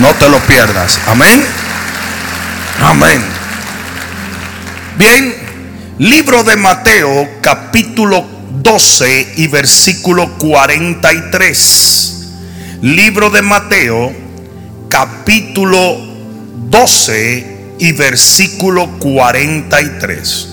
No 0.00 0.14
te 0.14 0.28
lo 0.28 0.38
pierdas. 0.40 0.98
Amén. 1.06 1.44
Amén. 2.80 3.22
Bien, 4.96 5.34
libro 5.98 6.42
de 6.44 6.56
Mateo 6.56 7.28
capítulo 7.42 8.26
12 8.62 9.34
y 9.36 9.48
versículo 9.48 10.38
43. 10.38 12.28
Libro 12.80 13.30
de 13.30 13.42
Mateo 13.42 14.12
capítulo 14.88 15.98
12 16.70 17.74
y 17.78 17.92
versículo 17.92 18.88
43. 18.98 20.48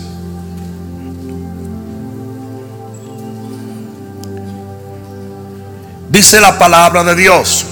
Dice 6.09 6.41
la 6.41 6.57
palabra 6.57 7.03
de 7.03 7.15
Dios. 7.15 7.65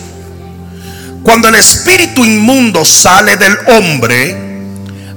Cuando 1.28 1.50
el 1.50 1.56
espíritu 1.56 2.24
inmundo 2.24 2.86
sale 2.86 3.36
del 3.36 3.58
hombre, 3.68 4.34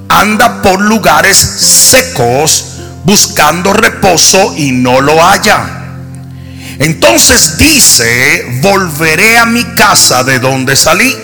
anda 0.09 0.61
por 0.61 0.81
lugares 0.81 1.37
secos 1.37 2.79
buscando 3.05 3.73
reposo 3.73 4.55
y 4.57 4.73
no 4.73 5.01
lo 5.01 5.23
halla. 5.25 5.85
Entonces 6.81 7.57
dice, 7.59 8.45
volveré 8.61 9.39
a 9.39 9.47
mi 9.47 9.63
casa 9.77 10.25
de 10.25 10.41
donde 10.41 10.75
salí. 10.75 11.17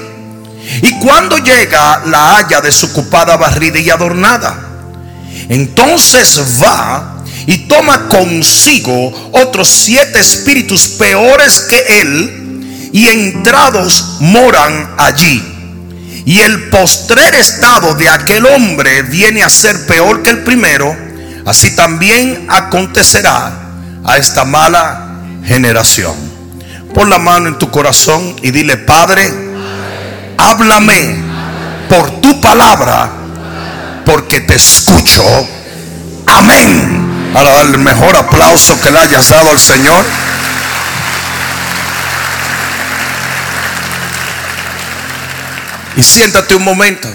Y 0.83 0.93
cuando 1.01 1.37
llega, 1.39 2.03
la 2.07 2.37
halla 2.37 2.61
desocupada, 2.61 3.37
barrida 3.37 3.81
y 3.81 3.91
adornada. 3.91 4.57
Entonces 5.49 6.41
va 6.63 7.25
y 7.49 7.67
toma 7.67 8.07
consigo 8.07 9.31
otros 9.33 9.67
siete 9.67 10.21
espíritus 10.21 10.87
peores 10.87 11.59
que 11.69 12.03
él 12.03 12.36
y 12.97 13.09
entrados 13.09 14.17
moran 14.21 14.95
allí. 14.97 15.43
Y 16.25 16.39
el 16.39 16.71
postrer 16.71 17.35
estado 17.35 17.95
de 17.95 18.09
aquel 18.09 18.47
hombre 18.47 19.03
viene 19.03 19.43
a 19.43 19.51
ser 19.51 19.85
peor 19.85 20.23
que 20.23 20.31
el 20.31 20.43
primero, 20.45 20.97
así 21.45 21.77
también 21.77 22.47
acontecerá 22.49 23.53
a 24.03 24.17
esta 24.17 24.47
mala 24.47 25.19
generación. 25.45 26.15
Pon 26.95 27.11
la 27.11 27.19
mano 27.19 27.49
en 27.49 27.59
tu 27.59 27.71
corazón 27.71 28.35
y 28.41 28.51
dile, 28.51 28.79
Padre, 28.79 29.31
háblame 30.39 31.17
por 31.91 32.23
tu 32.23 32.41
palabra, 32.41 33.11
porque 34.07 34.41
te 34.41 34.55
escucho. 34.55 35.23
Amén. 36.25 37.31
Para 37.35 37.53
darle 37.53 37.77
el 37.77 37.83
mejor 37.83 38.17
aplauso 38.17 38.81
que 38.81 38.91
le 38.91 39.01
hayas 39.01 39.29
dado 39.29 39.51
al 39.51 39.61
Señor. 39.61 40.03
Y 45.97 46.03
siéntate 46.03 46.55
un 46.55 46.63
momento. 46.63 47.09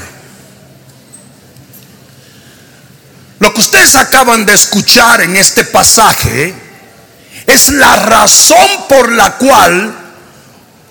Lo 3.40 3.54
que 3.54 3.62
ustedes 3.62 3.96
acaban 3.96 4.46
de 4.46 4.54
escuchar 4.54 5.22
en 5.22 5.36
este 5.36 5.64
pasaje 5.66 6.54
es 7.48 7.70
la 7.70 7.96
razón 7.96 8.68
por 8.88 9.12
la 9.12 9.38
cual 9.38 9.96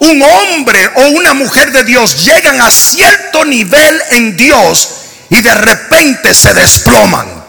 un 0.00 0.22
hombre 0.22 0.90
o 0.96 1.08
una 1.10 1.34
mujer 1.34 1.72
de 1.72 1.84
Dios 1.84 2.24
llegan 2.24 2.60
a 2.60 2.70
cierto 2.70 3.44
nivel 3.44 4.00
en 4.10 4.36
Dios 4.36 4.88
y 5.28 5.40
de 5.40 5.54
repente 5.54 6.34
se 6.34 6.52
desploman. 6.54 7.40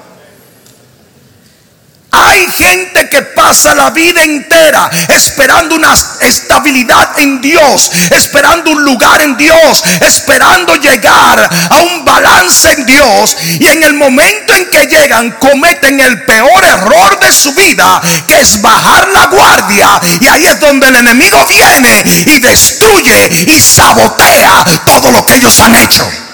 Hay 2.12 2.46
gente 2.52 3.08
que 3.10 3.22
pasa 3.22 3.74
la 3.74 3.90
vida 3.92 4.22
entera 4.22 4.90
esperando 5.08 5.76
una 5.76 5.94
estabilidad 6.20 7.18
en 7.20 7.40
Dios, 7.40 7.90
esperando 8.10 8.72
un 8.72 8.84
lugar 8.84 9.22
en 9.22 9.38
Dios, 9.38 9.84
esperando 10.02 10.76
llegar 10.76 11.50
a 11.70 11.80
un 11.80 12.04
balance 12.04 12.72
en 12.74 12.86
Dios. 12.86 13.38
Y 13.60 13.66
en 13.66 13.84
el 13.84 13.94
momento 13.94 14.54
en 14.54 14.70
que 14.70 14.88
llegan 14.88 15.32
cometen 15.40 16.02
el 16.02 16.24
peor 16.24 16.64
error 16.64 17.18
de 17.20 17.32
su 17.32 17.54
vida, 17.54 18.02
que 18.28 18.42
es 18.42 18.62
bajar 18.62 19.08
la 19.10 19.28
guardia. 19.28 20.02
Y 20.20 20.28
ahí 20.28 20.46
es 20.46 20.60
donde 20.60 20.90
el 20.90 20.98
enemigo 20.98 21.46
viene 21.46 22.04
y 22.26 22.40
destruye 22.40 23.46
y 23.48 23.60
sabotea 23.60 24.66
todo 24.86 25.12
lo 25.12 25.26
que 25.26 25.36
ellos 25.36 25.58
han 25.62 25.76
hecho. 25.76 26.31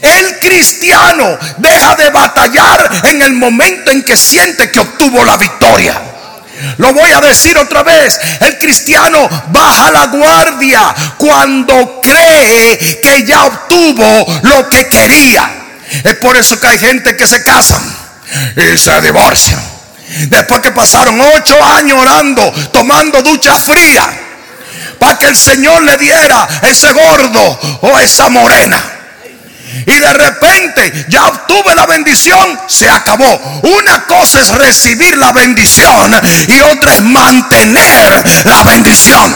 El 0.00 0.38
cristiano 0.40 1.38
deja 1.58 1.94
de 1.96 2.10
batallar 2.10 2.90
en 3.04 3.22
el 3.22 3.34
momento 3.34 3.90
en 3.90 4.02
que 4.02 4.16
siente 4.16 4.70
que 4.70 4.80
obtuvo 4.80 5.24
la 5.24 5.36
victoria. 5.36 6.00
Lo 6.78 6.92
voy 6.92 7.10
a 7.12 7.20
decir 7.20 7.56
otra 7.58 7.82
vez. 7.82 8.18
El 8.40 8.58
cristiano 8.58 9.28
baja 9.48 9.90
la 9.90 10.06
guardia 10.06 10.94
cuando 11.16 12.00
cree 12.00 13.00
que 13.02 13.24
ya 13.26 13.44
obtuvo 13.44 14.40
lo 14.42 14.68
que 14.68 14.88
quería. 14.88 15.50
Es 16.02 16.14
por 16.16 16.36
eso 16.36 16.58
que 16.58 16.66
hay 16.66 16.78
gente 16.78 17.16
que 17.16 17.26
se 17.26 17.42
casan 17.42 17.82
y 18.56 18.78
se 18.78 19.00
divorcian. 19.00 19.60
Después 20.28 20.60
que 20.60 20.72
pasaron 20.72 21.20
ocho 21.20 21.62
años 21.62 21.98
orando, 21.98 22.52
tomando 22.72 23.22
ducha 23.22 23.58
fría, 23.58 24.08
para 24.98 25.18
que 25.18 25.26
el 25.26 25.36
Señor 25.36 25.82
le 25.82 25.96
diera 25.96 26.46
ese 26.62 26.92
gordo 26.92 27.58
o 27.82 27.98
esa 27.98 28.28
morena 28.28 28.93
y 29.86 29.92
de 29.92 30.12
repente 30.12 31.06
ya 31.08 31.26
obtuve 31.26 31.74
la 31.74 31.86
bendición, 31.86 32.58
se 32.66 32.88
acabó. 32.88 33.60
Una 33.62 34.06
cosa 34.06 34.40
es 34.40 34.48
recibir 34.48 35.16
la 35.18 35.32
bendición 35.32 36.14
y 36.48 36.60
otra 36.60 36.94
es 36.94 37.02
mantener 37.02 38.24
la 38.44 38.62
bendición. 38.64 39.34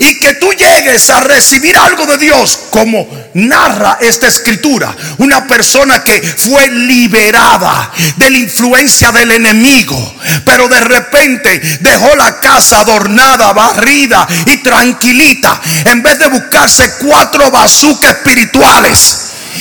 Y 0.00 0.18
que 0.18 0.34
tú 0.34 0.50
llegues 0.54 1.10
a 1.10 1.20
recibir 1.20 1.76
algo 1.76 2.06
de 2.06 2.16
Dios, 2.16 2.58
como 2.70 3.06
narra 3.34 3.98
esta 4.00 4.28
escritura, 4.28 4.96
una 5.18 5.46
persona 5.46 6.02
que 6.02 6.22
fue 6.22 6.68
liberada 6.68 7.92
de 8.16 8.30
la 8.30 8.38
influencia 8.38 9.12
del 9.12 9.30
enemigo, 9.30 10.14
pero 10.46 10.68
de 10.68 10.80
repente 10.80 11.60
dejó 11.80 12.16
la 12.16 12.40
casa 12.40 12.80
adornada, 12.80 13.52
barrida 13.52 14.26
y 14.46 14.56
tranquilita, 14.62 15.60
en 15.84 16.02
vez 16.02 16.18
de 16.18 16.28
buscarse 16.28 16.94
cuatro 16.98 17.50
bazucas 17.50 18.16
espirituales 18.16 19.16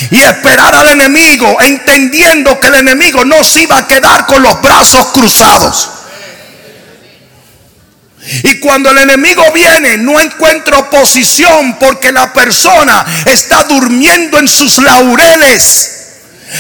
y 0.10 0.22
esperar 0.22 0.74
al 0.74 0.88
enemigo, 0.88 1.58
entendiendo 1.60 2.58
que 2.62 2.68
el 2.68 2.76
enemigo 2.76 3.26
no 3.26 3.44
se 3.44 3.64
iba 3.64 3.78
a 3.78 3.88
quedar 3.88 4.26
con 4.26 4.42
los 4.42 4.62
brazos 4.62 5.08
cruzados. 5.08 5.99
Y 8.44 8.60
cuando 8.60 8.92
el 8.92 9.00
enemigo 9.00 9.44
viene, 9.54 9.98
no 9.98 10.20
encuentra 10.20 10.80
oposición 10.80 11.78
porque 11.80 12.12
la 12.12 12.32
persona 12.32 13.06
está 13.26 13.64
durmiendo 13.64 14.38
en 14.38 14.48
sus 14.48 14.78
laureles. 14.78 15.96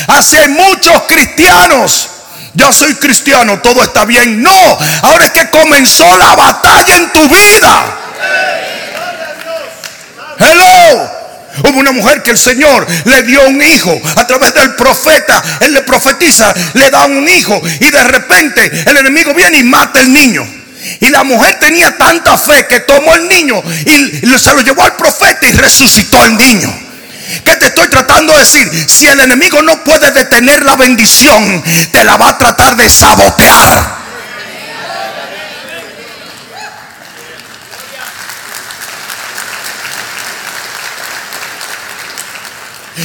Hace 0.07 0.47
muchos 0.49 1.03
cristianos. 1.07 2.09
Ya 2.53 2.73
soy 2.73 2.95
cristiano, 2.95 3.59
todo 3.59 3.83
está 3.83 4.05
bien. 4.05 4.41
No, 4.41 4.77
ahora 5.03 5.25
es 5.25 5.31
que 5.31 5.49
comenzó 5.49 6.17
la 6.17 6.35
batalla 6.35 6.97
en 6.97 7.11
tu 7.13 7.27
vida. 7.29 7.97
Hello. 10.39 11.19
Hubo 11.63 11.79
una 11.79 11.91
mujer 11.91 12.23
que 12.23 12.31
el 12.31 12.37
Señor 12.37 12.87
le 13.05 13.23
dio 13.23 13.45
un 13.47 13.61
hijo 13.61 13.99
a 14.15 14.25
través 14.25 14.53
del 14.53 14.75
profeta. 14.75 15.43
Él 15.59 15.73
le 15.73 15.81
profetiza, 15.83 16.53
le 16.73 16.89
da 16.89 17.05
un 17.05 17.27
hijo 17.27 17.61
y 17.79 17.91
de 17.91 18.03
repente 18.03 18.83
el 18.87 18.97
enemigo 18.97 19.33
viene 19.33 19.59
y 19.59 19.63
mata 19.63 19.99
al 19.99 20.11
niño. 20.11 20.58
Y 20.99 21.09
la 21.09 21.23
mujer 21.23 21.59
tenía 21.59 21.97
tanta 21.97 22.37
fe 22.37 22.65
que 22.67 22.81
tomó 22.81 23.13
el 23.15 23.27
niño 23.27 23.61
y 23.85 24.27
se 24.37 24.53
lo 24.53 24.61
llevó 24.61 24.83
al 24.83 24.95
profeta 24.95 25.47
y 25.47 25.51
resucitó 25.51 26.25
el 26.25 26.37
niño. 26.37 26.73
¿Qué 27.43 27.55
te 27.57 27.67
estoy 27.67 27.87
tratando 27.87 28.33
de 28.33 28.39
decir? 28.39 28.85
Si 28.89 29.07
el 29.07 29.19
enemigo 29.19 29.61
no 29.61 29.83
puede 29.83 30.11
detener 30.11 30.63
la 30.63 30.75
bendición, 30.75 31.63
te 31.91 32.03
la 32.03 32.17
va 32.17 32.29
a 32.29 32.37
tratar 32.37 32.75
de 32.75 32.89
sabotear. 32.89 33.99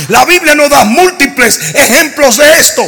La 0.09 0.25
Biblia 0.25 0.55
nos 0.55 0.71
da 0.71 0.85
múltiples 0.85 1.61
ejemplos 1.75 2.37
de 2.37 2.59
esto. 2.59 2.85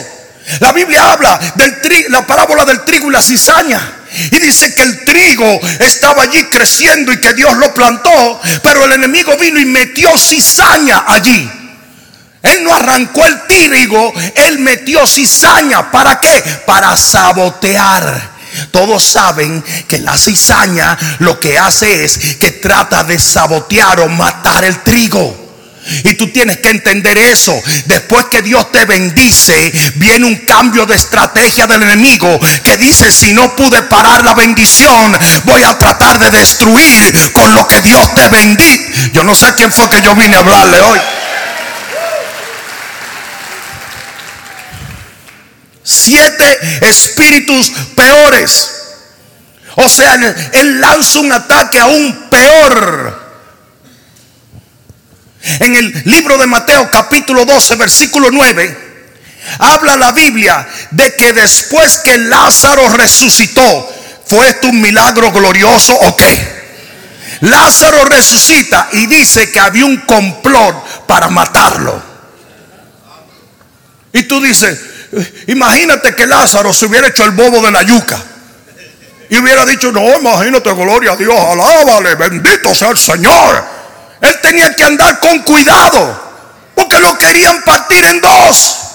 La 0.61 0.73
Biblia 0.73 1.13
habla 1.13 1.39
de 1.55 2.07
la 2.09 2.27
parábola 2.27 2.65
del 2.65 2.85
trigo 2.85 3.09
y 3.09 3.13
la 3.13 3.23
cizaña. 3.23 3.96
Y 4.31 4.39
dice 4.39 4.75
que 4.75 4.83
el 4.83 5.05
trigo 5.05 5.61
estaba 5.81 6.25
allí 6.25 6.45
creciendo 6.45 7.13
y 7.13 7.21
que 7.21 7.35
Dios 7.35 7.57
lo 7.57 7.73
plantó, 7.75 8.41
pero 8.63 8.85
el 8.85 8.93
enemigo 8.93 9.37
vino 9.39 9.61
y 9.61 9.67
metió 9.67 10.17
cizaña 10.19 11.05
allí. 11.07 11.51
Él 12.43 12.65
no 12.65 12.75
arrancó 12.75 13.25
el 13.27 13.43
trigo, 13.47 14.13
él 14.35 14.59
metió 14.61 15.07
cizaña. 15.07 15.91
¿Para 15.91 16.21
qué? 16.21 16.43
Para 16.67 16.97
sabotear. 16.97 18.37
Todos 18.71 19.05
saben 19.05 19.63
que 19.87 19.99
la 19.99 20.17
cizaña 20.17 20.97
lo 21.19 21.39
que 21.39 21.59
hace 21.59 22.05
es 22.05 22.37
que 22.37 22.53
trata 22.53 23.05
de 23.05 23.19
sabotear 23.19 24.01
o 24.01 24.09
matar 24.09 24.65
el 24.65 24.83
trigo. 24.83 25.46
Y 26.05 26.15
tú 26.15 26.29
tienes 26.29 26.59
que 26.59 26.71
entender 26.71 27.17
eso. 27.19 27.61
Después 27.87 28.27
que 28.27 28.43
Dios 28.43 28.71
te 28.73 28.85
bendice, 28.85 29.73
viene 29.97 30.27
un 30.27 30.37
cambio 30.37 30.87
de 30.87 30.97
estrategia 30.97 31.67
del 31.67 31.83
enemigo 31.83 32.41
que 32.63 32.77
dice, 32.77 33.11
si 33.11 33.33
no 33.33 33.55
pude 33.55 33.83
parar 33.83 34.25
la 34.25 34.35
bendición, 34.35 35.17
voy 35.45 35.63
a 35.63 35.79
tratar 35.79 36.19
de 36.19 36.31
destruir 36.31 37.33
con 37.33 37.55
lo 37.55 37.67
que 37.67 37.81
Dios 37.83 38.15
te 38.15 38.29
bendice. 38.29 39.11
Yo 39.13 39.23
no 39.25 39.35
sé 39.35 39.55
quién 39.55 39.73
fue 39.73 39.89
que 39.89 40.03
yo 40.03 40.15
vine 40.15 40.37
a 40.37 40.41
hablarle 40.41 40.81
hoy. 40.81 40.99
Siete 45.83 46.59
espíritus 46.83 47.71
peores. 47.95 48.73
O 49.77 49.89
sea, 49.89 50.15
él 50.53 50.81
lanza 50.81 51.21
un 51.21 51.33
ataque 51.33 51.79
aún 51.79 52.29
peor. 52.31 53.26
En 55.61 55.77
el 55.77 56.03
libro 56.05 56.39
de 56.39 56.47
Mateo 56.47 56.91
capítulo 56.91 57.45
12 57.45 57.77
versículo 57.77 58.31
9 58.31 58.87
habla 59.59 59.97
la 59.97 60.13
Biblia 60.13 60.67
de 60.91 61.15
que 61.15 61.33
después 61.33 61.99
que 61.99 62.19
Lázaro 62.19 62.89
resucitó, 62.89 63.95
¿fue 64.27 64.49
esto 64.49 64.69
un 64.69 64.81
milagro 64.81 65.31
glorioso 65.31 65.95
o 65.95 66.17
qué? 66.17 66.57
Lázaro 67.41 68.05
resucita 68.07 68.89
y 68.93 69.07
dice 69.07 69.51
que 69.53 69.61
había 69.61 69.85
un 69.85 69.99
complot 69.99 71.07
para 71.07 71.29
matarlo. 71.29 72.03
Y 74.13 74.25
tú 74.25 74.41
dices, 74.41 74.81
imagínate 75.47 76.15
que 76.15 76.27
Lázaro 76.27 76.73
se 76.73 76.87
hubiera 76.87 77.09
hecho 77.09 77.25
el 77.25 77.33
bobo 77.33 77.61
de 77.61 77.71
la 77.71 77.83
yuca. 77.83 78.19
Y 79.29 79.39
hubiera 79.39 79.67
dicho, 79.67 79.93
no, 79.93 80.19
imagínate, 80.19 80.73
gloria 80.73 81.13
a 81.13 81.17
Dios, 81.17 81.37
alábale, 81.39 82.15
bendito 82.15 82.75
sea 82.75 82.91
el 82.91 82.99
Señor. 82.99 83.76
Él 84.21 84.39
tenía 84.43 84.75
que 84.75 84.85
andar 84.85 85.19
con 85.21 85.41
cuidado, 85.41 86.21
porque 86.75 86.99
lo 87.01 87.17
querían 87.19 87.63
partir 87.63 88.05
en 88.05 88.21
dos. 88.21 88.87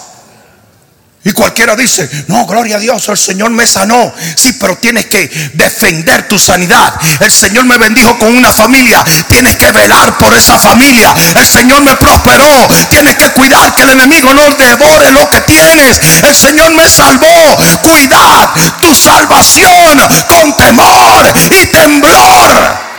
Y 1.24 1.34
cualquiera 1.34 1.76
dice, 1.76 2.10
no, 2.28 2.48
gloria 2.48 2.78
a 2.78 2.80
Dios, 2.80 3.08
el 3.10 3.18
Señor 3.18 3.52
me 3.52 3.68
sanó. 3.68 4.12
Sí, 4.36 4.54
pero 4.54 4.76
tienes 4.78 5.06
que 5.06 5.28
defender 5.54 6.28
tu 6.28 6.40
sanidad. 6.40 6.96
El 7.20 7.32
Señor 7.32 7.66
me 7.66 7.78
bendijo 7.78 8.18
con 8.18 8.36
una 8.36 8.52
familia. 8.52 9.06
Tienes 9.28 9.56
que 9.56 9.72
velar 9.72 10.18
por 10.18 10.34
esa 10.34 10.58
familia. 10.58 11.14
El 11.36 11.46
Señor 11.46 11.84
me 11.84 11.96
prosperó. 11.96 12.68
Tienes 12.90 13.16
que 13.18 13.30
cuidar 13.34 13.76
que 13.76 13.84
el 13.84 13.92
enemigo 13.92 14.34
no 14.34 14.52
devore 14.56 15.12
lo 15.12 15.30
que 15.30 15.42
tienes. 15.42 16.02
El 16.24 16.36
Señor 16.36 16.72
me 16.72 16.90
salvó. 16.90 17.56
Cuidad 17.84 18.50
tu 18.80 18.96
salvación 18.96 20.00
con 20.26 20.58
temor 20.58 21.34
y 21.52 21.68
temblor. 21.68 22.91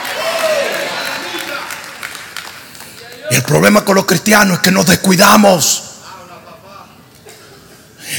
El 3.32 3.42
problema 3.42 3.84
con 3.84 3.94
los 3.94 4.04
cristianos 4.04 4.58
es 4.58 4.62
que 4.62 4.70
nos 4.70 4.86
descuidamos. 4.86 5.84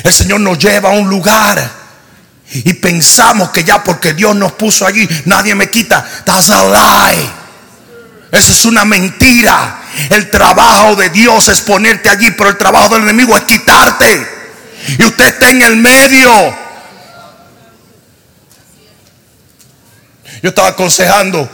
El 0.04 0.12
Señor 0.12 0.40
nos 0.40 0.58
lleva 0.58 0.90
a 0.90 0.94
un 0.94 1.08
lugar 1.08 1.72
y 2.52 2.74
pensamos 2.74 3.50
que 3.50 3.64
ya 3.64 3.84
porque 3.84 4.14
Dios 4.14 4.36
nos 4.36 4.54
puso 4.54 4.88
allí, 4.88 5.08
nadie 5.26 5.54
me 5.54 5.70
quita. 5.70 6.04
That's 6.26 6.50
a 6.50 6.64
lie. 6.64 7.30
Esa 8.32 8.52
es 8.52 8.66
una 8.66 8.86
mentira. 8.86 9.82
El 10.10 10.32
trabajo 10.32 10.96
de 10.96 11.10
Dios 11.10 11.48
es 11.50 11.62
ponerte 11.62 12.10
allí, 12.10 12.32
pero 12.32 12.50
el 12.50 12.58
trabajo 12.58 12.96
del 12.96 13.04
enemigo 13.04 13.38
es 13.38 13.44
quitarte. 13.44 14.28
Y 14.98 15.04
usted 15.04 15.28
está 15.28 15.52
en 15.52 15.62
el 15.62 15.76
medio. 15.76 16.32
Yo 20.42 20.50
estaba 20.50 20.70
aconsejando 20.70 21.48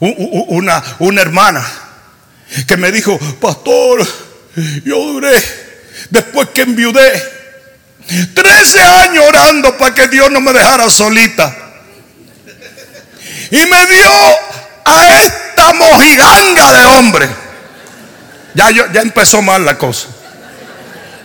una, 0.00 0.82
una 1.00 1.20
hermana 1.20 1.83
que 2.66 2.76
me 2.76 2.92
dijo, 2.92 3.18
pastor, 3.40 4.06
yo 4.84 4.98
duré, 5.06 5.34
después 6.10 6.48
que 6.50 6.62
enviudé, 6.62 7.34
13 8.34 8.80
años 8.80 9.24
orando 9.26 9.76
para 9.76 9.94
que 9.94 10.08
Dios 10.08 10.30
no 10.30 10.40
me 10.40 10.52
dejara 10.52 10.88
solita. 10.90 11.56
Y 13.50 13.66
me 13.66 13.86
dio 13.86 14.10
a 14.84 15.22
esta 15.22 15.72
mojiganga 15.74 16.72
de 16.72 16.86
hombre. 16.86 17.28
Ya, 18.54 18.70
ya 18.70 19.00
empezó 19.00 19.42
mal 19.42 19.64
la 19.64 19.76
cosa. 19.76 20.08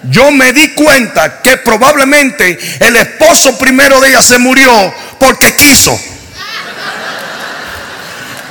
Yo 0.03 0.31
me 0.31 0.53
di 0.53 0.69
cuenta 0.73 1.41
que 1.41 1.57
probablemente 1.57 2.57
el 2.79 2.95
esposo 2.95 3.57
primero 3.57 3.99
de 3.99 4.09
ella 4.09 4.21
se 4.21 4.37
murió 4.37 4.93
porque 5.19 5.55
quiso. 5.55 5.99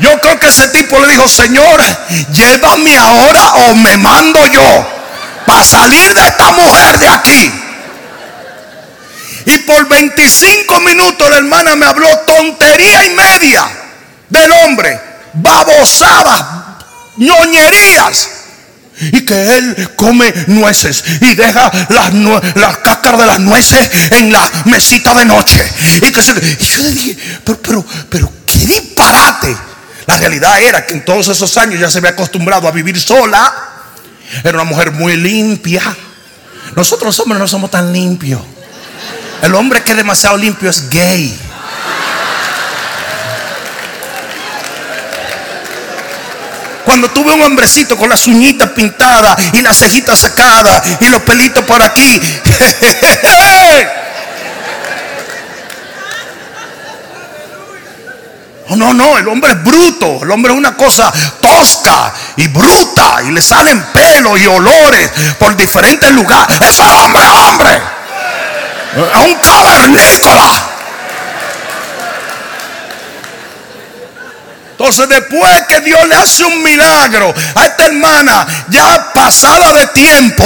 Yo 0.00 0.20
creo 0.20 0.38
que 0.38 0.48
ese 0.48 0.68
tipo 0.68 0.98
le 1.00 1.08
dijo, 1.08 1.28
Señor, 1.28 1.80
llévame 2.32 2.96
ahora 2.96 3.54
o 3.54 3.74
me 3.74 3.96
mando 3.96 4.46
yo 4.46 4.98
para 5.46 5.64
salir 5.64 6.14
de 6.14 6.26
esta 6.26 6.50
mujer 6.52 6.98
de 6.98 7.08
aquí. 7.08 7.52
Y 9.46 9.58
por 9.60 9.88
25 9.88 10.80
minutos 10.80 11.30
la 11.30 11.38
hermana 11.38 11.74
me 11.74 11.86
habló 11.86 12.06
tontería 12.26 13.06
y 13.06 13.10
media 13.10 13.66
del 14.28 14.52
hombre, 14.52 15.00
babosadas, 15.34 16.44
ñoñerías. 17.16 18.28
Y 19.00 19.24
que 19.24 19.56
él 19.56 19.90
come 19.94 20.34
nueces 20.48 21.04
y 21.20 21.34
deja 21.36 21.70
las, 21.88 22.12
las 22.56 22.78
cáscaras 22.78 23.20
de 23.20 23.26
las 23.26 23.38
nueces 23.38 23.88
en 24.10 24.32
la 24.32 24.50
mesita 24.64 25.14
de 25.14 25.24
noche. 25.24 25.64
Y 26.02 26.10
que 26.10 26.20
se, 26.20 26.32
y 26.32 26.64
yo 26.64 26.76
le 26.78 26.90
dije, 26.90 27.16
pero, 27.44 27.58
pero, 27.62 27.86
pero, 28.10 28.32
qué 28.44 28.58
disparate. 28.58 29.56
La 30.08 30.16
realidad 30.16 30.58
era 30.58 30.86
que 30.86 30.94
en 30.94 31.04
todos 31.04 31.28
esos 31.28 31.54
años 31.58 31.78
ya 31.78 31.90
se 31.90 31.98
había 31.98 32.12
acostumbrado 32.12 32.66
a 32.66 32.70
vivir 32.70 32.98
sola. 32.98 33.52
Era 34.42 34.54
una 34.54 34.64
mujer 34.64 34.90
muy 34.90 35.18
limpia. 35.18 35.82
Nosotros 36.74 37.08
los 37.08 37.20
hombres 37.20 37.38
no 37.38 37.46
somos 37.46 37.70
tan 37.70 37.92
limpios. 37.92 38.40
El 39.42 39.54
hombre 39.54 39.82
que 39.82 39.90
es 39.90 39.96
demasiado 39.98 40.38
limpio 40.38 40.70
es 40.70 40.88
gay. 40.88 41.38
Cuando 46.86 47.10
tuve 47.10 47.34
un 47.34 47.42
hombrecito 47.42 47.94
con 47.98 48.08
las 48.08 48.26
uñitas 48.26 48.70
pintadas 48.70 49.38
y 49.52 49.60
las 49.60 49.76
cejitas 49.76 50.20
sacadas 50.20 50.84
y 51.02 51.08
los 51.10 51.20
pelitos 51.20 51.62
por 51.66 51.82
aquí. 51.82 52.18
No, 58.70 58.76
no, 58.76 58.94
no, 58.94 59.18
el 59.18 59.26
hombre 59.28 59.52
es 59.52 59.64
bruto. 59.64 60.20
El 60.22 60.30
hombre 60.30 60.52
es 60.52 60.58
una 60.58 60.76
cosa 60.76 61.12
tosca 61.40 62.12
y 62.36 62.48
bruta. 62.48 63.22
Y 63.24 63.30
le 63.30 63.40
salen 63.40 63.82
pelos 63.92 64.38
y 64.38 64.46
olores 64.46 65.10
por 65.38 65.56
diferentes 65.56 66.10
lugares. 66.12 66.56
Eso 66.60 66.82
es 66.82 67.04
hombre, 67.04 67.22
hombre. 67.48 67.82
Es 68.96 69.26
un 69.26 69.34
cavernícola. 69.38 70.68
Entonces 74.78 75.08
después 75.08 75.62
que 75.66 75.80
Dios 75.80 76.06
le 76.08 76.14
hace 76.14 76.44
un 76.44 76.62
milagro 76.62 77.34
a 77.56 77.66
esta 77.66 77.86
hermana 77.86 78.46
ya 78.68 79.12
pasada 79.12 79.72
de 79.72 79.88
tiempo, 79.88 80.44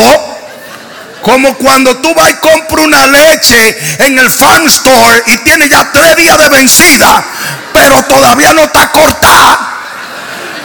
como 1.22 1.56
cuando 1.56 1.96
tú 1.98 2.12
vas 2.14 2.30
y 2.30 2.34
compras 2.34 2.84
una 2.84 3.06
leche 3.06 3.78
en 4.04 4.18
el 4.18 4.28
farm 4.30 4.66
store 4.66 5.22
y 5.26 5.38
tiene 5.38 5.68
ya 5.68 5.90
tres 5.92 6.16
días 6.16 6.36
de 6.36 6.48
vencida, 6.48 7.24
pero 7.72 8.02
todavía 8.04 8.52
no 8.52 8.64
está 8.64 8.90
cortada. 8.90 9.78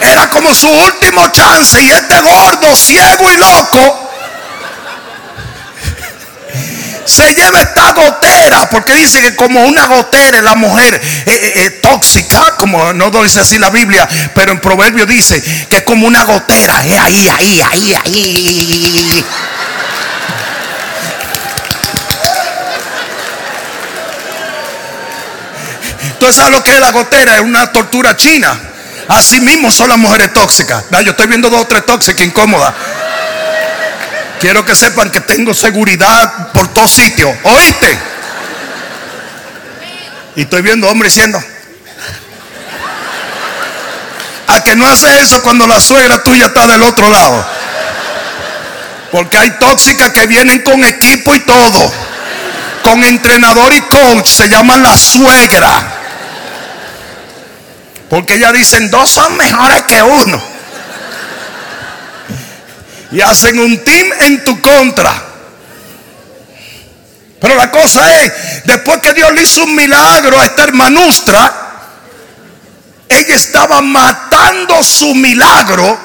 Era 0.00 0.28
como 0.30 0.54
su 0.54 0.68
último 0.68 1.28
chance 1.28 1.80
y 1.82 1.90
este 1.90 2.20
gordo, 2.20 2.76
ciego 2.76 3.30
y 3.30 3.36
loco, 3.36 4.10
se 7.04 7.34
lleva 7.34 7.60
esta 7.62 7.92
gotera, 7.92 8.68
porque 8.70 8.94
dice 8.94 9.20
que 9.20 9.34
como 9.34 9.60
una 9.64 9.86
gotera 9.86 10.42
la 10.42 10.54
mujer 10.54 10.94
eh, 10.94 11.22
eh, 11.26 11.52
eh, 11.56 11.70
tóxica, 11.82 12.54
como 12.56 12.92
no 12.92 13.10
dice 13.10 13.40
así 13.40 13.58
la 13.58 13.70
Biblia, 13.70 14.08
pero 14.34 14.52
en 14.52 14.60
Proverbio 14.60 15.06
dice 15.06 15.42
que 15.68 15.82
como 15.84 16.06
una 16.06 16.24
gotera, 16.24 16.84
es 16.84 16.98
ahí, 16.98 17.28
ahí, 17.28 17.60
ahí, 17.60 17.94
ahí. 17.94 19.24
Entonces, 26.18 26.34
¿sabes 26.34 26.50
lo 26.50 26.64
que 26.64 26.72
es 26.72 26.80
la 26.80 26.90
gotera? 26.90 27.36
Es 27.36 27.42
una 27.42 27.70
tortura 27.70 28.16
china. 28.16 28.58
Así 29.06 29.40
mismo 29.40 29.70
son 29.70 29.88
las 29.88 29.98
mujeres 29.98 30.32
tóxicas. 30.32 30.82
Yo 31.04 31.12
estoy 31.12 31.28
viendo 31.28 31.48
dos 31.48 31.60
o 31.60 31.66
tres 31.68 31.86
tóxicas 31.86 32.26
incómodas. 32.26 32.74
Quiero 34.40 34.64
que 34.64 34.74
sepan 34.74 35.10
que 35.10 35.20
tengo 35.20 35.54
seguridad 35.54 36.50
por 36.50 36.66
todos 36.74 36.90
sitios. 36.90 37.30
¿Oíste? 37.44 37.96
Y 40.34 40.42
estoy 40.42 40.60
viendo 40.60 40.88
hombres 40.88 41.14
diciendo. 41.14 41.40
A 44.48 44.60
que 44.64 44.74
no 44.74 44.88
hace 44.88 45.20
eso 45.20 45.40
cuando 45.40 45.68
la 45.68 45.80
suegra 45.80 46.20
tuya 46.24 46.46
está 46.46 46.66
del 46.66 46.82
otro 46.82 47.08
lado. 47.08 47.46
Porque 49.12 49.38
hay 49.38 49.50
tóxicas 49.52 50.10
que 50.10 50.26
vienen 50.26 50.62
con 50.62 50.84
equipo 50.84 51.32
y 51.36 51.40
todo. 51.40 51.92
Con 52.82 53.04
entrenador 53.04 53.72
y 53.72 53.82
coach. 53.82 54.26
Se 54.26 54.48
llaman 54.48 54.82
la 54.82 54.96
suegra. 54.96 55.97
Porque 58.08 58.34
ellas 58.34 58.52
dicen, 58.52 58.90
dos 58.90 59.10
son 59.10 59.36
mejores 59.36 59.82
que 59.82 60.02
uno. 60.02 60.58
y 63.10 63.20
hacen 63.20 63.58
un 63.58 63.82
team 63.84 64.06
en 64.20 64.44
tu 64.44 64.60
contra. 64.60 65.28
Pero 67.40 67.54
la 67.54 67.70
cosa 67.70 68.22
es, 68.22 68.64
después 68.64 69.00
que 69.00 69.12
Dios 69.12 69.32
le 69.32 69.42
hizo 69.42 69.64
un 69.64 69.74
milagro 69.74 70.38
a 70.40 70.44
esta 70.44 70.64
hermanustra, 70.64 71.68
ella 73.08 73.34
estaba 73.34 73.80
matando 73.80 74.82
su 74.82 75.14
milagro 75.14 75.98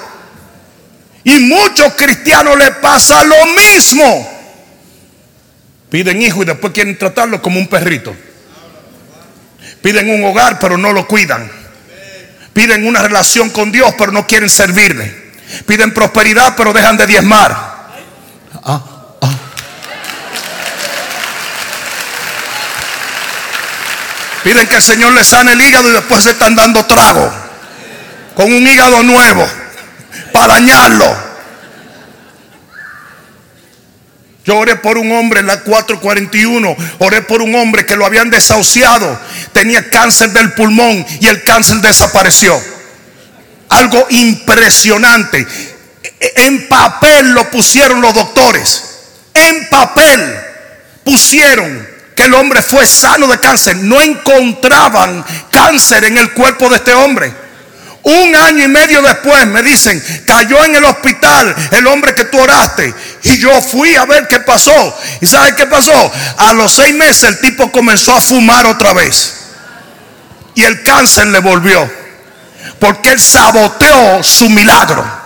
y 1.24 1.40
muchos 1.40 1.94
cristianos 1.94 2.58
le 2.58 2.72
pasa 2.74 3.24
lo 3.24 3.46
mismo. 3.48 4.30
Piden 5.90 6.22
hijo 6.22 6.44
y 6.44 6.46
después 6.46 6.74
quieren 6.74 6.98
tratarlo 6.98 7.42
como 7.42 7.60
un 7.60 7.68
perrito. 7.68 8.16
Piden 9.82 10.10
un 10.10 10.24
hogar 10.24 10.60
pero 10.60 10.78
no 10.78 10.94
lo 10.94 11.08
cuidan. 11.08 11.63
Piden 12.54 12.86
una 12.86 13.02
relación 13.02 13.50
con 13.50 13.72
Dios 13.72 13.94
pero 13.98 14.12
no 14.12 14.28
quieren 14.28 14.50
servirle. 14.50 15.24
Piden 15.66 15.94
prosperidad 15.94 16.56
pero 16.56 16.74
dejan 16.74 16.98
de 16.98 17.08
diezmar. 17.08 17.52
Ah, 18.64 18.82
ah. 19.22 19.30
Piden 24.44 24.68
que 24.68 24.76
el 24.76 24.84
Señor 24.84 25.14
les 25.14 25.28
sane 25.28 25.54
el 25.54 25.62
hígado 25.62 25.90
y 25.90 25.94
después 25.94 26.24
se 26.24 26.32
están 26.32 26.56
dando 26.56 26.86
trago 26.86 27.32
con 28.36 28.52
un 28.52 28.68
hígado 28.68 29.02
nuevo 29.04 29.48
para 30.32 30.56
dañarlo. 30.56 31.33
Yo 34.46 34.58
oré 34.58 34.76
por 34.76 34.98
un 34.98 35.12
hombre 35.14 35.40
en 35.40 35.48
la 35.48 35.62
441, 35.62 36.76
oré 37.00 37.22
por 37.22 37.42
un 37.42 37.56
hombre 37.56 37.86
que 37.86 37.96
lo 37.96 38.06
habían 38.06 38.30
desahuciado, 38.30 39.20
tenía 39.54 39.90
cáncer 39.90 40.32
del 40.32 40.52
pulmón 40.54 41.06
y 41.22 41.28
el 41.28 41.44
cáncer 41.44 41.78
desapareció. 41.78 42.62
Algo 43.70 44.06
impresionante. 44.10 45.48
En 46.20 46.68
papel 46.68 47.32
lo 47.32 47.50
pusieron 47.50 48.02
los 48.02 48.14
doctores. 48.14 48.84
En 49.34 49.70
papel 49.70 50.36
pusieron 51.04 51.88
que 52.16 52.24
el 52.24 52.34
hombre 52.34 52.62
fue 52.62 52.86
sano 52.86 53.28
de 53.28 53.40
cáncer. 53.40 53.78
No 53.78 54.02
encontraban 54.02 55.24
cáncer 55.50 56.04
en 56.04 56.18
el 56.18 56.34
cuerpo 56.34 56.70
de 56.70 56.76
este 56.76 56.94
hombre. 56.94 57.43
Un 58.04 58.36
año 58.36 58.66
y 58.66 58.68
medio 58.68 59.02
después 59.02 59.48
me 59.48 59.62
dicen, 59.64 60.04
cayó 60.28 60.64
en 60.66 60.76
el 60.76 60.84
hospital 60.84 61.56
el 61.72 61.88
hombre 61.88 62.14
que 62.14 62.26
tú 62.26 62.38
oraste. 62.38 62.94
Y 63.24 63.38
yo 63.38 63.62
fui 63.62 63.96
a 63.96 64.06
ver 64.06 64.28
qué 64.28 64.42
pasó. 64.42 65.00
¿Y 65.22 65.26
sabes 65.26 65.54
qué 65.54 65.66
pasó? 65.68 66.12
A 66.38 66.52
los 66.52 66.74
seis 66.74 66.94
meses 66.94 67.24
el 67.24 67.40
tipo 67.40 67.72
comenzó 67.72 68.14
a 68.14 68.20
fumar 68.20 68.66
otra 68.66 68.92
vez. 68.92 69.34
Y 70.54 70.64
el 70.64 70.84
cáncer 70.84 71.28
le 71.28 71.40
volvió. 71.40 71.90
Porque 72.80 73.12
él 73.12 73.22
saboteó 73.22 74.22
su 74.22 74.50
milagro. 74.50 75.23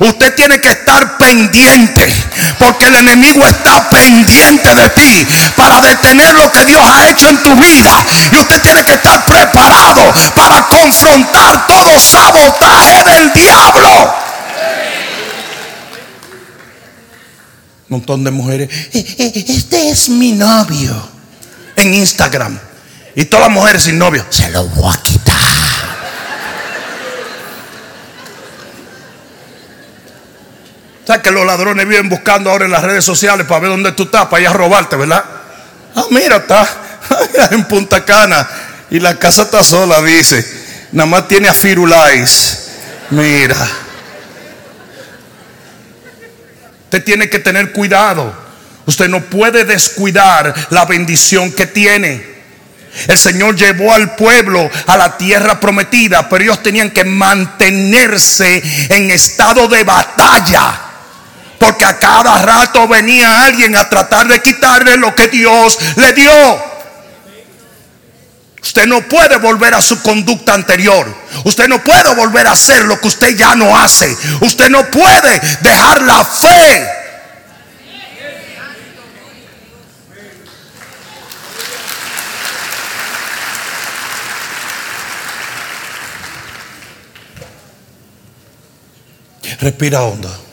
Usted 0.00 0.34
tiene 0.34 0.60
que 0.60 0.70
estar 0.70 1.18
pendiente 1.18 2.12
porque 2.58 2.86
el 2.86 2.96
enemigo 2.96 3.46
está 3.46 3.88
pendiente 3.88 4.74
de 4.74 4.88
ti 4.90 5.26
para 5.56 5.80
detener 5.80 6.34
lo 6.34 6.50
que 6.50 6.64
Dios 6.64 6.82
ha 6.84 7.08
hecho 7.08 7.28
en 7.28 7.42
tu 7.42 7.54
vida. 7.56 8.04
Y 8.32 8.36
usted 8.36 8.60
tiene 8.60 8.84
que 8.84 8.94
estar 8.94 9.24
preparado 9.24 10.12
para 10.34 10.66
confrontar 10.68 11.66
todo 11.66 11.98
sabotaje 11.98 13.04
del 13.04 13.32
diablo. 13.32 14.28
Un 17.88 17.96
montón 17.98 18.22
de 18.22 18.30
mujeres. 18.30 18.68
Eh, 18.92 19.16
eh, 19.18 19.44
este 19.48 19.90
es 19.90 20.10
mi 20.10 20.32
novio 20.32 20.94
en 21.76 21.94
Instagram. 21.94 22.58
Y 23.16 23.24
todas 23.24 23.46
las 23.46 23.54
mujeres 23.54 23.82
sin 23.82 23.98
novio. 23.98 24.24
Se 24.28 24.50
lo 24.50 24.64
voy 24.64 24.92
a 24.94 25.02
quitar. 25.02 25.67
¿Sabes 31.08 31.22
que 31.22 31.30
los 31.30 31.46
ladrones 31.46 31.88
viven 31.88 32.10
buscando 32.10 32.50
ahora 32.50 32.66
en 32.66 32.70
las 32.70 32.82
redes 32.82 33.02
sociales 33.02 33.46
para 33.46 33.60
ver 33.60 33.70
dónde 33.70 33.92
tú 33.92 34.02
estás, 34.02 34.26
para 34.26 34.42
ir 34.42 34.48
a 34.48 34.52
robarte, 34.52 34.94
verdad? 34.94 35.24
Ah, 35.96 36.04
mira, 36.10 36.36
está 36.36 36.68
en 37.50 37.64
Punta 37.64 38.04
Cana 38.04 38.46
y 38.90 39.00
la 39.00 39.18
casa 39.18 39.44
está 39.44 39.64
sola, 39.64 40.02
dice. 40.02 40.46
Nada 40.92 41.06
más 41.06 41.26
tiene 41.26 41.48
a 41.48 41.54
Firulais. 41.54 42.72
Mira. 43.08 43.56
Usted 46.84 47.02
tiene 47.02 47.30
que 47.30 47.38
tener 47.38 47.72
cuidado. 47.72 48.30
Usted 48.84 49.08
no 49.08 49.22
puede 49.22 49.64
descuidar 49.64 50.54
la 50.68 50.84
bendición 50.84 51.52
que 51.52 51.64
tiene. 51.66 52.22
El 53.06 53.16
Señor 53.16 53.56
llevó 53.56 53.94
al 53.94 54.14
pueblo 54.14 54.70
a 54.86 54.96
la 54.98 55.16
tierra 55.16 55.58
prometida, 55.58 56.28
pero 56.28 56.44
ellos 56.44 56.62
tenían 56.62 56.90
que 56.90 57.04
mantenerse 57.04 58.62
en 58.90 59.10
estado 59.10 59.68
de 59.68 59.84
batalla. 59.84 60.82
Porque 61.58 61.84
a 61.84 61.98
cada 61.98 62.40
rato 62.42 62.86
venía 62.86 63.42
alguien 63.42 63.76
a 63.76 63.88
tratar 63.88 64.28
de 64.28 64.40
quitarle 64.40 64.96
lo 64.96 65.14
que 65.14 65.28
Dios 65.28 65.78
le 65.96 66.12
dio. 66.12 66.68
Usted 68.62 68.86
no 68.86 69.00
puede 69.08 69.36
volver 69.38 69.74
a 69.74 69.80
su 69.80 70.00
conducta 70.02 70.54
anterior. 70.54 71.06
Usted 71.44 71.68
no 71.68 71.82
puede 71.82 72.14
volver 72.14 72.46
a 72.46 72.52
hacer 72.52 72.84
lo 72.84 73.00
que 73.00 73.08
usted 73.08 73.36
ya 73.36 73.54
no 73.54 73.76
hace. 73.76 74.16
Usted 74.40 74.68
no 74.68 74.84
puede 74.90 75.40
dejar 75.60 76.02
la 76.02 76.24
fe. 76.24 76.98
Respira 89.60 90.02
hondo. 90.02 90.44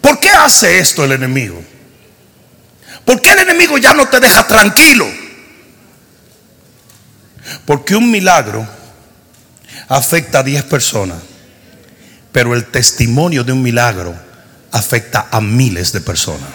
¿Por 0.00 0.20
qué 0.20 0.25
hace 0.36 0.78
esto 0.78 1.04
el 1.04 1.12
enemigo? 1.12 1.62
¿Por 3.04 3.20
qué 3.20 3.32
el 3.32 3.40
enemigo 3.40 3.78
ya 3.78 3.94
no 3.94 4.08
te 4.08 4.20
deja 4.20 4.46
tranquilo? 4.46 5.06
Porque 7.64 7.94
un 7.94 8.10
milagro 8.10 8.66
afecta 9.88 10.40
a 10.40 10.42
10 10.42 10.64
personas, 10.64 11.18
pero 12.32 12.54
el 12.54 12.66
testimonio 12.66 13.44
de 13.44 13.52
un 13.52 13.62
milagro 13.62 14.14
afecta 14.72 15.28
a 15.30 15.40
miles 15.40 15.92
de 15.92 16.00
personas. 16.00 16.48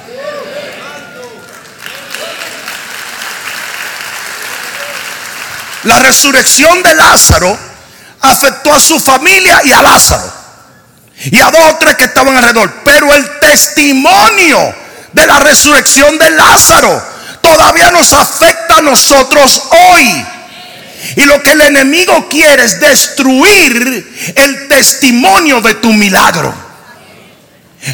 La 5.84 5.98
resurrección 6.00 6.84
de 6.84 6.94
Lázaro 6.94 7.58
afectó 8.20 8.74
a 8.74 8.80
su 8.80 9.00
familia 9.00 9.62
y 9.64 9.72
a 9.72 9.82
Lázaro 9.82 10.32
y 11.26 11.40
a 11.40 11.50
dos 11.50 11.62
o 11.72 11.78
tres 11.78 11.96
que 11.96 12.06
estaban 12.06 12.36
alrededor. 12.36 12.72
Pero 12.86 13.14
el 13.14 13.40
testimonio 13.52 14.74
de 15.12 15.28
la 15.28 15.40
resurrección 15.40 16.18
de 16.18 16.30
Lázaro 16.32 17.04
todavía 17.42 17.92
nos 17.92 18.14
afecta 18.14 18.78
a 18.78 18.82
nosotros 18.82 19.64
hoy. 19.70 20.26
Y 21.18 21.26
lo 21.26 21.42
que 21.44 21.52
el 21.52 21.62
enemigo 21.62 22.30
quiere 22.30 22.64
es 22.64 22.80
destruir 22.80 24.34
el 24.36 24.68
testimonio 24.70 25.60
de 25.60 25.76
tu 25.76 25.92
milagro. 25.92 26.54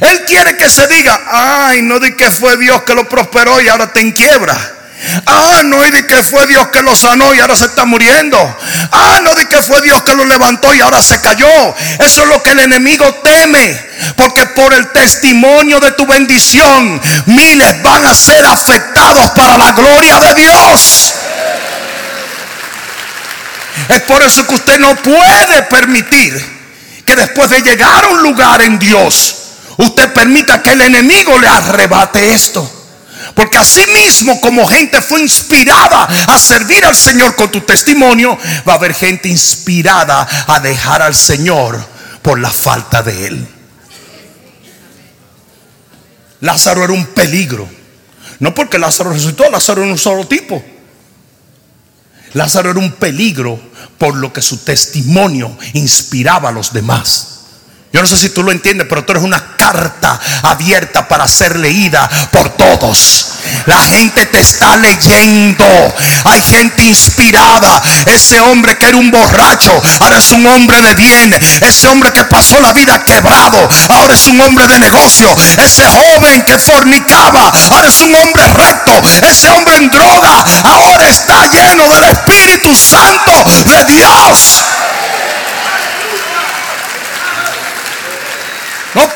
Él 0.01 0.25
quiere 0.27 0.57
que 0.57 0.69
se 0.69 0.85
diga, 0.87 1.19
ay, 1.31 1.81
no 1.81 1.99
di 1.99 2.13
que 2.15 2.29
fue 2.29 2.57
Dios 2.57 2.83
que 2.83 2.93
lo 2.93 3.07
prosperó 3.07 3.59
y 3.61 3.69
ahora 3.69 3.91
te 3.91 4.01
en 4.01 4.11
quiebra. 4.11 4.76
Ah, 5.25 5.61
no 5.63 5.83
di 5.83 6.03
que 6.03 6.23
fue 6.23 6.47
Dios 6.47 6.67
que 6.69 6.81
lo 6.81 6.95
sanó 6.95 7.33
y 7.33 7.39
ahora 7.39 7.55
se 7.55 7.65
está 7.65 7.85
muriendo. 7.85 8.37
Ah, 8.91 9.19
no 9.21 9.35
di 9.35 9.45
que 9.45 9.61
fue 9.61 9.81
Dios 9.81 10.01
que 10.03 10.15
lo 10.15 10.25
levantó 10.25 10.73
y 10.73 10.81
ahora 10.81 11.01
se 11.01 11.21
cayó. 11.21 11.47
Eso 11.99 12.23
es 12.23 12.27
lo 12.27 12.41
que 12.41 12.51
el 12.51 12.59
enemigo 12.59 13.05
teme. 13.23 13.87
Porque 14.15 14.45
por 14.47 14.73
el 14.73 14.91
testimonio 14.91 15.79
de 15.79 15.91
tu 15.91 16.05
bendición, 16.05 16.99
miles 17.27 17.81
van 17.83 18.05
a 18.05 18.15
ser 18.15 18.45
afectados 18.45 19.31
para 19.31 19.57
la 19.57 19.71
gloria 19.71 20.19
de 20.19 20.33
Dios. 20.35 21.13
Es 23.89 24.01
por 24.01 24.21
eso 24.23 24.45
que 24.47 24.55
usted 24.55 24.79
no 24.79 24.95
puede 24.95 25.61
permitir 25.63 26.57
que 27.05 27.15
después 27.15 27.49
de 27.49 27.61
llegar 27.61 28.03
a 28.03 28.07
un 28.07 28.21
lugar 28.21 28.61
en 28.63 28.79
Dios, 28.79 29.35
usted 29.77 30.11
permita 30.11 30.61
que 30.61 30.71
el 30.71 30.81
enemigo 30.81 31.39
le 31.39 31.47
arrebate 31.47 32.33
esto. 32.33 32.76
Porque 33.33 33.57
así 33.57 33.81
mismo 33.93 34.39
como 34.41 34.65
gente 34.65 35.01
fue 35.01 35.21
inspirada 35.21 36.03
a 36.03 36.37
servir 36.37 36.85
al 36.85 36.95
Señor 36.95 37.35
con 37.35 37.51
tu 37.51 37.61
testimonio, 37.61 38.37
va 38.67 38.73
a 38.73 38.75
haber 38.77 38.93
gente 38.93 39.29
inspirada 39.29 40.27
a 40.47 40.59
dejar 40.59 41.01
al 41.01 41.15
Señor 41.15 41.83
por 42.21 42.39
la 42.39 42.49
falta 42.49 43.03
de 43.03 43.27
Él. 43.27 43.47
Lázaro 46.41 46.83
era 46.83 46.93
un 46.93 47.05
peligro. 47.07 47.67
No 48.39 48.53
porque 48.53 48.77
Lázaro 48.77 49.11
resucitó, 49.11 49.49
Lázaro 49.49 49.83
era 49.83 49.91
un 49.91 49.97
solo 49.97 50.27
tipo. 50.27 50.63
Lázaro 52.33 52.71
era 52.71 52.79
un 52.79 52.91
peligro 52.91 53.59
por 53.97 54.15
lo 54.15 54.31
que 54.31 54.41
su 54.41 54.57
testimonio 54.57 55.57
inspiraba 55.73 56.49
a 56.49 56.51
los 56.51 56.71
demás. 56.73 57.36
Yo 57.93 58.01
no 58.01 58.07
sé 58.07 58.17
si 58.17 58.29
tú 58.29 58.43
lo 58.43 58.51
entiendes, 58.51 58.85
pero 58.89 59.03
tú 59.03 59.13
eres 59.13 59.23
una 59.23 59.55
carta 59.55 60.19
abierta 60.43 61.07
para 61.07 61.27
ser 61.27 61.57
leída 61.57 62.09
por 62.31 62.49
todos. 62.49 63.27
La 63.65 63.81
gente 63.81 64.25
te 64.25 64.39
está 64.39 64.75
leyendo. 64.77 65.65
Hay 66.25 66.41
gente 66.41 66.83
inspirada. 66.83 67.81
Ese 68.05 68.39
hombre 68.39 68.77
que 68.77 68.87
era 68.87 68.97
un 68.97 69.09
borracho, 69.09 69.81
ahora 69.99 70.17
es 70.17 70.31
un 70.31 70.45
hombre 70.47 70.81
de 70.81 70.95
bien. 70.95 71.33
Ese 71.61 71.87
hombre 71.87 72.11
que 72.11 72.25
pasó 72.25 72.59
la 72.59 72.73
vida 72.73 73.03
quebrado, 73.03 73.67
ahora 73.89 74.13
es 74.13 74.27
un 74.27 74.39
hombre 74.41 74.67
de 74.67 74.79
negocio. 74.79 75.33
Ese 75.57 75.85
joven 75.85 76.43
que 76.43 76.59
fornicaba, 76.59 77.51
ahora 77.69 77.87
es 77.87 78.01
un 78.01 78.13
hombre 78.13 78.47
recto. 78.47 79.01
Ese 79.21 79.49
hombre 79.49 79.77
en 79.77 79.89
droga, 79.89 80.43
ahora 80.63 81.07
está 81.07 81.45
lleno 81.47 81.89
del 81.89 82.03
Espíritu 82.11 82.75
Santo 82.75 83.31
de 83.65 83.93
Dios. 83.93 84.63
No 88.93 89.07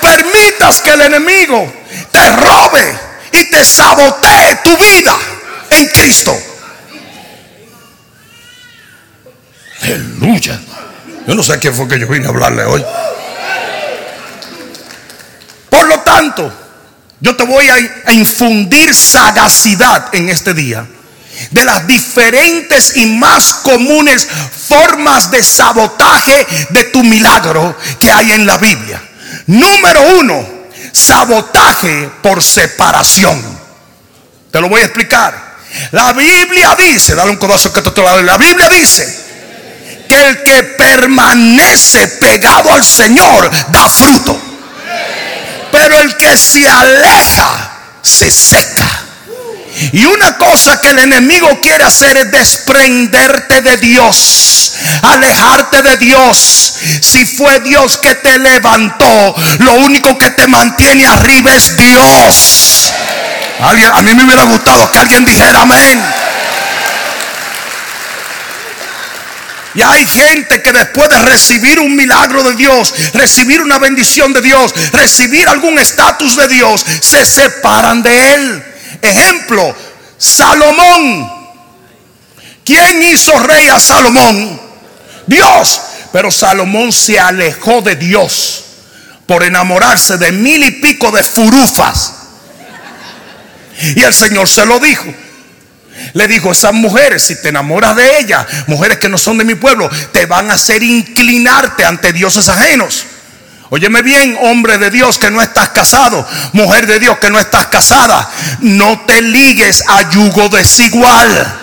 permitas 0.62 0.82
que 0.82 0.91
el 0.91 1.01
enemigo 1.01 1.74
te 2.12 2.36
robe 2.36 3.00
y 3.32 3.50
te 3.50 3.65
sabotee 3.65 4.56
tu 4.63 4.77
vida 4.77 5.18
en 5.70 5.88
Cristo. 5.88 6.38
Aleluya. 9.82 10.60
Yo 11.27 11.36
no 11.36 11.44
sé 11.44 11.58
quién 11.60 11.74
fue 11.74 11.88
que 11.88 12.00
yo 12.00 12.08
vine 12.08 12.25
a 12.25 12.30
hablarle 12.30 12.63
hoy. 12.63 12.84
Por 15.70 15.88
lo 15.88 16.00
tanto, 16.01 16.53
yo 17.20 17.36
te 17.36 17.44
voy 17.44 17.68
a, 17.70 18.12
infundir 18.13 18.94
sagacidad 18.94 20.13
en 20.13 20.30
este 20.30 20.53
día 20.53 20.86
de 21.51 21.65
las 21.65 21.88
diferentes 21.88 22.98
y 22.98 23.06
más 23.06 23.53
comunes 23.53 24.27
formas 24.68 25.32
de 25.32 25.41
sabotaje 25.41 26.46
de 26.70 26.84
tu 26.86 27.03
milagro 27.03 27.75
que 28.00 28.12
hay 28.12 28.32
en 28.34 28.46
la 28.46 28.58
Biblia. 28.58 29.01
Número 29.51 30.01
uno, 30.17 30.48
sabotaje 30.93 32.10
por 32.24 32.41
separación. 32.41 33.43
Te 34.50 34.62
lo 34.62 34.70
voy 34.70 34.79
a 34.79 34.86
explicar. 34.86 35.58
La 35.91 36.13
Biblia 36.13 36.74
dice, 36.75 37.15
dale 37.15 37.31
un 37.31 37.36
codazo 37.38 37.74
que 37.74 37.81
te 37.81 38.01
lo 38.01 38.22
La 38.22 38.38
Biblia 38.38 38.70
dice 38.70 39.20
que 40.08 40.27
el 40.27 40.43
que 40.43 40.63
permanece 40.63 42.08
pegado 42.08 42.72
al 42.72 42.84
Señor 42.84 43.51
da 43.67 43.89
fruto. 43.89 44.39
Pero 45.70 46.00
el 46.00 46.15
que 46.15 46.38
se 46.38 46.65
aleja 46.70 47.72
se 48.01 48.31
seca. 48.31 49.00
Y 49.92 50.06
una 50.06 50.38
cosa 50.38 50.80
que 50.80 50.90
el 50.90 51.00
enemigo 51.00 51.60
quiere 51.62 51.84
hacer 51.84 52.18
es 52.18 52.32
desprenderte 52.32 53.62
de 53.62 53.78
Dios, 53.78 54.74
alejarte 55.02 55.82
de 55.82 55.98
Dios. 55.98 56.76
Si 57.02 57.26
fue 57.26 57.60
Dios 57.62 57.98
que 57.98 58.16
te 58.16 58.38
levantó, 58.40 59.36
lo 59.60 59.74
único 59.76 60.18
que 60.18 60.32
te 60.32 60.48
mantiene 60.48 61.06
arriba 61.06 61.56
es 61.56 61.76
Dios. 61.76 62.94
a 63.60 64.02
mí 64.02 64.14
me 64.14 64.24
hubiera 64.24 64.44
gustado 64.44 64.92
que 64.92 65.00
alguien 65.00 65.26
dijera 65.26 65.62
amén. 65.62 66.02
Y 69.74 69.82
hay 69.82 70.06
gente 70.06 70.62
que 70.62 70.74
después 70.74 71.10
de 71.10 71.20
recibir 71.20 71.80
un 71.80 71.96
milagro 71.96 72.44
de 72.44 72.56
Dios, 72.56 72.94
recibir 73.14 73.62
una 73.62 73.78
bendición 73.78 74.34
de 74.34 74.42
Dios, 74.42 74.74
recibir 74.92 75.48
algún 75.48 75.80
estatus 75.80 76.36
de 76.36 76.48
Dios, 76.50 76.86
se 77.00 77.26
separan 77.26 78.04
de 78.04 78.34
Él. 78.34 78.71
Ejemplo, 79.01 79.75
Salomón. 80.17 81.29
¿Quién 82.63 83.03
hizo 83.03 83.38
rey 83.39 83.67
a 83.70 83.79
Salomón? 83.79 84.60
Dios. 85.27 85.81
Pero 86.12 86.29
Salomón 86.29 86.91
se 86.91 87.20
alejó 87.20 87.81
de 87.81 87.96
Dios 87.96 88.65
por 89.25 89.43
enamorarse 89.43 90.17
de 90.17 90.31
mil 90.31 90.62
y 90.63 90.72
pico 90.72 91.10
de 91.12 91.24
furufas. 91.24 92.13
Y 93.96 94.01
el 94.01 94.13
Señor 94.13 94.48
se 94.50 94.65
lo 94.65 94.79
dijo. 94.79 95.05
Le 96.13 96.27
dijo, 96.27 96.51
esas 96.51 96.74
mujeres, 96.74 97.24
si 97.24 97.41
te 97.41 97.50
enamoras 97.50 97.96
de 97.96 98.20
ellas, 98.20 98.46
mujeres 98.67 98.98
que 98.98 99.08
no 99.08 99.17
son 99.17 99.38
de 99.38 99.46
mi 99.46 99.55
pueblo, 99.55 99.89
te 100.12 100.25
van 100.25 100.51
a 100.51 100.55
hacer 100.55 100.84
inclinarte 100.84 101.86
ante 101.86 102.12
dioses 102.12 102.50
ajenos. 102.50 103.05
Óyeme 103.74 104.01
bien, 104.01 104.38
hombre 104.42 104.78
de 104.78 104.90
Dios 104.90 105.18
que 105.18 105.32
no 105.32 105.42
estás 105.42 105.70
casado, 105.70 106.28
mujer 106.51 106.88
de 106.88 107.00
Dios 107.00 107.18
que 107.20 107.30
no 107.30 107.40
estás 107.40 107.68
casada, 107.68 108.30
no 108.60 109.00
te 109.08 109.22
ligues 109.22 109.86
a 109.88 110.10
yugo 110.10 110.50
desigual. 110.50 111.60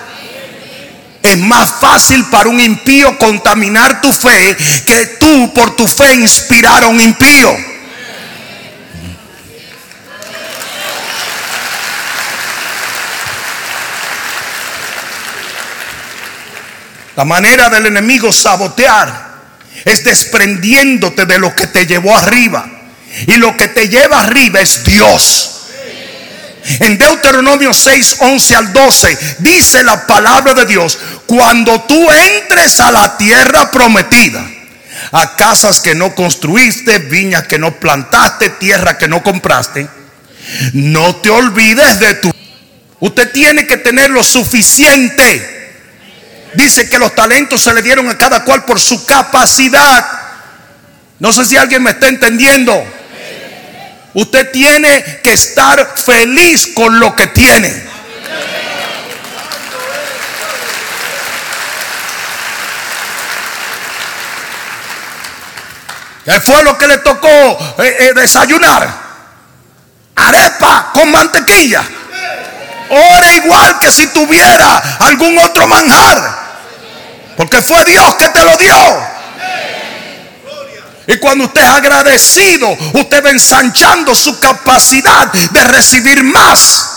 Es 1.22 1.36
más 1.36 1.70
fácil 1.70 2.24
para 2.30 2.48
un 2.48 2.60
impío 2.60 3.18
contaminar 3.18 4.00
tu 4.00 4.10
fe 4.10 4.56
que 4.86 5.18
tú 5.20 5.52
por 5.52 5.76
tu 5.76 5.86
fe 5.86 6.14
inspirar 6.14 6.82
a 6.82 6.86
un 6.86 6.98
impío. 6.98 7.54
La 17.16 17.26
manera 17.26 17.68
del 17.68 17.84
enemigo 17.84 18.32
sabotear 18.32 19.27
es 19.84 20.04
desprendiéndote 20.04 21.26
de 21.26 21.38
lo 21.38 21.54
que 21.54 21.66
te 21.66 21.86
llevó 21.86 22.16
arriba. 22.16 22.68
Y 23.26 23.36
lo 23.36 23.56
que 23.56 23.68
te 23.68 23.88
lleva 23.88 24.20
arriba 24.22 24.60
es 24.60 24.84
Dios. 24.84 25.54
En 26.80 26.98
Deuteronomio 26.98 27.72
6, 27.72 28.16
11 28.20 28.56
al 28.56 28.72
12 28.72 29.18
dice 29.38 29.82
la 29.82 30.06
palabra 30.06 30.52
de 30.52 30.66
Dios, 30.66 30.98
cuando 31.26 31.80
tú 31.82 32.10
entres 32.10 32.78
a 32.80 32.92
la 32.92 33.16
tierra 33.16 33.70
prometida, 33.70 34.44
a 35.12 35.36
casas 35.36 35.80
que 35.80 35.94
no 35.94 36.14
construiste, 36.14 36.98
viñas 36.98 37.44
que 37.44 37.58
no 37.58 37.74
plantaste, 37.80 38.50
tierra 38.50 38.98
que 38.98 39.08
no 39.08 39.22
compraste, 39.22 39.88
no 40.74 41.16
te 41.16 41.30
olvides 41.30 42.00
de 42.00 42.14
tu... 42.14 42.30
Usted 43.00 43.30
tiene 43.32 43.66
que 43.66 43.78
tener 43.78 44.10
lo 44.10 44.22
suficiente 44.22 45.57
Dice 46.58 46.88
que 46.88 46.98
los 46.98 47.14
talentos 47.14 47.62
se 47.62 47.72
le 47.72 47.82
dieron 47.82 48.10
a 48.10 48.18
cada 48.18 48.42
cual 48.42 48.64
por 48.64 48.80
su 48.80 49.06
capacidad. 49.06 50.04
No 51.20 51.32
sé 51.32 51.44
si 51.44 51.56
alguien 51.56 51.84
me 51.84 51.92
está 51.92 52.08
entendiendo. 52.08 52.74
Usted 54.14 54.50
tiene 54.50 55.20
que 55.22 55.34
estar 55.34 55.94
feliz 55.96 56.70
con 56.74 56.98
lo 56.98 57.14
que 57.14 57.28
tiene. 57.28 57.72
¿Qué 66.24 66.40
fue 66.40 66.64
lo 66.64 66.76
que 66.76 66.88
le 66.88 66.98
tocó 66.98 67.28
eh, 67.28 67.96
eh, 68.00 68.12
desayunar? 68.16 68.92
Arepa 70.16 70.90
con 70.92 71.08
mantequilla. 71.08 71.84
Ora 72.90 73.32
igual 73.36 73.78
que 73.78 73.92
si 73.92 74.08
tuviera 74.08 74.96
algún 74.98 75.38
otro 75.38 75.68
manjar. 75.68 76.47
Porque 77.38 77.62
fue 77.62 77.84
Dios 77.84 78.16
que 78.16 78.28
te 78.30 78.44
lo 78.44 78.56
dio. 78.56 78.74
Y 81.06 81.16
cuando 81.18 81.44
usted 81.44 81.62
es 81.62 81.68
agradecido, 81.68 82.68
usted 82.94 83.24
va 83.24 83.30
ensanchando 83.30 84.12
su 84.12 84.40
capacidad 84.40 85.32
de 85.32 85.64
recibir 85.68 86.24
más. 86.24 86.96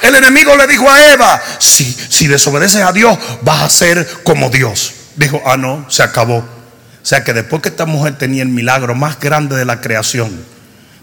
El 0.00 0.14
enemigo 0.14 0.56
le 0.56 0.66
dijo 0.66 0.90
a 0.90 1.12
Eva, 1.12 1.42
si, 1.58 1.92
si 2.08 2.26
desobedeces 2.26 2.82
a 2.82 2.92
Dios, 2.92 3.18
vas 3.42 3.60
a 3.60 3.68
ser 3.68 4.22
como 4.24 4.48
Dios. 4.48 4.94
Dijo, 5.16 5.42
ah, 5.44 5.58
no, 5.58 5.84
se 5.90 6.02
acabó. 6.02 6.38
O 6.38 7.04
sea 7.04 7.22
que 7.22 7.34
después 7.34 7.60
que 7.60 7.68
esta 7.68 7.84
mujer 7.84 8.16
tenía 8.16 8.42
el 8.42 8.48
milagro 8.48 8.94
más 8.94 9.20
grande 9.20 9.56
de 9.56 9.66
la 9.66 9.82
creación, 9.82 10.51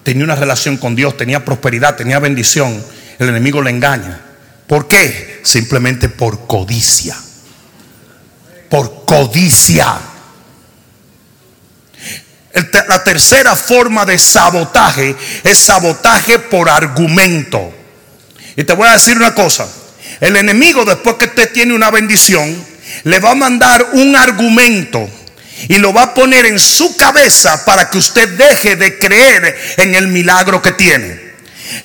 tenía 0.09 0.23
una 0.23 0.33
relación 0.33 0.77
con 0.77 0.95
Dios, 0.95 1.17
tenía 1.17 1.45
prosperidad, 1.45 1.95
tenía 1.95 2.17
bendición, 2.17 2.83
el 3.19 3.29
enemigo 3.29 3.61
le 3.61 3.69
engaña. 3.69 4.19
¿Por 4.65 4.87
qué? 4.87 5.39
Simplemente 5.43 6.09
por 6.09 6.47
codicia. 6.47 7.15
Por 8.71 9.05
codicia. 9.05 9.99
La 12.87 13.03
tercera 13.03 13.55
forma 13.55 14.03
de 14.03 14.17
sabotaje 14.17 15.15
es 15.43 15.59
sabotaje 15.59 16.39
por 16.39 16.71
argumento. 16.71 17.71
Y 18.55 18.63
te 18.63 18.73
voy 18.73 18.87
a 18.87 18.93
decir 18.93 19.15
una 19.15 19.35
cosa. 19.35 19.67
El 20.19 20.37
enemigo 20.37 20.85
después 20.85 21.17
que 21.17 21.25
usted 21.25 21.53
tiene 21.53 21.75
una 21.75 21.91
bendición, 21.91 22.65
le 23.03 23.19
va 23.19 23.29
a 23.29 23.35
mandar 23.35 23.89
un 23.93 24.15
argumento 24.15 25.07
y 25.67 25.77
lo 25.77 25.93
va 25.93 26.03
a 26.03 26.13
poner 26.13 26.45
en 26.45 26.59
su 26.59 26.95
cabeza 26.95 27.65
para 27.65 27.89
que 27.89 27.97
usted 27.97 28.29
deje 28.29 28.75
de 28.75 28.97
creer 28.97 29.75
en 29.77 29.95
el 29.95 30.07
milagro 30.07 30.61
que 30.61 30.71
tiene. 30.71 31.29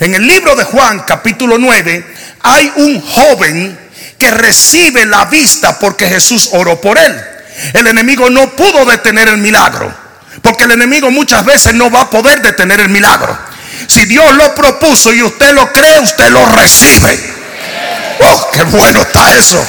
En 0.01 0.15
el 0.15 0.27
libro 0.27 0.55
de 0.55 0.65
Juan 0.65 1.01
capítulo 1.01 1.59
9 1.59 2.05
hay 2.43 2.73
un 2.77 3.01
joven 3.01 3.79
que 4.19 4.31
recibe 4.31 5.05
la 5.07 5.25
vista 5.27 5.79
porque 5.79 6.09
Jesús 6.09 6.51
oró 6.53 6.81
por 6.81 6.99
él. 6.99 7.21
El 7.73 7.87
enemigo 7.87 8.31
no 8.31 8.51
pudo 8.51 8.85
detener 8.85 9.29
el 9.29 9.39
milagro, 9.39 9.93
porque 10.43 10.65
el 10.65 10.73
enemigo 10.73 11.11
muchas 11.11 11.45
veces 11.45 11.75
no 11.75 11.91
va 11.91 12.03
a 12.03 12.11
poder 12.11 12.43
detener 12.43 12.81
el 12.81 12.89
milagro. 12.89 13.37
Si 13.87 14.07
Dios 14.07 14.35
lo 14.35 14.55
propuso 14.55 15.13
y 15.13 15.23
usted 15.23 15.53
lo 15.53 15.71
cree, 15.73 16.01
usted 16.01 16.31
lo 16.31 16.45
recibe. 16.53 17.19
¡Oh, 18.21 18.51
qué 18.53 18.63
bueno 18.65 19.03
está 19.03 19.35
eso! 19.35 19.65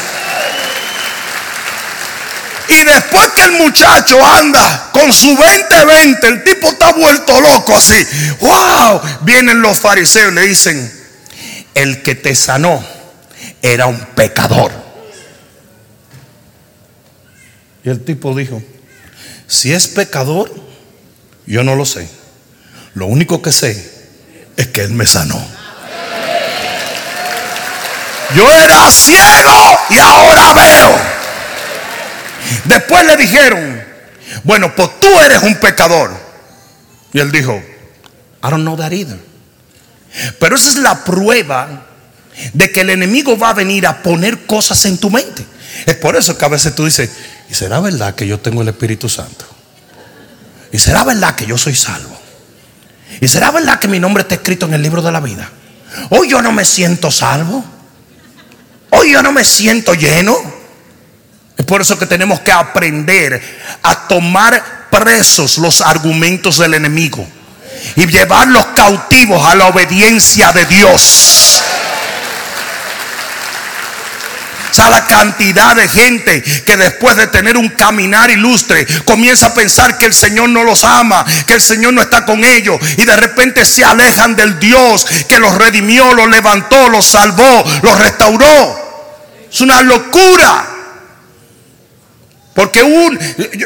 Y 2.67 2.84
después 2.84 3.28
que 3.30 3.43
el 3.43 3.51
muchacho 3.54 4.23
anda 4.25 4.89
con 4.91 5.13
su 5.13 5.36
20-20, 5.36 6.23
el 6.23 6.43
tipo 6.43 6.67
está 6.67 6.93
vuelto 6.93 7.39
loco 7.39 7.75
así. 7.75 8.06
¡Wow! 8.39 9.01
Vienen 9.21 9.62
los 9.62 9.80
fariseos 9.80 10.32
y 10.32 10.36
le 10.36 10.41
dicen, 10.41 10.91
el 11.75 12.01
que 12.01 12.15
te 12.15 12.34
sanó 12.36 12.84
era 13.62 13.86
un 13.86 13.99
pecador. 14.15 14.71
Y 17.84 17.89
el 17.89 18.04
tipo 18.04 18.34
dijo, 18.34 18.63
si 19.47 19.73
es 19.73 19.88
pecador, 19.88 20.51
yo 21.45 21.63
no 21.63 21.75
lo 21.75 21.86
sé. 21.86 22.10
Lo 22.95 23.06
único 23.06 23.41
que 23.41 23.51
sé 23.51 23.93
es 24.58 24.67
que 24.67 24.82
Él 24.82 24.91
me 24.91 25.06
sanó. 25.06 25.39
Yo 28.36 28.51
era 28.51 28.89
ciego 28.89 29.80
y 29.89 29.97
ahora 29.99 30.54
veo. 30.54 31.14
Después 32.65 33.05
le 33.05 33.17
dijeron, 33.17 33.84
bueno, 34.43 34.75
pues 34.75 34.99
tú 34.99 35.08
eres 35.19 35.43
un 35.43 35.55
pecador. 35.55 36.12
Y 37.13 37.19
él 37.19 37.31
dijo, 37.31 37.53
I 37.55 38.49
don't 38.49 38.62
know 38.62 38.77
that 38.77 38.91
either. 38.91 39.19
Pero 40.39 40.55
esa 40.55 40.69
es 40.69 40.75
la 40.77 41.03
prueba 41.03 41.88
de 42.53 42.71
que 42.71 42.81
el 42.81 42.89
enemigo 42.89 43.38
va 43.38 43.49
a 43.49 43.53
venir 43.53 43.88
a 43.88 44.01
poner 44.01 44.45
cosas 44.45 44.86
en 44.86 44.97
tu 44.97 45.10
mente. 45.10 45.45
Es 45.86 45.95
por 45.95 46.15
eso 46.15 46.38
que 46.38 46.45
a 46.45 46.49
veces 46.49 46.75
tú 46.75 46.86
dices, 46.86 47.10
¿y 47.49 47.53
será 47.53 47.79
verdad 47.79 48.15
que 48.15 48.27
yo 48.27 48.39
tengo 48.39 48.62
el 48.62 48.67
Espíritu 48.69 49.10
Santo? 49.10 49.45
¿Y 50.71 50.79
será 50.79 51.03
verdad 51.03 51.36
que 51.36 51.45
yo 51.45 51.58
soy 51.58 51.75
salvo? 51.75 52.17
¿Y 53.21 53.27
será 53.27 53.51
verdad 53.51 53.79
que 53.79 53.88
mi 53.88 53.99
nombre 53.99 54.23
está 54.23 54.36
escrito 54.36 54.65
en 54.65 54.73
el 54.73 54.81
libro 54.81 55.01
de 55.01 55.12
la 55.12 55.19
vida? 55.19 55.49
Hoy 56.10 56.29
yo 56.29 56.41
no 56.41 56.51
me 56.51 56.65
siento 56.65 57.12
salvo. 57.12 57.63
Hoy 58.89 59.13
yo 59.13 59.21
no 59.21 59.31
me 59.31 59.45
siento 59.45 59.93
lleno. 59.93 60.36
Es 61.57 61.65
por 61.65 61.81
eso 61.81 61.97
que 61.97 62.05
tenemos 62.05 62.41
que 62.41 62.51
aprender 62.51 63.41
a 63.83 64.07
tomar 64.07 64.87
presos 64.89 65.57
los 65.57 65.81
argumentos 65.81 66.57
del 66.57 66.73
enemigo 66.73 67.27
y 67.95 68.07
llevarlos 68.07 68.65
cautivos 68.75 69.45
a 69.45 69.55
la 69.55 69.67
obediencia 69.67 70.51
de 70.51 70.65
Dios. 70.65 71.61
O 74.71 74.73
sea, 74.75 74.89
la 74.89 75.07
cantidad 75.07 75.73
de 75.73 75.87
gente 75.87 76.43
que 76.43 76.75
después 76.75 77.15
de 77.15 77.27
tener 77.27 77.55
un 77.55 77.69
caminar 77.69 78.29
ilustre 78.29 78.85
comienza 79.05 79.45
a 79.45 79.53
pensar 79.53 79.97
que 79.97 80.05
el 80.05 80.13
Señor 80.13 80.49
no 80.49 80.65
los 80.65 80.83
ama, 80.83 81.25
que 81.47 81.53
el 81.53 81.61
Señor 81.61 81.93
no 81.93 82.01
está 82.01 82.25
con 82.25 82.43
ellos 82.43 82.77
y 82.97 83.05
de 83.05 83.15
repente 83.15 83.63
se 83.63 83.85
alejan 83.85 84.35
del 84.35 84.59
Dios 84.59 85.05
que 85.29 85.39
los 85.39 85.55
redimió, 85.55 86.13
los 86.13 86.27
levantó, 86.27 86.89
los 86.89 87.05
salvó, 87.05 87.63
los 87.83 87.97
restauró. 87.97 89.47
Es 89.49 89.61
una 89.61 89.81
locura. 89.81 90.74
Porque 92.55 92.81
un, 92.81 93.19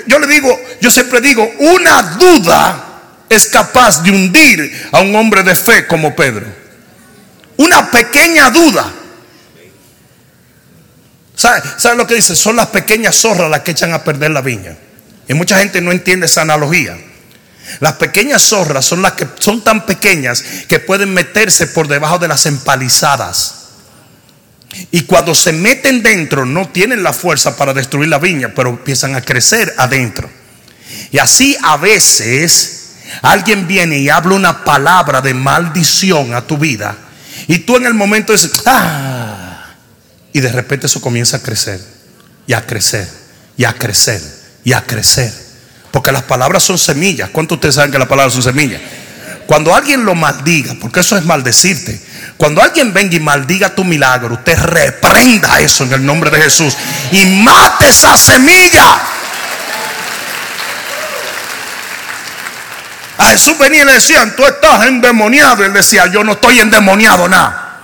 yo, 0.07 0.17
le 0.17 0.25
digo, 0.25 0.59
yo 0.81 0.89
siempre 0.89 1.21
digo, 1.21 1.47
una 1.59 2.01
duda 2.17 2.85
es 3.29 3.45
capaz 3.45 4.01
de 4.01 4.09
hundir 4.09 4.89
a 4.91 5.01
un 5.01 5.15
hombre 5.15 5.43
de 5.43 5.53
fe 5.53 5.85
como 5.85 6.15
Pedro. 6.15 6.47
Una 7.57 7.91
pequeña 7.91 8.49
duda. 8.49 8.91
¿Sabe, 11.35 11.61
lo 11.95 12.07
que 12.07 12.15
dice? 12.15 12.35
Son 12.35 12.55
las 12.55 12.67
pequeñas 12.67 13.15
zorras 13.15 13.49
las 13.51 13.61
que 13.61 13.71
echan 13.71 13.93
a 13.93 14.03
perder 14.03 14.31
la 14.31 14.41
viña. 14.41 14.75
Y 15.27 15.35
mucha 15.35 15.59
gente 15.59 15.81
no 15.81 15.91
entiende 15.91 16.25
esa 16.25 16.41
analogía. 16.41 16.97
Las 17.81 17.93
pequeñas 17.93 18.41
zorras 18.41 18.85
son 18.85 19.03
las 19.03 19.13
que 19.13 19.27
son 19.37 19.63
tan 19.63 19.85
pequeñas 19.85 20.43
que 20.67 20.79
pueden 20.79 21.13
meterse 21.13 21.67
por 21.67 21.87
debajo 21.87 22.17
de 22.17 22.27
las 22.27 22.47
empalizadas. 22.47 23.58
Y 24.91 25.01
cuando 25.01 25.33
se 25.33 25.51
meten 25.51 26.03
dentro 26.03 26.45
no 26.45 26.69
tienen 26.69 27.03
la 27.03 27.13
fuerza 27.13 27.57
para 27.57 27.73
destruir 27.73 28.09
la 28.09 28.19
viña, 28.19 28.53
pero 28.55 28.69
empiezan 28.69 29.15
a 29.15 29.21
crecer 29.21 29.73
adentro. 29.77 30.29
Y 31.11 31.17
así 31.17 31.57
a 31.63 31.77
veces 31.77 32.91
alguien 33.21 33.67
viene 33.67 33.97
y 33.99 34.09
habla 34.09 34.35
una 34.35 34.63
palabra 34.63 35.21
de 35.21 35.33
maldición 35.33 36.33
a 36.33 36.45
tu 36.45 36.57
vida. 36.57 36.95
Y 37.47 37.59
tú 37.59 37.77
en 37.77 37.85
el 37.85 37.93
momento 37.93 38.31
dices, 38.31 38.51
ah, 38.65 39.73
y 40.31 40.39
de 40.39 40.51
repente 40.51 40.87
eso 40.87 41.01
comienza 41.01 41.37
a 41.37 41.41
crecer 41.41 41.79
y 42.45 42.53
a 42.53 42.65
crecer 42.65 43.07
y 43.57 43.63
a 43.65 43.73
crecer 43.73 44.21
y 44.63 44.73
a 44.73 44.83
crecer. 44.85 45.33
Porque 45.91 46.11
las 46.11 46.23
palabras 46.23 46.63
son 46.63 46.77
semillas. 46.77 47.29
¿Cuántos 47.31 47.55
ustedes 47.55 47.75
saben 47.75 47.91
que 47.91 47.97
las 47.97 48.07
palabras 48.07 48.33
son 48.33 48.43
semillas? 48.43 48.81
Cuando 49.49 49.73
alguien 49.73 50.05
lo 50.05 50.13
maldiga, 50.13 50.75
porque 50.79 50.99
eso 50.99 51.17
es 51.17 51.25
maldecirte. 51.25 51.99
Cuando 52.37 52.61
alguien 52.61 52.93
venga 52.93 53.15
y 53.15 53.19
maldiga 53.19 53.73
tu 53.73 53.83
milagro, 53.83 54.35
usted 54.35 54.55
reprenda 54.59 55.59
eso 55.59 55.85
en 55.85 55.93
el 55.93 56.05
nombre 56.05 56.29
de 56.29 56.39
Jesús 56.39 56.77
y 57.11 57.25
mate 57.25 57.87
esa 57.87 58.15
semilla. 58.15 59.01
A 63.17 63.25
Jesús 63.31 63.57
venía 63.57 63.81
y 63.81 63.85
le 63.85 63.93
decían, 63.93 64.35
tú 64.35 64.45
estás 64.45 64.85
endemoniado. 64.85 65.63
Y 65.63 65.65
él 65.65 65.73
decía, 65.73 66.05
yo 66.05 66.23
no 66.23 66.33
estoy 66.33 66.59
endemoniado 66.59 67.27
nada. 67.27 67.79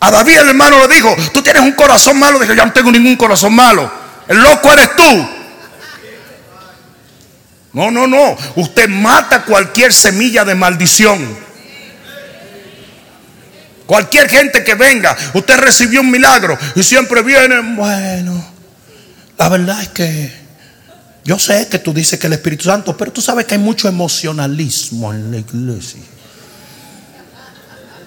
A 0.00 0.10
David 0.10 0.38
el 0.38 0.48
hermano 0.48 0.78
le 0.78 0.94
dijo, 0.94 1.14
tú 1.34 1.42
tienes 1.42 1.60
un 1.60 1.72
corazón 1.72 2.18
malo. 2.18 2.38
Dijo, 2.38 2.54
yo 2.54 2.64
no 2.64 2.72
tengo 2.72 2.90
ningún 2.90 3.16
corazón 3.16 3.54
malo. 3.54 3.92
El 4.26 4.38
loco 4.38 4.72
eres 4.72 4.96
tú. 4.96 5.37
No, 7.78 7.92
no, 7.92 8.08
no. 8.08 8.36
Usted 8.56 8.88
mata 8.88 9.44
cualquier 9.44 9.94
semilla 9.94 10.44
de 10.44 10.56
maldición. 10.56 11.24
Cualquier 13.86 14.28
gente 14.28 14.64
que 14.64 14.74
venga, 14.74 15.16
usted 15.32 15.56
recibió 15.58 16.00
un 16.00 16.10
milagro 16.10 16.58
y 16.74 16.82
siempre 16.82 17.22
viene, 17.22 17.76
bueno, 17.76 18.44
la 19.38 19.48
verdad 19.48 19.80
es 19.80 19.88
que 19.90 20.32
yo 21.24 21.38
sé 21.38 21.68
que 21.68 21.78
tú 21.78 21.94
dices 21.94 22.18
que 22.18 22.26
el 22.26 22.32
Espíritu 22.32 22.64
Santo, 22.64 22.96
pero 22.96 23.12
tú 23.12 23.22
sabes 23.22 23.46
que 23.46 23.54
hay 23.54 23.60
mucho 23.60 23.86
emocionalismo 23.86 25.14
en 25.14 25.30
la 25.30 25.38
iglesia. 25.38 26.00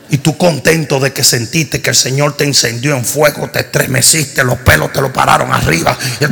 Y 0.09 0.17
tú 0.17 0.37
contento 0.37 0.99
de 0.99 1.13
que 1.13 1.23
sentiste 1.23 1.81
que 1.81 1.91
el 1.91 1.95
Señor 1.95 2.35
te 2.35 2.43
encendió 2.43 2.97
en 2.97 3.05
fuego, 3.05 3.49
te 3.49 3.61
estremeciste, 3.61 4.43
los 4.43 4.59
pelos 4.59 4.91
te 4.91 4.99
lo 4.99 5.13
pararon 5.13 5.53
arriba. 5.53 5.97
Y 6.19 6.25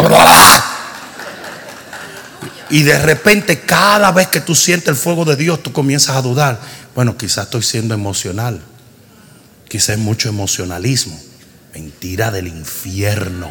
de 2.69 2.99
repente 2.99 3.61
cada 3.61 4.11
vez 4.11 4.27
que 4.27 4.41
tú 4.41 4.53
sientes 4.53 4.89
el 4.89 4.95
fuego 4.95 5.25
de 5.25 5.35
Dios, 5.35 5.63
tú 5.63 5.73
comienzas 5.73 6.15
a 6.15 6.21
dudar. 6.21 6.59
Bueno, 6.93 7.17
quizás 7.17 7.45
estoy 7.45 7.63
siendo 7.63 7.95
emocional. 7.95 8.61
Quizás 9.67 9.89
es 9.89 9.97
mucho 9.97 10.29
emocionalismo. 10.29 11.19
Mentira 11.73 12.29
del 12.31 12.47
infierno. 12.47 13.49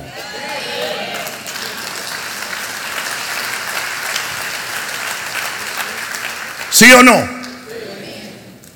¿Sí 6.71 6.93
o 6.93 7.03
no? 7.03 7.29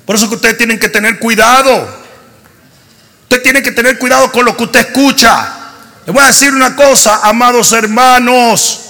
Por 0.05 0.17
eso 0.17 0.27
que 0.27 0.35
ustedes 0.35 0.57
tienen 0.57 0.77
que 0.77 0.89
tener 0.89 1.19
cuidado. 1.19 2.03
Usted 3.23 3.41
tiene 3.41 3.63
que 3.63 3.71
tener 3.71 3.97
cuidado 3.97 4.31
con 4.31 4.43
lo 4.43 4.57
que 4.57 4.63
usted 4.63 4.79
escucha. 4.81 5.53
Les 6.05 6.13
voy 6.13 6.23
a 6.23 6.27
decir 6.27 6.53
una 6.53 6.75
cosa, 6.75 7.21
amados 7.23 7.71
hermanos. 7.71 8.82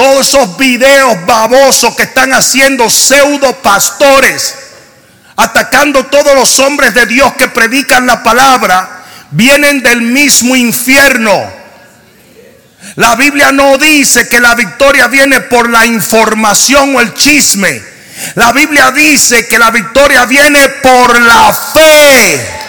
Todos 0.00 0.28
esos 0.28 0.56
videos 0.56 1.26
babosos 1.26 1.94
que 1.94 2.04
están 2.04 2.32
haciendo 2.32 2.88
pseudo 2.88 3.54
pastores, 3.56 4.54
atacando 5.36 6.06
todos 6.06 6.34
los 6.34 6.58
hombres 6.60 6.94
de 6.94 7.04
Dios 7.04 7.34
que 7.34 7.48
predican 7.48 8.06
la 8.06 8.22
palabra, 8.22 9.02
vienen 9.30 9.82
del 9.82 10.00
mismo 10.00 10.56
infierno. 10.56 11.52
La 12.96 13.14
Biblia 13.14 13.52
no 13.52 13.76
dice 13.76 14.26
que 14.26 14.40
la 14.40 14.54
victoria 14.54 15.06
viene 15.06 15.40
por 15.40 15.68
la 15.68 15.84
información 15.84 16.96
o 16.96 17.00
el 17.02 17.12
chisme. 17.12 17.82
La 18.36 18.52
Biblia 18.52 18.92
dice 18.92 19.46
que 19.48 19.58
la 19.58 19.70
victoria 19.70 20.24
viene 20.24 20.66
por 20.82 21.20
la 21.20 21.52
fe. 21.52 22.59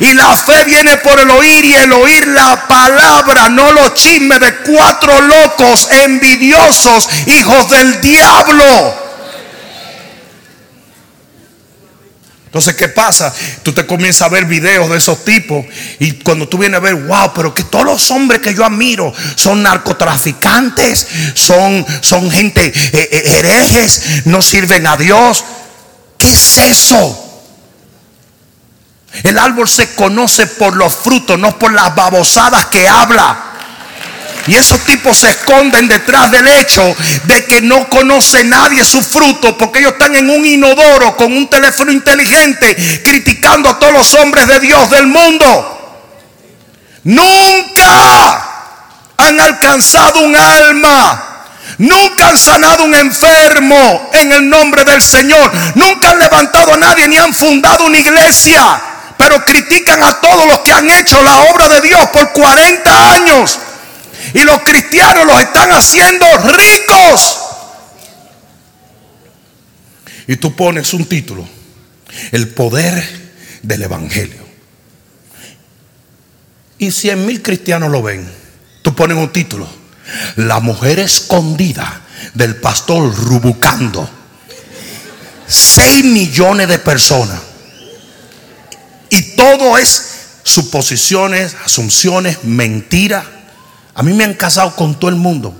Y 0.00 0.14
la 0.14 0.36
fe 0.36 0.64
viene 0.64 0.96
por 0.98 1.18
el 1.18 1.28
oír 1.30 1.64
y 1.64 1.74
el 1.74 1.92
oír 1.92 2.26
la 2.28 2.68
palabra, 2.68 3.48
no 3.48 3.72
los 3.72 3.94
chismes 3.94 4.38
de 4.40 4.54
cuatro 4.58 5.20
locos 5.22 5.88
envidiosos, 5.90 7.08
hijos 7.26 7.68
del 7.70 8.00
diablo. 8.00 9.08
Entonces, 12.48 12.76
¿qué 12.76 12.88
pasa? 12.88 13.34
Tú 13.62 13.74
te 13.74 13.84
comienzas 13.84 14.22
a 14.22 14.28
ver 14.30 14.46
videos 14.46 14.88
de 14.88 14.96
esos 14.96 15.22
tipos 15.22 15.66
y 15.98 16.12
cuando 16.12 16.48
tú 16.48 16.56
vienes 16.56 16.78
a 16.78 16.80
ver, 16.80 16.94
wow, 16.94 17.32
pero 17.34 17.54
que 17.54 17.64
todos 17.64 17.84
los 17.84 18.10
hombres 18.10 18.40
que 18.40 18.54
yo 18.54 18.64
admiro 18.64 19.12
son 19.34 19.62
narcotraficantes, 19.62 21.06
son, 21.34 21.84
son 22.00 22.30
gente 22.30 22.64
eh, 22.64 23.08
eh, 23.12 23.22
herejes, 23.38 24.22
no 24.24 24.40
sirven 24.40 24.86
a 24.86 24.96
Dios. 24.96 25.44
¿Qué 26.16 26.32
es 26.32 26.56
eso? 26.56 27.27
El 29.22 29.38
árbol 29.38 29.68
se 29.68 29.94
conoce 29.94 30.46
por 30.46 30.76
los 30.76 30.94
frutos, 30.94 31.38
no 31.38 31.58
por 31.58 31.72
las 31.72 31.94
babosadas 31.94 32.66
que 32.66 32.88
habla. 32.88 33.48
Y 34.48 34.56
esos 34.56 34.80
tipos 34.80 35.18
se 35.18 35.28
esconden 35.28 35.88
detrás 35.88 36.30
del 36.30 36.46
hecho 36.46 36.82
de 37.24 37.44
que 37.44 37.60
no 37.60 37.86
conoce 37.88 38.44
nadie 38.44 38.82
su 38.82 39.02
fruto 39.02 39.58
porque 39.58 39.80
ellos 39.80 39.92
están 39.92 40.16
en 40.16 40.30
un 40.30 40.44
inodoro 40.46 41.14
con 41.16 41.30
un 41.36 41.50
teléfono 41.50 41.92
inteligente 41.92 42.74
criticando 43.04 43.68
a 43.68 43.78
todos 43.78 43.92
los 43.92 44.14
hombres 44.14 44.46
de 44.46 44.58
Dios 44.60 44.88
del 44.88 45.06
mundo. 45.06 45.74
Nunca 47.04 48.42
han 49.18 49.40
alcanzado 49.40 50.20
un 50.20 50.34
alma. 50.34 51.24
Nunca 51.76 52.28
han 52.28 52.38
sanado 52.38 52.84
un 52.84 52.94
enfermo 52.94 54.10
en 54.14 54.32
el 54.32 54.48
nombre 54.48 54.82
del 54.84 55.02
Señor. 55.02 55.52
Nunca 55.74 56.10
han 56.10 56.18
levantado 56.18 56.72
a 56.72 56.76
nadie 56.78 57.06
ni 57.06 57.18
han 57.18 57.34
fundado 57.34 57.84
una 57.84 57.98
iglesia. 57.98 58.80
Pero 59.18 59.44
critican 59.44 60.02
a 60.02 60.20
todos 60.20 60.46
los 60.46 60.60
que 60.60 60.72
han 60.72 60.88
hecho 60.88 61.22
la 61.22 61.50
obra 61.50 61.68
de 61.68 61.80
Dios 61.80 62.08
por 62.12 62.32
40 62.32 63.12
años. 63.14 63.58
Y 64.32 64.40
los 64.40 64.60
cristianos 64.62 65.26
los 65.26 65.40
están 65.40 65.70
haciendo 65.72 66.26
ricos. 66.56 67.38
Y 70.26 70.36
tú 70.36 70.54
pones 70.54 70.94
un 70.94 71.06
título. 71.06 71.46
El 72.30 72.48
poder 72.48 73.02
del 73.62 73.82
Evangelio. 73.82 74.46
Y 76.78 76.92
cien 76.92 77.26
mil 77.26 77.42
cristianos 77.42 77.90
lo 77.90 78.02
ven. 78.02 78.30
Tú 78.82 78.94
pones 78.94 79.16
un 79.16 79.32
título. 79.32 79.68
La 80.36 80.60
mujer 80.60 81.00
escondida 81.00 82.02
del 82.34 82.56
pastor 82.56 83.14
Rubucando. 83.14 84.08
6 85.46 86.04
millones 86.04 86.68
de 86.68 86.78
personas. 86.78 87.40
Y 89.10 89.36
todo 89.36 89.78
es 89.78 90.02
suposiciones, 90.42 91.56
asunciones, 91.64 92.44
mentiras 92.44 93.24
a 93.98 94.04
mí 94.04 94.12
me 94.12 94.22
han 94.22 94.34
casado 94.34 94.76
con 94.76 94.94
todo 94.94 95.10
el 95.10 95.16
mundo. 95.16 95.52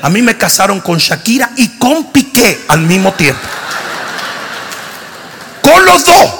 A 0.00 0.08
mí 0.08 0.22
me 0.22 0.38
casaron 0.38 0.78
con 0.78 0.96
Shakira 0.96 1.50
y 1.56 1.66
con 1.70 2.12
Piqué 2.12 2.66
al 2.68 2.82
mismo 2.82 3.12
tiempo. 3.14 3.40
Con 5.60 5.84
los 5.84 6.04
dos. 6.04 6.34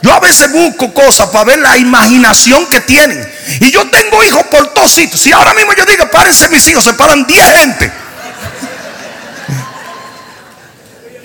Yo 0.00 0.14
a 0.14 0.18
veces 0.18 0.50
busco 0.50 0.94
cosas 0.94 1.28
para 1.28 1.44
ver 1.44 1.58
la 1.58 1.76
imaginación 1.76 2.64
que 2.68 2.80
tienen. 2.80 3.22
Y 3.60 3.70
yo 3.70 3.86
tengo 3.90 4.24
hijos 4.24 4.44
por 4.44 4.72
todos 4.72 4.90
sitios. 4.90 5.20
Si 5.20 5.30
ahora 5.30 5.52
mismo 5.52 5.74
yo 5.74 5.84
digo, 5.84 6.10
párense 6.10 6.48
mis 6.48 6.66
hijos, 6.68 6.84
se 6.84 6.94
paran 6.94 7.26
10 7.26 7.58
gente. 7.58 7.92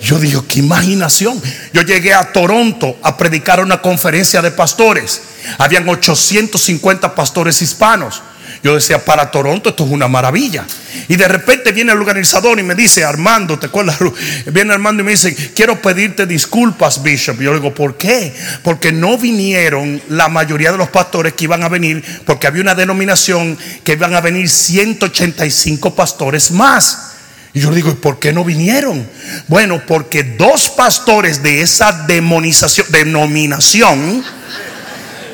Yo 0.00 0.18
digo, 0.18 0.44
qué 0.48 0.60
imaginación. 0.60 1.40
Yo 1.72 1.82
llegué 1.82 2.14
a 2.14 2.32
Toronto 2.32 2.96
a 3.02 3.16
predicar 3.16 3.60
una 3.60 3.82
conferencia 3.82 4.40
de 4.42 4.50
pastores. 4.50 5.22
Habían 5.58 5.88
850 5.88 7.14
pastores 7.14 7.60
hispanos. 7.62 8.22
Yo 8.62 8.74
decía, 8.74 9.04
para 9.04 9.30
Toronto 9.30 9.70
esto 9.70 9.84
es 9.84 9.90
una 9.90 10.08
maravilla. 10.08 10.64
Y 11.06 11.16
de 11.16 11.28
repente 11.28 11.72
viene 11.72 11.92
el 11.92 11.98
organizador 11.98 12.58
y 12.58 12.62
me 12.62 12.74
dice, 12.74 13.04
Armando, 13.04 13.58
¿te 13.58 13.66
acuerdas? 13.66 13.98
Viene 14.46 14.72
Armando 14.72 15.02
y 15.02 15.06
me 15.06 15.12
dice, 15.12 15.34
quiero 15.54 15.80
pedirte 15.80 16.26
disculpas, 16.26 17.02
Bishop. 17.02 17.40
Yo 17.40 17.52
le 17.52 17.60
digo, 17.60 17.72
¿por 17.72 17.96
qué? 17.96 18.34
Porque 18.62 18.90
no 18.90 19.16
vinieron 19.16 20.02
la 20.08 20.28
mayoría 20.28 20.72
de 20.72 20.78
los 20.78 20.88
pastores 20.88 21.34
que 21.34 21.44
iban 21.44 21.62
a 21.62 21.68
venir, 21.68 22.02
porque 22.24 22.46
había 22.46 22.62
una 22.62 22.74
denominación 22.74 23.56
que 23.84 23.92
iban 23.92 24.14
a 24.14 24.20
venir 24.20 24.50
185 24.50 25.94
pastores 25.94 26.50
más. 26.50 27.07
Y 27.54 27.60
yo 27.60 27.70
digo, 27.70 27.90
¿y 27.90 27.94
por 27.94 28.18
qué 28.18 28.32
no 28.32 28.44
vinieron? 28.44 29.08
Bueno, 29.48 29.82
porque 29.86 30.22
dos 30.22 30.68
pastores 30.70 31.42
de 31.42 31.62
esa 31.62 31.92
demonización, 31.92 32.86
denominación 32.90 34.24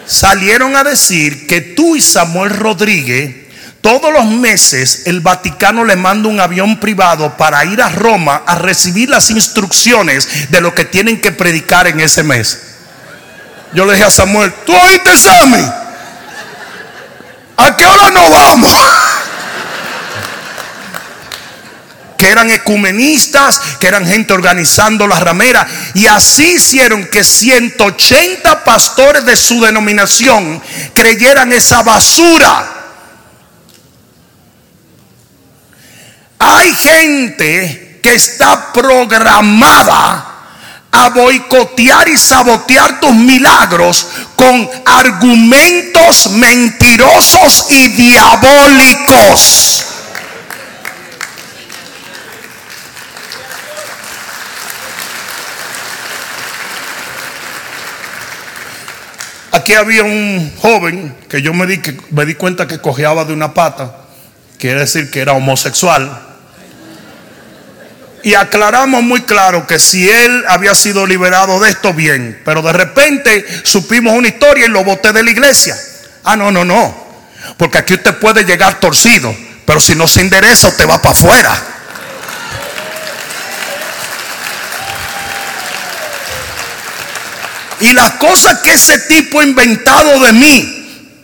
salieron 0.06 0.76
a 0.76 0.84
decir 0.84 1.46
que 1.46 1.60
tú 1.60 1.96
y 1.96 2.00
Samuel 2.00 2.50
Rodríguez, 2.50 3.36
todos 3.80 4.12
los 4.12 4.24
meses 4.26 5.02
el 5.06 5.20
Vaticano 5.20 5.84
le 5.84 5.96
manda 5.96 6.28
un 6.28 6.40
avión 6.40 6.80
privado 6.80 7.36
para 7.36 7.64
ir 7.64 7.82
a 7.82 7.90
Roma 7.90 8.42
a 8.46 8.54
recibir 8.54 9.10
las 9.10 9.30
instrucciones 9.30 10.50
de 10.50 10.60
lo 10.60 10.74
que 10.74 10.84
tienen 10.84 11.20
que 11.20 11.32
predicar 11.32 11.86
en 11.86 12.00
ese 12.00 12.22
mes. 12.22 12.60
Yo 13.74 13.84
le 13.84 13.92
dije 13.92 14.04
a 14.04 14.10
Samuel, 14.10 14.52
¿tú 14.64 14.72
oíste 14.72 15.16
Sammy? 15.16 15.64
¿A 17.56 17.76
qué 17.76 17.84
hora 17.84 18.10
nos 18.10 18.30
vamos? 18.30 19.13
Que 22.18 22.28
eran 22.28 22.50
ecumenistas, 22.50 23.60
que 23.80 23.86
eran 23.86 24.06
gente 24.06 24.32
organizando 24.32 25.06
las 25.06 25.20
rameras. 25.20 25.66
Y 25.94 26.06
así 26.06 26.54
hicieron 26.54 27.06
que 27.06 27.24
180 27.24 28.64
pastores 28.64 29.24
de 29.24 29.36
su 29.36 29.60
denominación 29.60 30.62
creyeran 30.94 31.52
esa 31.52 31.82
basura. 31.82 32.70
Hay 36.38 36.74
gente 36.74 38.00
que 38.02 38.14
está 38.14 38.72
programada 38.72 40.34
a 40.92 41.08
boicotear 41.08 42.08
y 42.08 42.16
sabotear 42.16 43.00
tus 43.00 43.14
milagros 43.14 44.06
con 44.36 44.70
argumentos 44.84 46.30
mentirosos 46.30 47.66
y 47.70 47.88
diabólicos. 47.88 49.84
Aquí 59.54 59.74
había 59.74 60.02
un 60.02 60.52
joven 60.60 61.14
que 61.28 61.40
yo 61.40 61.54
me 61.54 61.64
di, 61.66 61.78
que, 61.78 61.96
me 62.10 62.26
di 62.26 62.34
cuenta 62.34 62.66
que 62.66 62.80
cojeaba 62.80 63.24
de 63.24 63.32
una 63.32 63.54
pata, 63.54 63.98
quiere 64.58 64.80
decir 64.80 65.12
que 65.12 65.20
era 65.20 65.32
homosexual. 65.34 66.10
Y 68.24 68.34
aclaramos 68.34 69.04
muy 69.04 69.22
claro 69.22 69.64
que 69.64 69.78
si 69.78 70.10
él 70.10 70.42
había 70.48 70.74
sido 70.74 71.06
liberado 71.06 71.60
de 71.60 71.70
esto, 71.70 71.94
bien. 71.94 72.42
Pero 72.44 72.62
de 72.62 72.72
repente 72.72 73.46
supimos 73.62 74.14
una 74.14 74.26
historia 74.26 74.66
y 74.66 74.70
lo 74.70 74.82
boté 74.82 75.12
de 75.12 75.22
la 75.22 75.30
iglesia. 75.30 75.76
Ah, 76.24 76.34
no, 76.34 76.50
no, 76.50 76.64
no. 76.64 76.92
Porque 77.56 77.78
aquí 77.78 77.94
usted 77.94 78.18
puede 78.18 78.42
llegar 78.42 78.80
torcido. 78.80 79.32
Pero 79.64 79.78
si 79.78 79.94
no 79.94 80.08
se 80.08 80.22
endereza, 80.22 80.66
usted 80.66 80.88
va 80.88 81.00
para 81.00 81.12
afuera. 81.12 81.73
Y 87.84 87.92
las 87.92 88.12
cosas 88.12 88.60
que 88.60 88.72
ese 88.72 88.98
tipo 88.98 89.40
ha 89.40 89.44
inventado 89.44 90.18
de 90.20 90.32
mí, 90.32 91.20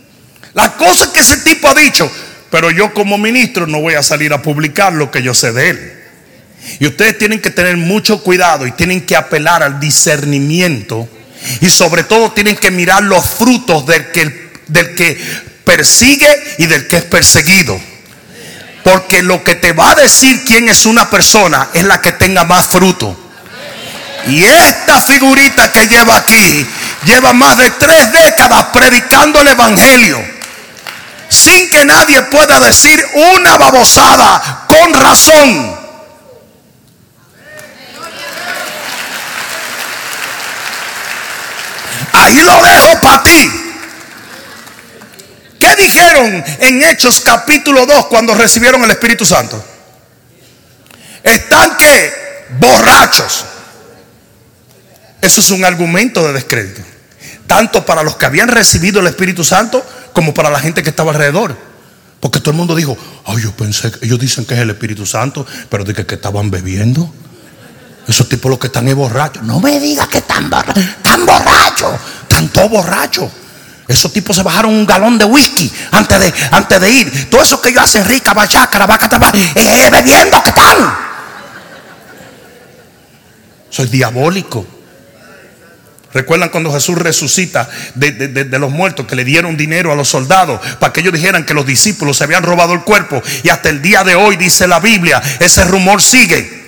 las 0.53 0.69
cosas 0.73 1.07
que 1.07 1.21
ese 1.21 1.37
tipo 1.37 1.67
ha 1.67 1.73
dicho, 1.73 2.09
pero 2.51 2.69
yo 2.69 2.93
como 2.93 3.17
ministro 3.17 3.65
no 3.65 3.81
voy 3.81 3.95
a 3.95 4.03
salir 4.03 4.31
a 4.31 4.43
publicar 4.43 4.93
lo 4.93 5.09
que 5.09 5.23
yo 5.23 5.33
sé 5.33 5.53
de 5.53 5.69
él. 5.71 5.93
Y 6.79 6.85
ustedes 6.85 7.17
tienen 7.17 7.41
que 7.41 7.49
tener 7.49 7.77
mucho 7.77 8.21
cuidado 8.21 8.67
y 8.67 8.73
tienen 8.73 9.07
que 9.07 9.15
apelar 9.15 9.63
al 9.63 9.79
discernimiento 9.79 11.09
y 11.61 11.71
sobre 11.71 12.03
todo 12.03 12.31
tienen 12.31 12.55
que 12.55 12.69
mirar 12.69 13.01
los 13.01 13.27
frutos 13.27 13.87
del 13.87 14.11
que, 14.11 14.51
del 14.67 14.93
que 14.93 15.19
persigue 15.65 16.29
y 16.59 16.67
del 16.67 16.85
que 16.85 16.97
es 16.97 17.05
perseguido. 17.05 17.81
Porque 18.83 19.23
lo 19.23 19.43
que 19.43 19.55
te 19.55 19.73
va 19.73 19.93
a 19.93 19.95
decir 19.95 20.43
quién 20.45 20.69
es 20.69 20.85
una 20.85 21.09
persona 21.09 21.69
es 21.73 21.85
la 21.85 22.01
que 22.01 22.11
tenga 22.11 22.43
más 22.43 22.67
fruto. 22.67 23.30
Y 24.27 24.43
esta 24.43 25.01
figurita 25.01 25.71
que 25.71 25.87
lleva 25.87 26.17
aquí 26.17 26.67
lleva 27.05 27.33
más 27.33 27.57
de 27.57 27.71
tres 27.71 28.11
décadas 28.11 28.65
predicando 28.73 29.41
el 29.41 29.47
Evangelio. 29.47 30.23
Sin 31.29 31.69
que 31.69 31.85
nadie 31.85 32.21
pueda 32.23 32.59
decir 32.59 33.03
una 33.13 33.57
babosada 33.57 34.65
con 34.67 34.93
razón. 34.93 35.81
Ahí 42.13 42.41
lo 42.41 42.61
dejo 42.63 42.99
para 42.99 43.23
ti. 43.23 43.51
¿Qué 45.59 45.75
dijeron 45.75 46.43
en 46.59 46.83
Hechos 46.83 47.21
capítulo 47.21 47.85
2 47.85 48.07
cuando 48.07 48.33
recibieron 48.33 48.83
el 48.83 48.91
Espíritu 48.91 49.25
Santo? 49.25 49.63
Están 51.23 51.77
que 51.77 52.47
borrachos. 52.59 53.45
Eso 55.21 55.41
es 55.41 55.51
un 55.51 55.63
argumento 55.63 56.25
de 56.25 56.33
descrédito. 56.33 56.81
Tanto 57.47 57.85
para 57.85 58.03
los 58.03 58.15
que 58.15 58.25
habían 58.25 58.47
recibido 58.49 58.99
el 58.99 59.07
Espíritu 59.07 59.43
Santo 59.43 59.85
como 60.13 60.33
para 60.33 60.49
la 60.49 60.59
gente 60.59 60.83
que 60.83 60.89
estaba 60.89 61.11
alrededor. 61.11 61.55
Porque 62.19 62.39
todo 62.39 62.51
el 62.51 62.57
mundo 62.57 62.75
dijo, 62.75 62.97
ay, 63.25 63.41
yo 63.41 63.51
pensé, 63.51 63.91
ellos 64.01 64.19
dicen 64.19 64.45
que 64.45 64.53
es 64.53 64.59
el 64.59 64.69
Espíritu 64.69 65.05
Santo, 65.05 65.45
pero 65.69 65.83
dije 65.83 66.05
que 66.05 66.15
estaban 66.15 66.51
bebiendo. 66.51 67.11
Esos 68.07 68.27
tipos 68.29 68.49
los 68.49 68.59
que 68.59 68.67
están 68.67 68.87
es 68.87 68.95
borrachos. 68.95 69.43
No 69.43 69.59
me 69.59 69.79
digas 69.79 70.07
que 70.07 70.19
están 70.19 70.49
borrachos. 70.49 70.83
Están 70.83 71.25
borrachos. 71.25 71.93
Están 72.23 72.49
todos 72.49 72.69
borrachos. 72.69 73.31
Esos 73.87 74.13
tipos 74.13 74.35
se 74.35 74.43
bajaron 74.43 74.73
un 74.73 74.85
galón 74.85 75.17
de 75.17 75.25
whisky 75.25 75.71
antes 75.91 76.19
de, 76.19 76.33
antes 76.51 76.79
de 76.79 76.89
ir. 76.89 77.29
Todo 77.29 77.41
eso 77.41 77.61
que 77.61 77.69
ellos 77.69 77.83
hacen 77.83 78.05
rica, 78.05 78.33
bachaca, 78.33 78.85
vaca, 78.85 79.33
eh, 79.55 79.89
bebiendo 79.91 80.41
que 80.41 80.49
están. 80.49 80.77
Soy 83.69 83.87
diabólico. 83.87 84.65
¿Recuerdan 86.13 86.49
cuando 86.49 86.73
Jesús 86.73 86.97
resucita 86.97 87.69
de, 87.95 88.11
de, 88.11 88.59
los 88.59 88.69
muertos 88.69 89.05
que 89.07 89.15
le 89.15 89.23
dieron 89.23 89.55
dinero 89.55 89.93
a 89.93 89.95
los 89.95 90.09
soldados 90.09 90.59
para 90.77 90.91
que 90.91 90.99
ellos 90.99 91.13
dijeran 91.13 91.45
que 91.45 91.53
los 91.53 91.65
discípulos 91.65 92.17
se 92.17 92.25
habían 92.25 92.43
robado 92.43 92.73
el 92.73 92.81
cuerpo? 92.81 93.23
Y 93.43 93.49
hasta 93.49 93.69
el 93.69 93.81
día 93.81 94.03
de 94.03 94.15
hoy 94.15 94.35
dice 94.35 94.67
la 94.67 94.79
Biblia, 94.79 95.21
ese 95.39 95.63
rumor 95.63 96.01
sigue. 96.01 96.61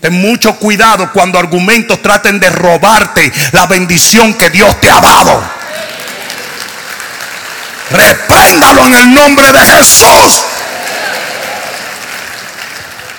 Ten 0.00 0.12
mucho 0.12 0.54
cuidado 0.56 1.12
cuando 1.12 1.38
argumentos 1.38 2.00
traten 2.00 2.38
de 2.38 2.48
robarte 2.50 3.32
la 3.50 3.66
bendición 3.66 4.34
que 4.34 4.50
Dios 4.50 4.80
te 4.80 4.88
ha 4.88 5.00
dado. 5.00 5.42
Repréndalo 7.90 8.86
en 8.86 8.94
el 8.94 9.14
nombre 9.14 9.50
de 9.50 9.58
Jesús. 9.58 10.44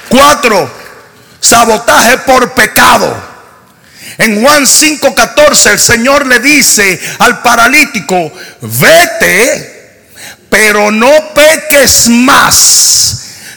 Cuatro, 0.07 0.71
sabotaje 1.41 2.17
por 2.19 2.53
pecado. 2.53 3.28
En 4.19 4.41
Juan 4.41 4.67
5:14 4.67 5.71
el 5.71 5.79
Señor 5.79 6.27
le 6.27 6.39
dice 6.39 6.99
al 7.19 7.41
paralítico, 7.41 8.31
vete, 8.61 10.07
pero 10.49 10.91
no 10.91 11.33
peques 11.33 12.07
más 12.09 12.99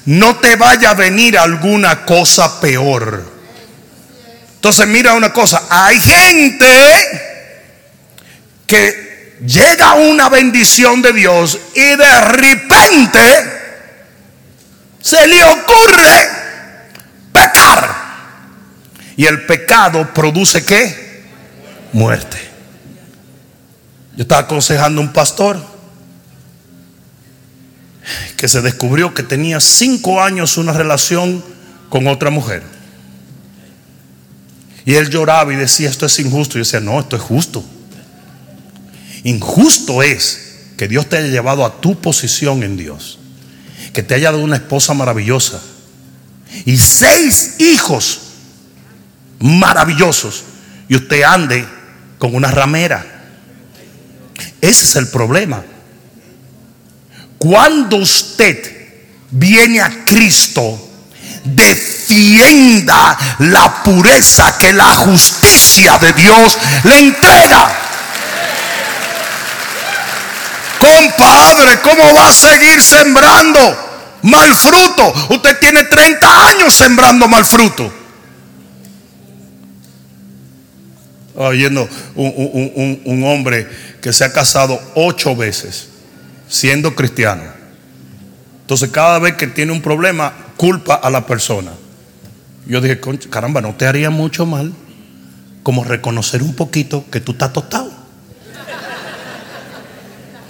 no 0.06 0.36
te 0.36 0.56
vaya 0.56 0.90
a 0.90 0.94
venir 0.94 1.38
alguna 1.38 2.04
cosa 2.04 2.60
peor. 2.60 3.30
Entonces 4.56 4.86
mira 4.86 5.14
una 5.14 5.32
cosa, 5.32 5.64
hay 5.68 6.00
gente 6.00 6.66
que 8.66 9.38
llega 9.44 9.90
a 9.90 9.94
una 9.94 10.28
bendición 10.28 11.02
de 11.02 11.12
Dios 11.12 11.58
y 11.74 11.96
de 11.96 12.20
repente 12.20 13.20
se 15.00 15.26
le 15.26 15.42
ocurre 15.44 16.28
pecar. 17.32 18.01
Y 19.16 19.26
el 19.26 19.46
pecado 19.46 20.12
produce 20.14 20.64
qué? 20.64 21.22
Muerte. 21.92 22.38
Yo 24.16 24.22
estaba 24.22 24.42
aconsejando 24.42 25.00
a 25.00 25.04
un 25.04 25.12
pastor 25.12 25.72
que 28.36 28.48
se 28.48 28.60
descubrió 28.60 29.14
que 29.14 29.22
tenía 29.22 29.60
cinco 29.60 30.22
años 30.22 30.56
una 30.56 30.72
relación 30.72 31.44
con 31.88 32.06
otra 32.06 32.30
mujer. 32.30 32.62
Y 34.84 34.94
él 34.94 35.10
lloraba 35.10 35.52
y 35.52 35.56
decía, 35.56 35.88
esto 35.88 36.06
es 36.06 36.18
injusto. 36.18 36.58
Y 36.58 36.60
yo 36.60 36.64
decía, 36.64 36.80
no, 36.80 36.98
esto 37.00 37.16
es 37.16 37.22
justo. 37.22 37.64
Injusto 39.24 40.02
es 40.02 40.56
que 40.76 40.88
Dios 40.88 41.08
te 41.08 41.18
haya 41.18 41.28
llevado 41.28 41.64
a 41.64 41.80
tu 41.80 42.00
posición 42.00 42.62
en 42.64 42.76
Dios. 42.76 43.18
Que 43.92 44.02
te 44.02 44.14
haya 44.14 44.32
dado 44.32 44.42
una 44.42 44.56
esposa 44.56 44.94
maravillosa. 44.94 45.60
Y 46.64 46.76
seis 46.78 47.56
hijos 47.60 48.31
maravillosos. 49.42 50.44
Y 50.88 50.96
usted 50.96 51.22
ande 51.22 51.66
con 52.18 52.34
una 52.34 52.50
ramera. 52.50 53.04
Ese 54.60 54.84
es 54.84 54.96
el 54.96 55.08
problema. 55.08 55.62
Cuando 57.38 57.96
usted 57.96 58.90
viene 59.30 59.80
a 59.80 60.04
Cristo, 60.04 60.90
defienda 61.44 63.18
la 63.40 63.82
pureza 63.82 64.56
que 64.58 64.72
la 64.72 64.94
justicia 64.94 65.98
de 65.98 66.12
Dios 66.12 66.58
le 66.84 66.98
entrega. 66.98 67.78
Compadre, 70.78 71.80
¿cómo 71.80 72.14
va 72.14 72.28
a 72.28 72.32
seguir 72.32 72.80
sembrando 72.82 74.18
mal 74.22 74.54
fruto? 74.54 75.12
Usted 75.30 75.58
tiene 75.58 75.84
30 75.84 76.46
años 76.48 76.74
sembrando 76.74 77.26
mal 77.26 77.44
fruto. 77.44 78.01
Oyendo 81.34 81.88
un, 82.14 83.00
un 83.04 83.24
hombre 83.24 83.66
que 84.00 84.12
se 84.12 84.24
ha 84.24 84.32
casado 84.32 84.80
ocho 84.94 85.34
veces 85.34 85.88
siendo 86.48 86.94
cristiano. 86.94 87.42
Entonces 88.60 88.90
cada 88.90 89.18
vez 89.18 89.36
que 89.36 89.46
tiene 89.46 89.72
un 89.72 89.80
problema, 89.80 90.32
culpa 90.56 90.94
a 90.94 91.10
la 91.10 91.26
persona. 91.26 91.72
Yo 92.66 92.80
dije, 92.80 93.00
caramba, 93.30 93.60
no 93.60 93.74
te 93.74 93.86
haría 93.86 94.10
mucho 94.10 94.46
mal 94.46 94.72
como 95.62 95.84
reconocer 95.84 96.42
un 96.42 96.54
poquito 96.54 97.04
que 97.10 97.20
tú 97.20 97.32
estás 97.32 97.52
tostado. 97.52 97.90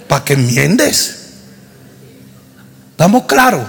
Para 0.07 0.23
que 0.23 0.33
enmiendes. 0.33 1.19
¿Estamos 2.91 3.23
claros? 3.23 3.67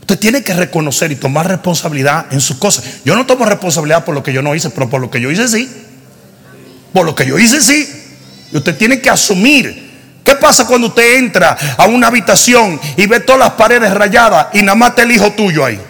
Usted 0.00 0.18
tiene 0.18 0.42
que 0.42 0.54
reconocer 0.54 1.12
y 1.12 1.16
tomar 1.16 1.48
responsabilidad 1.48 2.26
en 2.30 2.40
sus 2.40 2.56
cosas. 2.56 2.84
Yo 3.04 3.14
no 3.14 3.26
tomo 3.26 3.44
responsabilidad 3.44 4.04
por 4.04 4.14
lo 4.14 4.22
que 4.22 4.32
yo 4.32 4.42
no 4.42 4.54
hice, 4.54 4.70
pero 4.70 4.90
por 4.90 5.00
lo 5.00 5.10
que 5.10 5.20
yo 5.20 5.30
hice 5.30 5.48
sí. 5.48 5.70
Por 6.92 7.06
lo 7.06 7.14
que 7.14 7.26
yo 7.26 7.38
hice 7.38 7.60
sí. 7.60 7.88
Y 8.52 8.56
usted 8.56 8.76
tiene 8.76 9.00
que 9.00 9.10
asumir 9.10 9.88
¿Qué 10.28 10.34
pasa 10.34 10.66
cuando 10.66 10.88
usted 10.88 11.16
entra 11.16 11.56
a 11.78 11.86
una 11.86 12.08
habitación 12.08 12.78
y 12.98 13.06
ve 13.06 13.20
todas 13.20 13.38
las 13.38 13.52
paredes 13.52 13.90
rayadas 13.94 14.48
y 14.52 14.60
nada 14.60 14.74
más 14.74 14.90
está 14.90 15.02
el 15.04 15.12
hijo 15.12 15.32
tuyo 15.32 15.64
ahí? 15.64 15.80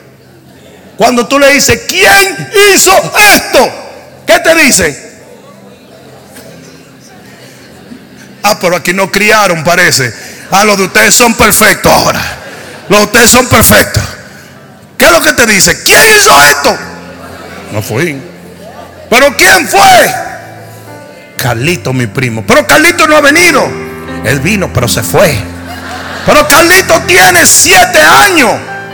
Cuando 0.96 1.26
tú 1.26 1.40
le 1.40 1.54
dices, 1.54 1.80
¿quién 1.88 2.48
hizo 2.72 2.92
esto? 3.34 3.68
¿Qué 4.24 4.38
te 4.38 4.54
dice? 4.54 5.12
Ah, 8.44 8.56
pero 8.60 8.76
aquí 8.76 8.92
no 8.92 9.10
criaron, 9.10 9.64
parece. 9.64 10.14
Ah, 10.52 10.64
los 10.64 10.78
de 10.78 10.84
ustedes 10.84 11.16
son 11.16 11.34
perfectos 11.34 11.92
ahora. 11.92 12.22
Los 12.88 13.00
de 13.00 13.04
ustedes 13.06 13.30
son 13.30 13.48
perfectos. 13.48 14.04
¿Qué 14.96 15.06
es 15.06 15.10
lo 15.10 15.20
que 15.20 15.32
te 15.32 15.46
dice? 15.46 15.82
¿Quién 15.82 16.16
hizo 16.16 16.30
esto? 16.40 16.78
No 17.72 17.82
fui. 17.82 18.22
¿Pero 19.10 19.36
quién 19.36 19.66
fue? 19.66 20.27
Carlito, 21.38 21.92
mi 21.92 22.06
primo. 22.06 22.44
Pero 22.46 22.66
Carlito 22.66 23.06
no 23.06 23.16
ha 23.16 23.20
venido. 23.20 23.66
Él 24.24 24.40
vino, 24.40 24.70
pero 24.72 24.88
se 24.88 25.02
fue. 25.02 25.34
Pero 26.26 26.46
Carlito 26.46 27.00
tiene 27.06 27.46
siete 27.46 28.00
años. 28.00 28.50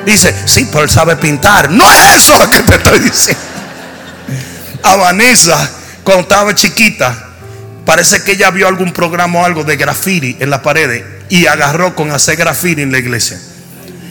Dice, 0.06 0.34
sí, 0.44 0.68
pero 0.70 0.84
él 0.84 0.90
sabe 0.90 1.16
pintar. 1.16 1.70
No 1.70 1.90
es 1.90 2.22
eso 2.22 2.38
lo 2.38 2.48
que 2.48 2.60
te 2.60 2.74
estoy 2.76 2.98
diciendo. 3.00 3.42
A 4.82 4.96
Vanessa, 4.96 5.70
cuando 6.04 6.22
estaba 6.22 6.54
chiquita, 6.54 7.30
parece 7.86 8.22
que 8.22 8.32
ella 8.32 8.50
vio 8.50 8.68
algún 8.68 8.92
programa 8.92 9.40
o 9.40 9.44
algo 9.44 9.64
de 9.64 9.76
graffiti 9.76 10.36
en 10.38 10.50
la 10.50 10.62
pared 10.62 11.02
y 11.30 11.46
agarró 11.46 11.96
con 11.96 12.12
hacer 12.12 12.36
graffiti 12.36 12.82
en 12.82 12.92
la 12.92 12.98
iglesia. 12.98 13.40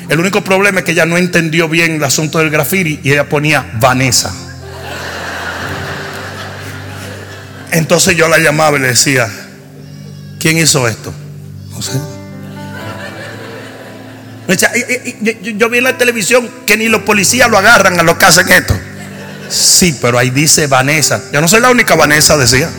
El 0.10 0.20
único 0.20 0.44
problema 0.44 0.80
es 0.80 0.86
que 0.86 0.92
ella 0.92 1.06
no 1.06 1.18
entendió 1.18 1.70
bien 1.70 1.96
el 1.96 2.04
asunto 2.04 2.40
del 2.40 2.50
graffiti 2.50 3.00
y 3.04 3.12
ella 3.12 3.30
ponía 3.30 3.66
Vanessa. 3.80 4.34
Entonces 7.74 8.16
yo 8.16 8.28
la 8.28 8.40
llamaba 8.40 8.78
y 8.78 8.82
le 8.82 8.88
decía, 8.90 9.30
¿Quién 10.44 10.58
hizo 10.58 10.86
esto? 10.90 11.14
No 11.72 11.82
sé. 11.82 11.94
Yo, 15.56 15.70
vi 15.70 15.78
en 15.78 15.86
la 15.86 15.98
televisión 15.98 16.50
que 16.66 16.76
ni 16.76 16.90
los 16.90 17.04
policías 17.04 17.50
lo 17.50 17.58
agarran 17.58 17.98
a 17.98 18.04
los 18.04 18.18
que 18.18 18.26
hacen 18.26 18.52
esto. 18.52 18.78
Sí, 19.48 19.98
pero 20.02 20.20
ahí 20.20 20.32
dice 20.32 20.68
Vanessa. 20.68 21.22
Yo 21.32 21.40
no 21.40 21.48
soy 21.48 21.62
la 21.62 21.72
única 21.72 21.96
Vanessa, 21.96 22.36
decía. 22.36 22.70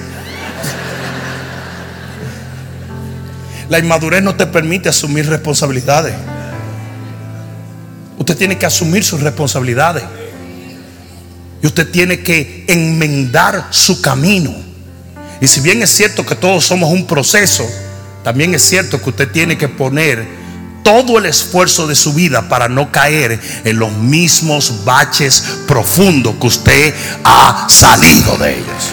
La 3.70 3.78
inmadurez 3.78 4.22
no 4.22 4.34
te 4.34 4.46
permite 4.46 4.90
asumir 4.90 5.26
responsabilidades. 5.26 6.14
Usted 8.18 8.36
tiene 8.36 8.58
que 8.58 8.66
asumir 8.66 9.04
sus 9.04 9.22
responsabilidades. 9.22 10.04
Y 11.62 11.66
usted 11.66 11.90
tiene 11.90 12.22
que 12.22 12.66
enmendar 12.68 13.68
su 13.70 14.02
camino. 14.02 14.73
Y 15.40 15.46
si 15.46 15.60
bien 15.60 15.82
es 15.82 15.90
cierto 15.90 16.24
que 16.24 16.34
todos 16.34 16.64
somos 16.64 16.90
un 16.90 17.06
proceso, 17.06 17.68
también 18.22 18.54
es 18.54 18.62
cierto 18.62 19.02
que 19.02 19.10
usted 19.10 19.30
tiene 19.30 19.58
que 19.58 19.68
poner 19.68 20.26
todo 20.82 21.18
el 21.18 21.26
esfuerzo 21.26 21.86
de 21.86 21.94
su 21.94 22.12
vida 22.12 22.48
para 22.48 22.68
no 22.68 22.92
caer 22.92 23.40
en 23.64 23.78
los 23.78 23.92
mismos 23.92 24.84
baches 24.84 25.42
profundos 25.66 26.36
que 26.40 26.46
usted 26.46 26.94
ha 27.24 27.66
salido 27.68 28.36
de 28.36 28.52
ellos. 28.52 28.92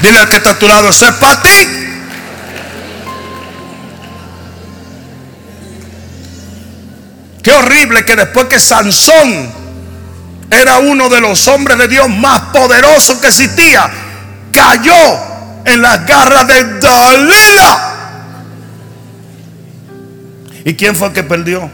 Dile 0.00 0.18
al 0.18 0.28
que 0.28 0.36
está 0.36 0.50
a 0.50 0.58
tu 0.58 0.66
lado, 0.66 0.88
eso 0.88 1.06
es 1.06 1.14
para 1.14 1.42
ti. 1.42 1.68
Qué 7.42 7.52
horrible 7.52 8.04
que 8.04 8.16
después 8.16 8.46
que 8.46 8.58
Sansón 8.60 9.61
era 10.52 10.78
uno 10.78 11.08
de 11.08 11.20
los 11.20 11.48
hombres 11.48 11.78
de 11.78 11.88
Dios 11.88 12.08
más 12.08 12.40
poderosos 12.52 13.18
que 13.18 13.28
existía, 13.28 13.90
cayó 14.52 14.92
en 15.64 15.80
las 15.80 16.06
garras 16.06 16.46
de 16.46 16.78
Dalila. 16.78 17.88
¿Y 20.64 20.74
quién 20.74 20.94
fue 20.94 21.08
el 21.08 21.14
que 21.14 21.22
perdió? 21.22 21.70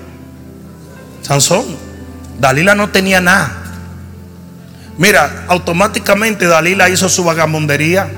Sansón. 1.22 1.64
Dalila 2.38 2.74
no 2.74 2.90
tenía 2.90 3.20
nada. 3.20 3.52
Mira, 4.96 5.44
automáticamente 5.48 6.46
Dalila 6.46 6.88
hizo 6.88 7.08
su 7.08 7.24
vagabundería. 7.24 8.08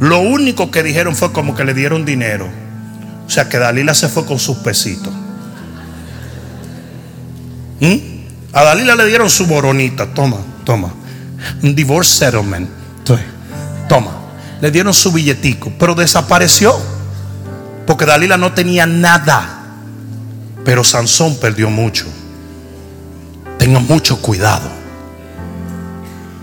Lo 0.00 0.20
único 0.20 0.70
que 0.70 0.82
dijeron 0.82 1.16
fue 1.16 1.32
como 1.32 1.54
que 1.54 1.64
le 1.64 1.74
dieron 1.74 2.04
dinero. 2.04 2.48
O 3.26 3.30
sea 3.30 3.48
que 3.48 3.58
Dalila 3.58 3.94
se 3.94 4.08
fue 4.08 4.24
con 4.24 4.38
sus 4.38 4.58
pesitos. 4.58 5.12
¿Mm? 7.80 8.17
A 8.52 8.64
Dalila 8.64 8.94
le 8.94 9.06
dieron 9.06 9.28
su 9.28 9.46
boronita. 9.46 10.06
Toma, 10.14 10.38
toma. 10.64 10.92
Un 11.62 11.74
divorce 11.74 12.14
settlement. 12.14 12.68
Toma. 13.88 14.12
Le 14.60 14.70
dieron 14.70 14.92
su 14.92 15.12
billetico. 15.12 15.72
Pero 15.78 15.94
desapareció. 15.94 16.78
Porque 17.86 18.06
Dalila 18.06 18.36
no 18.36 18.52
tenía 18.52 18.86
nada. 18.86 19.62
Pero 20.64 20.84
Sansón 20.84 21.36
perdió 21.36 21.70
mucho. 21.70 22.06
Tengan 23.58 23.86
mucho 23.86 24.20
cuidado. 24.20 24.70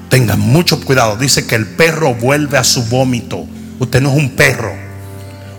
Tengan 0.10 0.40
mucho 0.40 0.80
cuidado. 0.84 1.18
Dice 1.18 1.46
que 1.46 1.56
el 1.56 1.68
perro 1.68 2.16
vuelve 2.16 2.58
a 2.58 2.64
su 2.64 2.86
vómito. 2.86 3.46
Usted 3.80 4.02
no 4.02 4.12
es 4.12 4.18
un 4.18 4.30
perro. 4.32 4.74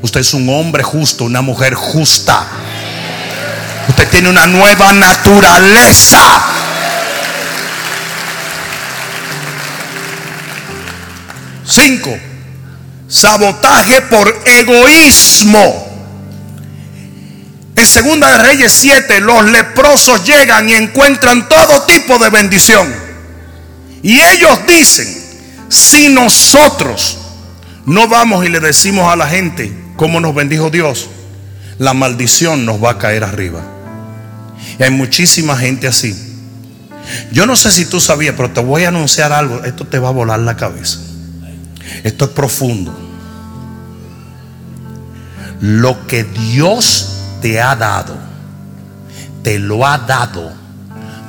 Usted 0.03 0.21
es 0.21 0.35
un 0.35 0.49
hombre 0.49 0.83
justo, 0.83 1.25
una 1.25 1.43
mujer 1.43 1.75
justa. 1.75 2.47
Usted 3.89 4.09
tiene 4.09 4.29
una 4.29 4.47
nueva 4.47 4.93
naturaleza. 4.93 6.43
Cinco, 11.65 12.17
sabotaje 13.09 14.03
por 14.03 14.43
egoísmo. 14.45 15.87
En 17.77 17.87
Segunda 17.87 18.31
de 18.33 18.39
Reyes 18.39 18.73
7, 18.73 19.21
los 19.21 19.45
leprosos 19.45 20.25
llegan 20.25 20.69
y 20.69 20.75
encuentran 20.75 21.49
todo 21.49 21.83
tipo 21.83 22.19
de 22.19 22.31
bendición. 22.31 22.93
Y 24.03 24.19
ellos 24.19 24.59
dicen, 24.67 25.07
si 25.69 26.09
nosotros 26.09 27.19
no 27.85 28.09
vamos 28.09 28.47
y 28.47 28.49
le 28.49 28.61
decimos 28.61 29.13
a 29.13 29.17
la 29.17 29.29
gente 29.29 29.77
cómo 29.97 30.21
nos 30.21 30.35
bendijo 30.35 30.71
Dios, 30.71 31.09
la 31.79 31.93
maldición 31.93 32.65
nos 32.65 32.83
va 32.83 32.93
a 32.93 32.99
caer 32.99 33.25
arriba. 33.25 33.76
Y 34.79 34.83
hay 34.83 34.91
muchísima 34.91 35.57
gente 35.57 35.87
así. 35.87 36.15
Yo 37.33 37.47
no 37.47 37.57
sé 37.57 37.71
si 37.71 37.87
tú 37.87 38.01
sabías, 38.01 38.35
pero 38.37 38.51
te 38.51 38.61
voy 38.61 38.85
a 38.85 38.89
anunciar 38.89 39.33
algo. 39.33 39.65
Esto 39.65 39.87
te 39.87 39.99
va 39.99 40.09
a 40.09 40.13
volar 40.13 40.41
la 40.41 40.57
cabeza. 40.57 40.99
Esto 42.03 42.27
es 42.27 42.31
profundo. 42.33 42.97
Lo 45.61 46.07
que 46.07 46.25
Dios 46.25 47.17
te 47.41 47.61
ha 47.61 47.75
dado, 47.77 48.17
te 49.43 49.59
lo 49.59 49.87
ha 49.87 49.99
dado 49.99 50.53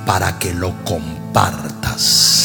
para 0.05 0.39
que 0.39 0.53
lo 0.53 0.83
compartas. 0.83 2.37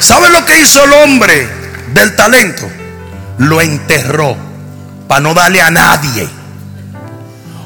¿Sabe 0.00 0.30
lo 0.30 0.44
que 0.44 0.60
hizo 0.60 0.84
el 0.84 0.92
hombre 0.92 1.48
del 1.94 2.16
talento? 2.16 2.68
Lo 3.38 3.60
enterró 3.60 4.49
para 5.10 5.22
no 5.22 5.34
darle 5.34 5.60
a 5.60 5.72
nadie. 5.72 6.28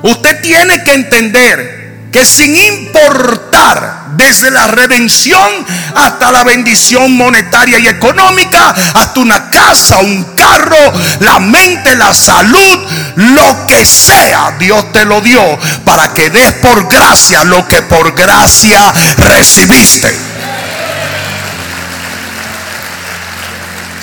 Usted 0.00 0.40
tiene 0.40 0.82
que 0.82 0.94
entender 0.94 2.08
que 2.10 2.24
sin 2.24 2.56
importar 2.56 4.04
desde 4.16 4.50
la 4.50 4.66
redención 4.66 5.46
hasta 5.94 6.32
la 6.32 6.42
bendición 6.42 7.14
monetaria 7.14 7.78
y 7.80 7.88
económica, 7.88 8.74
hasta 8.94 9.20
una 9.20 9.50
casa, 9.50 9.98
un 9.98 10.24
carro, 10.34 10.78
la 11.20 11.38
mente, 11.38 11.94
la 11.96 12.14
salud, 12.14 12.78
lo 13.16 13.66
que 13.66 13.84
sea, 13.84 14.54
Dios 14.58 14.90
te 14.90 15.04
lo 15.04 15.20
dio 15.20 15.42
para 15.84 16.14
que 16.14 16.30
des 16.30 16.52
por 16.54 16.88
gracia 16.88 17.44
lo 17.44 17.68
que 17.68 17.82
por 17.82 18.14
gracia 18.14 18.90
recibiste. 19.18 20.33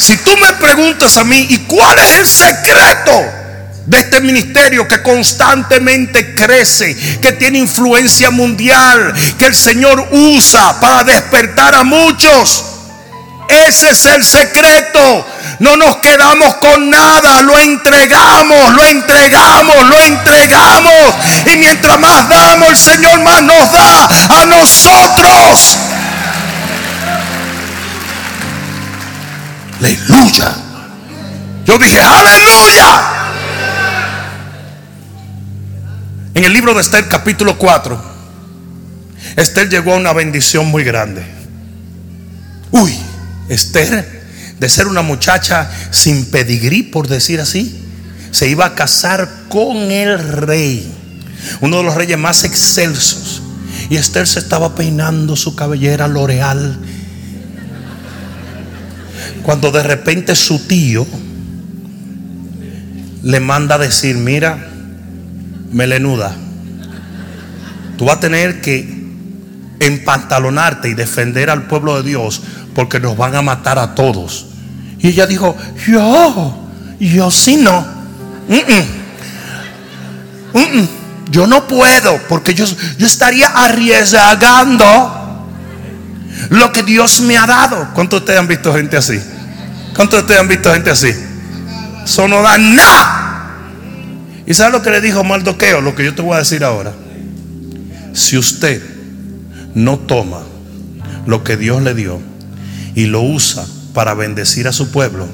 Si 0.02 0.18
tú 0.18 0.36
me 0.36 0.52
preguntas 0.54 1.16
a 1.18 1.24
mí, 1.24 1.46
¿y 1.48 1.60
cuál 1.60 2.00
es 2.00 2.10
el 2.18 2.28
secreto 2.28 3.24
de 3.86 4.00
este 4.00 4.20
ministerio 4.20 4.88
que 4.88 5.04
constantemente 5.04 6.34
crece, 6.34 6.96
que 7.22 7.34
tiene 7.34 7.60
influencia 7.60 8.32
mundial, 8.32 9.14
que 9.38 9.46
el 9.46 9.56
Señor 9.56 10.08
usa 10.10 10.80
para 10.80 11.04
despertar 11.04 11.76
a 11.76 11.84
muchos? 11.84 12.64
Ese 13.48 13.92
es 13.92 14.06
el 14.06 14.24
secreto. 14.24 15.28
No 15.60 15.78
nos 15.78 15.98
quedamos 15.98 16.56
con 16.56 16.90
nada, 16.90 17.44
lo 17.44 17.60
entregamos, 17.60 18.74
lo 18.74 18.84
entregamos, 18.84 19.86
lo 19.86 20.00
entregamos. 20.00 21.16
Y 21.46 21.58
mientras 21.58 22.00
más 22.00 22.28
damos, 22.28 22.70
el 22.70 22.78
Señor 22.78 23.20
más 23.20 23.44
nos 23.44 23.72
da 23.72 24.10
a 24.30 24.46
nosotros. 24.48 25.81
Aleluya. 29.82 30.56
Yo 31.66 31.78
dije, 31.80 32.00
aleluya. 32.00 33.02
En 36.36 36.44
el 36.44 36.54
libro 36.54 36.76
de 36.76 36.82
Esther 36.82 37.08
capítulo 37.08 37.58
4, 37.58 38.00
Esther 39.38 39.70
llegó 39.70 39.94
a 39.94 39.98
una 39.98 40.14
bendición 40.14 40.68
muy 40.68 40.84
grande. 40.84 41.26
Uy, 42.70 42.96
Esther, 43.50 44.22
de 44.60 44.70
ser 44.70 44.88
una 44.88 45.02
muchacha 45.02 45.70
sin 45.90 46.26
pedigrí, 46.26 46.84
por 46.84 47.08
decir 47.08 47.42
así, 47.42 47.84
se 48.30 48.48
iba 48.48 48.68
a 48.68 48.76
casar 48.76 49.28
con 49.50 49.92
el 49.92 50.20
rey, 50.20 50.94
uno 51.60 51.78
de 51.78 51.84
los 51.84 51.96
reyes 51.96 52.20
más 52.20 52.44
excelsos. 52.44 53.42
Y 53.90 53.98
Esther 53.98 54.28
se 54.28 54.40
estaba 54.40 54.76
peinando 54.76 55.36
su 55.36 55.56
cabellera 55.56 56.08
L'Oreal 56.08 56.78
cuando 59.44 59.72
de 59.72 59.84
repente 59.84 60.36
su 60.36 60.60
tío 60.68 61.06
le 63.24 63.40
manda 63.40 63.76
a 63.76 63.78
decir, 63.78 64.18
mira, 64.18 64.68
melenuda, 65.72 66.36
tú 67.98 68.06
vas 68.06 68.18
a 68.18 68.20
tener 68.20 68.62
que 68.62 69.02
empantalonarte 69.80 70.90
y 70.90 70.94
defender 70.94 71.50
al 71.50 71.64
pueblo 71.64 72.02
de 72.02 72.10
Dios 72.10 72.42
porque 72.76 73.00
nos 73.00 73.18
van 73.18 73.36
a 73.36 73.42
matar 73.42 73.80
a 73.80 73.96
todos. 73.96 74.48
Y 75.00 75.08
ella 75.10 75.26
dijo, 75.26 75.58
yo, 75.88 76.70
yo 77.00 77.32
sí 77.32 77.58
no. 77.58 77.86
yo 81.32 81.48
no 81.48 81.68
puedo 81.68 82.20
porque 82.28 82.54
yo, 82.54 82.66
yo 82.98 83.08
estaría 83.08 83.48
arriesgando 83.48 85.21
lo 86.50 86.72
que 86.72 86.84
Dios 86.84 87.22
me 87.22 87.38
ha 87.38 87.46
dado. 87.46 87.90
¿Cuántos 87.94 88.20
de 88.20 88.24
ustedes 88.24 88.40
han 88.40 88.48
visto 88.48 88.74
gente 88.74 88.98
así? 88.98 89.20
¿Cuántos 89.96 90.20
de 90.20 90.22
ustedes 90.22 90.42
han 90.42 90.48
visto 90.48 90.74
gente 90.74 90.90
así? 90.90 91.14
Eso 92.04 92.28
no 92.28 92.42
da 92.42 92.58
nada. 92.58 93.58
¿Y 94.46 94.54
sabe 94.54 94.72
lo 94.72 94.82
que 94.82 94.90
le 94.90 95.02
dijo 95.02 95.24
Mardoqueo? 95.24 95.82
Lo 95.82 95.96
que 95.96 96.04
yo 96.04 96.16
te 96.16 96.22
voy 96.22 96.36
a 96.36 96.40
decir 96.40 96.64
ahora. 96.64 96.94
Si 98.14 98.38
usted 98.38 98.82
no 99.76 100.00
toma 100.00 100.42
lo 101.26 101.44
que 101.44 101.58
Dios 101.58 101.82
le 101.82 101.94
dio 101.94 102.20
y 102.96 103.06
lo 103.06 103.22
usa 103.22 103.66
para 103.94 104.14
bendecir 104.14 104.68
a 104.68 104.74
su 104.74 104.92
pueblo, 104.92 105.28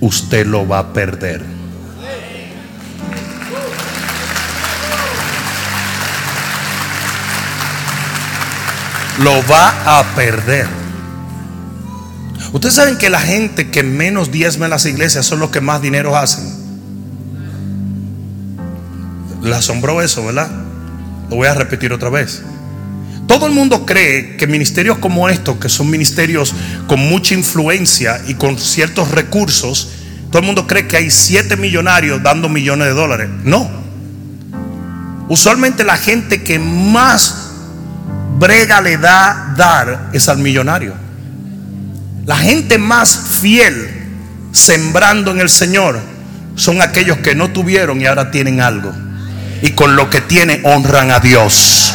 usted 0.00 0.46
lo 0.46 0.66
va 0.68 0.78
a 0.78 0.92
perder. 0.92 1.51
Lo 9.20 9.46
va 9.46 9.98
a 9.98 10.14
perder. 10.14 10.66
Ustedes 12.52 12.74
saben 12.74 12.98
que 12.98 13.10
la 13.10 13.20
gente 13.20 13.70
que 13.70 13.82
menos 13.82 14.30
diezma 14.30 14.66
en 14.66 14.70
las 14.70 14.84
iglesias 14.84 15.24
son 15.24 15.40
los 15.40 15.50
que 15.50 15.60
más 15.60 15.80
dinero 15.80 16.16
hacen. 16.16 16.44
Le 19.42 19.54
asombró 19.54 20.02
eso, 20.02 20.24
¿verdad? 20.24 20.50
Lo 21.30 21.36
voy 21.36 21.48
a 21.48 21.54
repetir 21.54 21.92
otra 21.92 22.10
vez. 22.10 22.42
Todo 23.26 23.46
el 23.46 23.52
mundo 23.52 23.86
cree 23.86 24.36
que 24.36 24.46
ministerios 24.46 24.98
como 24.98 25.28
estos, 25.28 25.56
que 25.56 25.68
son 25.68 25.88
ministerios 25.88 26.54
con 26.86 27.00
mucha 27.00 27.34
influencia 27.34 28.20
y 28.26 28.34
con 28.34 28.58
ciertos 28.58 29.10
recursos, 29.10 29.88
todo 30.30 30.40
el 30.40 30.46
mundo 30.46 30.66
cree 30.66 30.86
que 30.86 30.96
hay 30.96 31.10
siete 31.10 31.56
millonarios 31.56 32.22
dando 32.22 32.48
millones 32.48 32.88
de 32.88 32.94
dólares. 32.94 33.28
No. 33.44 33.70
Usualmente 35.28 35.84
la 35.84 35.96
gente 35.96 36.42
que 36.42 36.58
más 36.58 37.41
brega 38.38 38.80
le 38.80 38.98
da 38.98 39.54
dar 39.56 40.10
es 40.12 40.28
al 40.28 40.38
millonario. 40.38 40.94
La 42.26 42.36
gente 42.36 42.78
más 42.78 43.18
fiel 43.40 44.02
sembrando 44.52 45.30
en 45.30 45.40
el 45.40 45.50
Señor 45.50 46.00
son 46.54 46.82
aquellos 46.82 47.18
que 47.18 47.34
no 47.34 47.50
tuvieron 47.50 48.00
y 48.00 48.06
ahora 48.06 48.30
tienen 48.30 48.60
algo. 48.60 48.92
Y 49.62 49.70
con 49.72 49.96
lo 49.96 50.10
que 50.10 50.20
tienen 50.20 50.60
honran 50.64 51.10
a 51.10 51.20
Dios. 51.20 51.94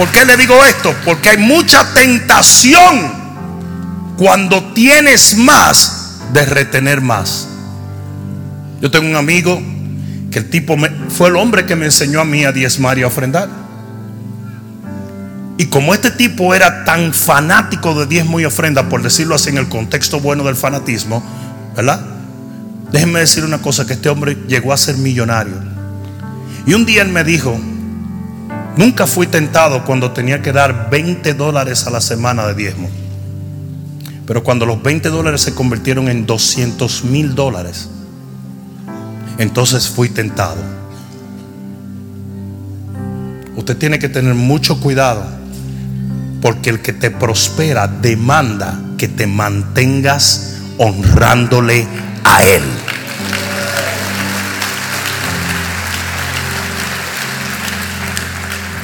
¿Por 0.00 0.08
qué 0.08 0.24
le 0.24 0.36
digo 0.36 0.64
esto? 0.64 0.94
Porque 1.04 1.28
hay 1.28 1.36
mucha 1.38 1.92
tentación 1.92 3.12
cuando 4.16 4.72
tienes 4.72 5.36
más 5.36 6.18
de 6.32 6.46
retener 6.46 7.00
más. 7.02 7.48
Yo 8.80 8.90
tengo 8.90 9.08
un 9.08 9.16
amigo 9.16 9.60
que 10.30 10.38
el 10.38 10.50
tipo 10.50 10.76
fue 11.08 11.28
el 11.28 11.36
hombre 11.36 11.66
que 11.66 11.76
me 11.76 11.86
enseñó 11.86 12.20
a 12.20 12.24
mí 12.24 12.44
a 12.44 12.52
diezmar 12.52 12.98
y 12.98 13.02
a 13.02 13.08
ofrendar. 13.08 13.48
Y 15.58 15.66
como 15.66 15.92
este 15.92 16.10
tipo 16.10 16.54
era 16.54 16.84
tan 16.84 17.12
fanático 17.12 17.94
de 17.94 18.06
diezmo 18.06 18.40
y 18.40 18.44
ofrenda, 18.44 18.88
por 18.88 19.02
decirlo 19.02 19.34
así 19.34 19.50
en 19.50 19.58
el 19.58 19.68
contexto 19.68 20.20
bueno 20.20 20.44
del 20.44 20.56
fanatismo, 20.56 21.22
¿verdad? 21.76 22.00
Déjenme 22.92 23.20
decir 23.20 23.44
una 23.44 23.58
cosa, 23.58 23.86
que 23.86 23.92
este 23.92 24.08
hombre 24.08 24.36
llegó 24.48 24.72
a 24.72 24.76
ser 24.76 24.96
millonario. 24.96 25.54
Y 26.66 26.74
un 26.74 26.86
día 26.86 27.02
él 27.02 27.08
me 27.08 27.24
dijo, 27.24 27.60
nunca 28.76 29.06
fui 29.06 29.26
tentado 29.26 29.84
cuando 29.84 30.12
tenía 30.12 30.40
que 30.42 30.52
dar 30.52 30.88
20 30.90 31.34
dólares 31.34 31.86
a 31.86 31.90
la 31.90 32.00
semana 32.00 32.46
de 32.46 32.54
diezmo. 32.54 32.88
Pero 34.26 34.44
cuando 34.44 34.64
los 34.64 34.82
20 34.82 35.08
dólares 35.08 35.42
se 35.42 35.54
convirtieron 35.54 36.08
en 36.08 36.24
200 36.24 37.04
mil 37.04 37.34
dólares, 37.34 37.90
entonces 39.40 39.88
fui 39.88 40.10
tentado. 40.10 40.58
Usted 43.56 43.74
tiene 43.78 43.98
que 43.98 44.10
tener 44.10 44.34
mucho 44.34 44.78
cuidado 44.80 45.24
porque 46.42 46.68
el 46.68 46.80
que 46.80 46.92
te 46.92 47.10
prospera 47.10 47.88
demanda 47.88 48.78
que 48.98 49.08
te 49.08 49.26
mantengas 49.26 50.56
honrándole 50.76 51.86
a 52.22 52.44
Él. 52.44 52.62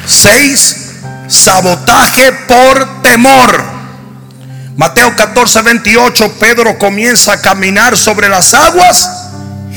Seis, 0.07 0.95
sabotaje 1.29 2.33
por 2.49 3.03
temor. 3.03 3.63
Mateo 4.79 5.15
14, 5.15 5.61
28, 5.61 6.33
Pedro 6.41 6.79
comienza 6.79 7.35
a 7.35 7.43
caminar 7.43 7.95
sobre 7.99 8.31
las 8.31 8.55
aguas 8.55 9.16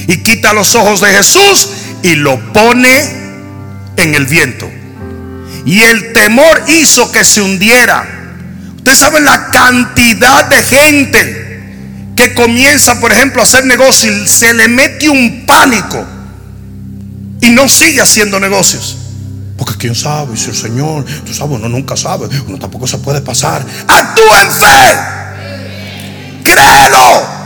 y 0.10 0.18
quita 0.24 0.54
los 0.54 0.74
ojos 0.74 1.02
de 1.02 1.14
Jesús 1.14 1.70
y 2.02 2.16
lo 2.16 2.40
pone 2.52 3.00
en 3.96 4.16
el 4.16 4.26
viento. 4.26 4.68
Y 5.68 5.82
el 5.82 6.14
temor 6.14 6.64
hizo 6.68 7.12
que 7.12 7.24
se 7.24 7.44
hundiera. 7.44 8.10
Ustedes 8.78 8.98
saben 8.98 9.24
la 9.24 9.52
cantidad 9.52 10.50
de 10.50 10.64
gente 10.64 12.14
que 12.16 12.34
comienza, 12.34 13.00
por 13.00 13.12
ejemplo, 13.12 13.42
a 13.42 13.44
hacer 13.44 13.66
negocios 13.66 14.16
y 14.16 14.28
se 14.28 14.52
le 14.56 14.68
mete 14.68 15.10
un 15.10 15.46
pánico 15.46 16.04
y 17.42 17.52
no 17.52 17.70
sigue 17.70 18.02
haciendo 18.02 18.40
negocios. 18.40 18.98
Porque 19.60 19.76
quién 19.78 19.94
sabe 19.94 20.36
si 20.38 20.50
el 20.50 20.56
Señor, 20.56 21.06
tú 21.24 21.36
sabes, 21.36 21.60
uno 21.60 21.70
nunca 21.70 21.96
sabe, 21.96 22.28
uno 22.48 22.58
tampoco 22.58 22.88
se 22.88 22.98
puede 22.98 23.22
pasar. 23.22 23.64
Actúa 23.88 24.42
en 24.42 24.52
fe. 24.52 24.98
Créelo. 26.46 27.38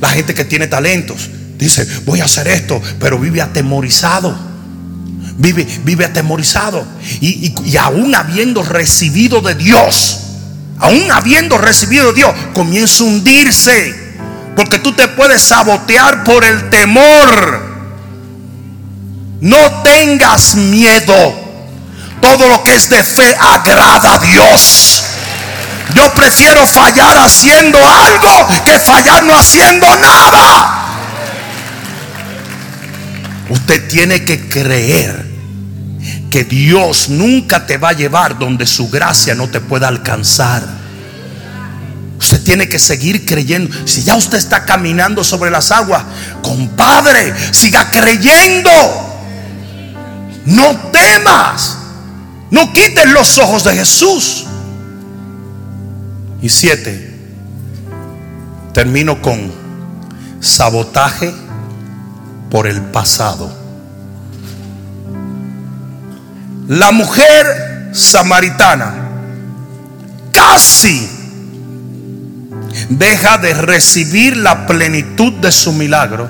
La 0.00 0.10
gente 0.10 0.34
que 0.34 0.44
tiene 0.44 0.68
talentos 0.68 1.30
dice, 1.64 1.86
voy 2.04 2.20
a 2.20 2.24
hacer 2.24 2.48
esto, 2.48 2.80
pero 2.98 3.18
vive 3.18 3.42
atemorizado 3.42 4.54
vive, 5.36 5.66
vive 5.84 6.04
atemorizado. 6.04 6.84
Y, 7.20 7.54
y, 7.64 7.76
aún 7.76 8.14
habiendo 8.14 8.62
recibido 8.62 9.40
de 9.40 9.54
Dios, 9.54 10.20
aún 10.78 11.10
habiendo 11.10 11.58
recibido 11.58 12.08
de 12.08 12.14
Dios, 12.14 12.34
comienza 12.54 13.02
a 13.02 13.06
hundirse. 13.06 14.04
Porque 14.56 14.78
tú 14.78 14.92
te 14.92 15.08
puedes 15.08 15.42
sabotear 15.42 16.22
por 16.24 16.44
el 16.44 16.70
temor. 16.70 17.74
No 19.40 19.82
tengas 19.82 20.54
miedo. 20.54 21.42
Todo 22.20 22.48
lo 22.48 22.62
que 22.62 22.74
es 22.74 22.88
de 22.88 23.02
fe 23.02 23.36
agrada 23.38 24.14
a 24.14 24.18
Dios. 24.18 25.02
Yo 25.94 26.14
prefiero 26.14 26.66
fallar 26.66 27.18
haciendo 27.18 27.78
algo 27.78 28.48
que 28.64 28.78
fallar 28.78 29.24
no 29.24 29.36
haciendo 29.36 29.86
nada. 29.96 30.83
Usted 33.54 33.86
tiene 33.86 34.24
que 34.24 34.48
creer 34.48 35.24
que 36.28 36.42
Dios 36.42 37.08
nunca 37.08 37.66
te 37.66 37.78
va 37.78 37.90
a 37.90 37.92
llevar 37.92 38.36
donde 38.36 38.66
su 38.66 38.90
gracia 38.90 39.36
no 39.36 39.48
te 39.48 39.60
pueda 39.60 39.86
alcanzar. 39.86 40.64
Usted 42.18 42.42
tiene 42.42 42.68
que 42.68 42.80
seguir 42.80 43.24
creyendo. 43.24 43.72
Si 43.86 44.02
ya 44.02 44.16
usted 44.16 44.38
está 44.38 44.64
caminando 44.64 45.22
sobre 45.22 45.52
las 45.52 45.70
aguas, 45.70 46.02
compadre, 46.42 47.32
siga 47.52 47.88
creyendo. 47.92 48.70
No 50.46 50.76
temas. 50.90 51.78
No 52.50 52.72
quites 52.72 53.06
los 53.06 53.38
ojos 53.38 53.62
de 53.62 53.76
Jesús. 53.76 54.46
Y 56.42 56.48
siete, 56.48 57.14
termino 58.72 59.22
con 59.22 59.52
sabotaje 60.40 61.43
por 62.54 62.68
el 62.68 62.82
pasado. 62.82 63.52
La 66.68 66.92
mujer 66.92 67.90
samaritana 67.92 68.94
casi 70.32 71.10
deja 72.90 73.38
de 73.38 73.54
recibir 73.54 74.36
la 74.36 74.68
plenitud 74.68 75.32
de 75.32 75.50
su 75.50 75.72
milagro 75.72 76.28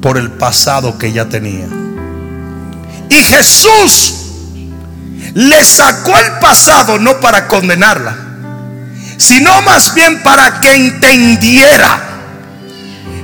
por 0.00 0.18
el 0.18 0.32
pasado 0.32 0.98
que 0.98 1.06
ella 1.06 1.28
tenía. 1.28 1.68
Y 3.10 3.14
Jesús 3.14 4.14
le 5.34 5.64
sacó 5.64 6.18
el 6.18 6.40
pasado 6.40 6.98
no 6.98 7.20
para 7.20 7.46
condenarla, 7.46 8.16
sino 9.18 9.62
más 9.62 9.94
bien 9.94 10.20
para 10.24 10.58
que 10.58 10.74
entendiera 10.74 12.11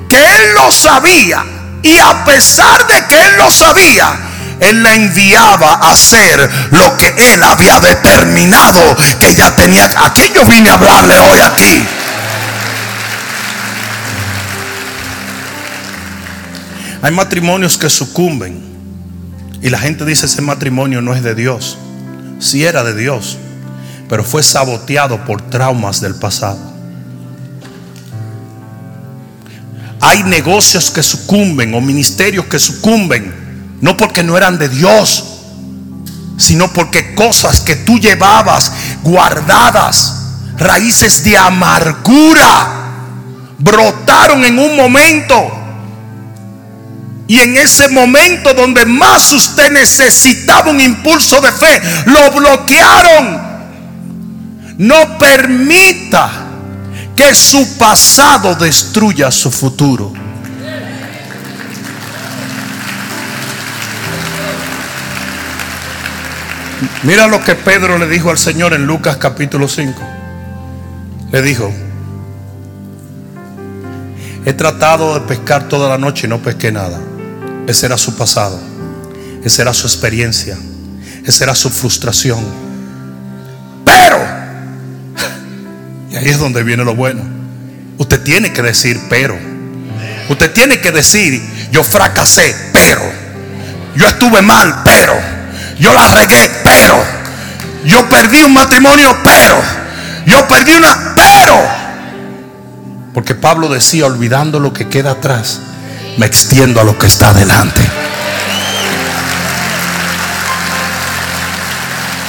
que 0.08 0.16
Él 0.16 0.54
lo 0.54 0.70
sabía. 0.70 1.44
Y 1.82 1.98
a 1.98 2.24
pesar 2.24 2.86
de 2.86 3.06
que 3.06 3.14
Él 3.14 3.36
lo 3.36 3.50
sabía, 3.50 4.18
Él 4.60 4.82
la 4.82 4.94
enviaba 4.94 5.74
a 5.74 5.92
hacer 5.92 6.50
lo 6.70 6.96
que 6.96 7.14
Él 7.16 7.42
había 7.42 7.78
determinado 7.80 8.96
que 9.20 9.28
ella 9.30 9.54
tenía. 9.54 9.90
Aquí 10.04 10.32
yo 10.34 10.44
vine 10.44 10.70
a 10.70 10.74
hablarle 10.74 11.18
hoy 11.18 11.38
aquí. 11.40 11.86
Hay 17.00 17.12
matrimonios 17.12 17.78
que 17.78 17.88
sucumben 17.88 18.60
y 19.62 19.70
la 19.70 19.78
gente 19.78 20.04
dice 20.04 20.26
ese 20.26 20.42
matrimonio 20.42 21.00
no 21.00 21.14
es 21.14 21.22
de 21.22 21.34
Dios. 21.34 21.78
Si 22.40 22.64
era 22.64 22.82
de 22.82 22.94
Dios, 22.94 23.38
pero 24.08 24.24
fue 24.24 24.42
saboteado 24.42 25.24
por 25.24 25.42
traumas 25.42 26.00
del 26.00 26.16
pasado. 26.16 26.67
Hay 30.00 30.22
negocios 30.22 30.90
que 30.90 31.02
sucumben 31.02 31.74
o 31.74 31.80
ministerios 31.80 32.46
que 32.46 32.58
sucumben, 32.58 33.78
no 33.80 33.96
porque 33.96 34.22
no 34.22 34.36
eran 34.36 34.58
de 34.58 34.68
Dios, 34.68 35.24
sino 36.36 36.72
porque 36.72 37.14
cosas 37.14 37.60
que 37.60 37.76
tú 37.76 37.98
llevabas 37.98 38.72
guardadas, 39.02 40.14
raíces 40.56 41.24
de 41.24 41.36
amargura, 41.36 42.78
brotaron 43.58 44.44
en 44.44 44.58
un 44.58 44.76
momento. 44.76 45.54
Y 47.26 47.40
en 47.40 47.56
ese 47.58 47.88
momento 47.88 48.54
donde 48.54 48.86
más 48.86 49.32
usted 49.32 49.70
necesitaba 49.72 50.70
un 50.70 50.80
impulso 50.80 51.40
de 51.40 51.52
fe, 51.52 51.82
lo 52.06 52.30
bloquearon. 52.30 53.48
No 54.78 55.18
permita 55.18 56.47
que 57.18 57.34
su 57.34 57.76
pasado 57.76 58.54
destruya 58.54 59.32
su 59.32 59.50
futuro. 59.50 60.12
Mira 67.02 67.26
lo 67.26 67.42
que 67.42 67.56
Pedro 67.56 67.98
le 67.98 68.06
dijo 68.06 68.30
al 68.30 68.38
Señor 68.38 68.72
en 68.72 68.86
Lucas 68.86 69.16
capítulo 69.16 69.66
5. 69.66 70.00
Le 71.32 71.42
dijo, 71.42 71.72
he 74.46 74.52
tratado 74.52 75.14
de 75.14 75.20
pescar 75.22 75.66
toda 75.66 75.88
la 75.88 75.98
noche 75.98 76.28
y 76.28 76.30
no 76.30 76.40
pesqué 76.40 76.70
nada. 76.70 77.00
Ese 77.66 77.86
era 77.86 77.98
su 77.98 78.14
pasado, 78.14 78.60
esa 79.42 79.62
era 79.62 79.74
su 79.74 79.88
experiencia, 79.88 80.56
esa 81.26 81.42
era 81.42 81.56
su 81.56 81.68
frustración. 81.68 82.67
Ahí 86.18 86.28
es 86.28 86.38
donde 86.38 86.62
viene 86.62 86.84
lo 86.84 86.94
bueno. 86.94 87.22
Usted 87.98 88.20
tiene 88.22 88.52
que 88.52 88.62
decir 88.62 89.00
pero. 89.08 89.38
Usted 90.28 90.52
tiene 90.52 90.78
que 90.80 90.92
decir, 90.92 91.42
yo 91.72 91.82
fracasé, 91.82 92.54
pero. 92.72 93.02
Yo 93.94 94.06
estuve 94.06 94.42
mal, 94.42 94.82
pero. 94.84 95.18
Yo 95.78 95.92
la 95.94 96.08
regué, 96.08 96.50
pero. 96.64 97.02
Yo 97.84 98.08
perdí 98.08 98.42
un 98.42 98.52
matrimonio, 98.52 99.16
pero. 99.24 99.56
Yo 100.26 100.46
perdí 100.46 100.72
una, 100.72 101.14
pero. 101.16 101.56
Porque 103.14 103.34
Pablo 103.34 103.68
decía, 103.68 104.06
olvidando 104.06 104.60
lo 104.60 104.72
que 104.72 104.88
queda 104.88 105.12
atrás, 105.12 105.60
me 106.18 106.26
extiendo 106.26 106.80
a 106.80 106.84
lo 106.84 106.98
que 106.98 107.06
está 107.06 107.30
adelante. 107.30 107.80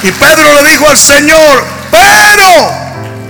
Y 0.02 0.10
Pedro 0.12 0.54
le 0.54 0.70
dijo 0.70 0.88
al 0.88 0.96
Señor, 0.96 1.64
pero 1.90 2.79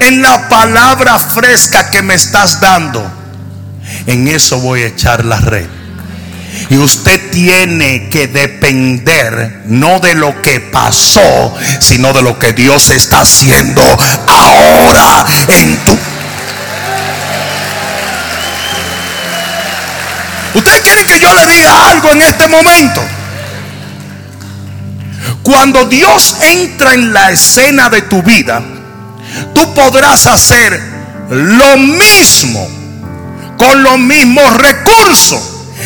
en 0.00 0.22
la 0.22 0.48
palabra 0.48 1.18
fresca 1.18 1.90
que 1.90 2.02
me 2.02 2.14
estás 2.14 2.60
dando, 2.60 3.10
en 4.06 4.28
eso 4.28 4.58
voy 4.60 4.82
a 4.82 4.86
echar 4.86 5.24
la 5.24 5.38
red. 5.38 5.66
Y 6.68 6.76
usted 6.76 7.30
tiene 7.30 8.08
que 8.08 8.26
depender 8.26 9.62
no 9.66 10.00
de 10.00 10.14
lo 10.14 10.40
que 10.42 10.60
pasó, 10.60 11.54
sino 11.80 12.12
de 12.12 12.22
lo 12.22 12.38
que 12.38 12.52
Dios 12.52 12.90
está 12.90 13.20
haciendo 13.20 13.82
ahora 14.26 15.26
en 15.48 15.76
tu 15.84 15.98
Ustedes 20.54 20.80
quieren 20.80 21.06
que 21.06 21.20
yo 21.20 21.32
le 21.32 21.46
diga 21.46 21.90
algo 21.90 22.10
en 22.10 22.22
este 22.22 22.48
momento. 22.48 23.02
Cuando 25.42 25.84
Dios 25.84 26.36
entra 26.40 26.94
en 26.94 27.12
la 27.12 27.30
escena 27.30 27.88
de 27.88 28.02
tu 28.02 28.22
vida, 28.22 28.62
tú 29.54 29.74
podrás 29.74 30.26
hacer 30.26 30.80
lo 31.30 31.76
mismo 31.76 32.68
con 33.56 33.82
los 33.82 33.98
mismos 33.98 34.56
recursos, 34.56 35.40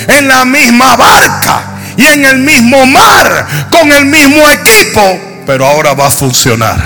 en 0.09 0.29
la 0.29 0.45
misma 0.45 0.95
barca 0.97 1.63
y 1.97 2.07
en 2.07 2.25
el 2.25 2.39
mismo 2.39 2.87
mar, 2.87 3.47
con 3.71 3.91
el 3.93 4.07
mismo 4.07 4.49
equipo, 4.49 5.21
pero 5.47 5.67
ahora 5.67 5.93
va 5.95 6.07
a 6.07 6.11
funcionar. 6.11 6.77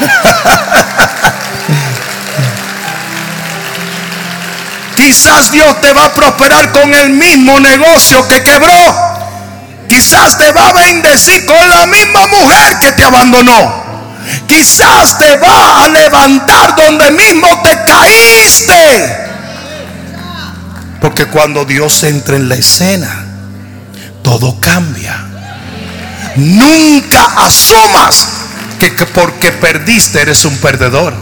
Quizás 4.96 5.52
Dios 5.52 5.80
te 5.80 5.92
va 5.92 6.06
a 6.06 6.14
prosperar 6.14 6.72
con 6.72 6.94
el 6.94 7.10
mismo 7.10 7.58
negocio 7.60 8.26
que 8.28 8.42
quebró. 8.42 8.74
Quizás 9.88 10.38
te 10.38 10.52
va 10.52 10.68
a 10.68 10.72
bendecir 10.72 11.46
con 11.46 11.68
la 11.68 11.86
misma 11.86 12.26
mujer 12.26 12.78
que 12.78 12.92
te 12.92 13.02
abandonó. 13.02 13.89
Quizás 14.46 15.18
te 15.18 15.36
va 15.36 15.84
a 15.84 15.88
levantar 15.88 16.76
donde 16.76 17.10
mismo 17.10 17.48
te 17.62 17.78
caíste. 17.86 19.16
Porque 21.00 21.26
cuando 21.26 21.64
Dios 21.64 22.02
entra 22.02 22.36
en 22.36 22.48
la 22.48 22.56
escena, 22.56 23.24
todo 24.22 24.60
cambia. 24.60 25.26
Nunca 26.36 27.24
asumas 27.36 28.28
que, 28.78 28.94
que 28.94 29.06
porque 29.06 29.52
perdiste 29.52 30.20
eres 30.20 30.44
un 30.44 30.56
perdedor. 30.58 31.14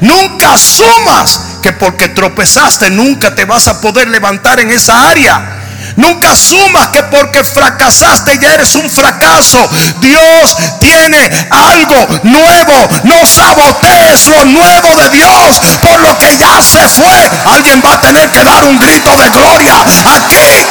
Nunca 0.00 0.52
asumas 0.52 1.40
que 1.62 1.72
porque 1.72 2.08
tropezaste 2.08 2.90
nunca 2.90 3.34
te 3.34 3.44
vas 3.44 3.68
a 3.68 3.80
poder 3.80 4.08
levantar 4.08 4.60
en 4.60 4.70
esa 4.70 5.08
área. 5.08 5.59
Nunca 6.00 6.30
asumas 6.30 6.88
que 6.88 7.02
porque 7.04 7.44
fracasaste 7.44 8.38
ya 8.38 8.54
eres 8.54 8.74
un 8.74 8.90
fracaso. 8.90 9.58
Dios 10.00 10.56
tiene 10.80 11.30
algo 11.50 12.08
nuevo. 12.22 12.88
No 13.02 13.26
sabotees 13.26 14.26
lo 14.28 14.44
nuevo 14.46 14.96
de 14.96 15.10
Dios 15.10 15.60
por 15.82 16.00
lo 16.00 16.16
que 16.16 16.38
ya 16.38 16.62
se 16.62 16.88
fue. 16.88 17.30
Alguien 17.44 17.82
va 17.84 17.92
a 17.94 18.00
tener 18.00 18.30
que 18.30 18.42
dar 18.42 18.64
un 18.64 18.78
grito 18.78 19.10
de 19.18 19.28
gloria 19.28 19.74
aquí. 20.16 20.66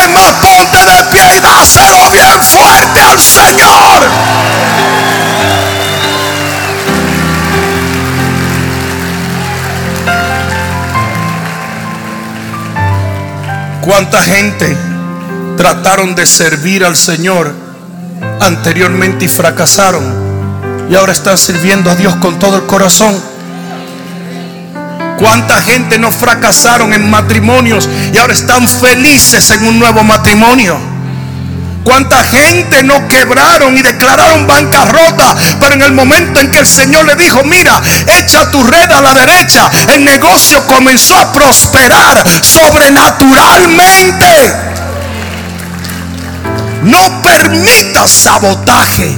Es 0.00 0.08
más, 0.08 0.32
ponte 0.40 0.78
de 0.78 1.04
pie 1.10 1.36
y 1.36 1.40
dáselo 1.40 2.10
bien 2.10 2.42
fuerte 2.42 3.00
al 3.02 3.20
Señor. 3.20 4.12
¿Cuánta 13.82 14.22
gente 14.22 14.76
trataron 15.56 16.14
de 16.14 16.24
servir 16.24 16.84
al 16.84 16.94
Señor 16.94 17.52
anteriormente 18.40 19.24
y 19.24 19.28
fracasaron? 19.28 20.04
Y 20.88 20.94
ahora 20.94 21.10
están 21.10 21.36
sirviendo 21.36 21.90
a 21.90 21.96
Dios 21.96 22.14
con 22.16 22.38
todo 22.38 22.58
el 22.58 22.62
corazón. 22.66 23.20
¿Cuánta 25.18 25.60
gente 25.62 25.98
no 25.98 26.12
fracasaron 26.12 26.92
en 26.92 27.10
matrimonios 27.10 27.88
y 28.14 28.18
ahora 28.18 28.32
están 28.32 28.68
felices 28.68 29.50
en 29.50 29.66
un 29.66 29.80
nuevo 29.80 30.04
matrimonio? 30.04 30.91
Cuánta 31.84 32.22
gente 32.22 32.82
no 32.84 33.08
quebraron 33.08 33.76
y 33.76 33.82
declararon 33.82 34.46
bancarrota, 34.46 35.36
pero 35.60 35.74
en 35.74 35.82
el 35.82 35.92
momento 35.92 36.40
en 36.40 36.50
que 36.50 36.60
el 36.60 36.66
Señor 36.66 37.04
le 37.06 37.16
dijo, 37.16 37.42
mira, 37.44 37.82
echa 38.18 38.50
tu 38.50 38.62
red 38.62 38.90
a 38.90 39.00
la 39.00 39.14
derecha, 39.14 39.68
el 39.88 40.04
negocio 40.04 40.64
comenzó 40.66 41.16
a 41.16 41.32
prosperar 41.32 42.22
sobrenaturalmente. 42.42 44.26
No 46.84 47.22
permitas 47.22 48.10
sabotaje 48.10 49.16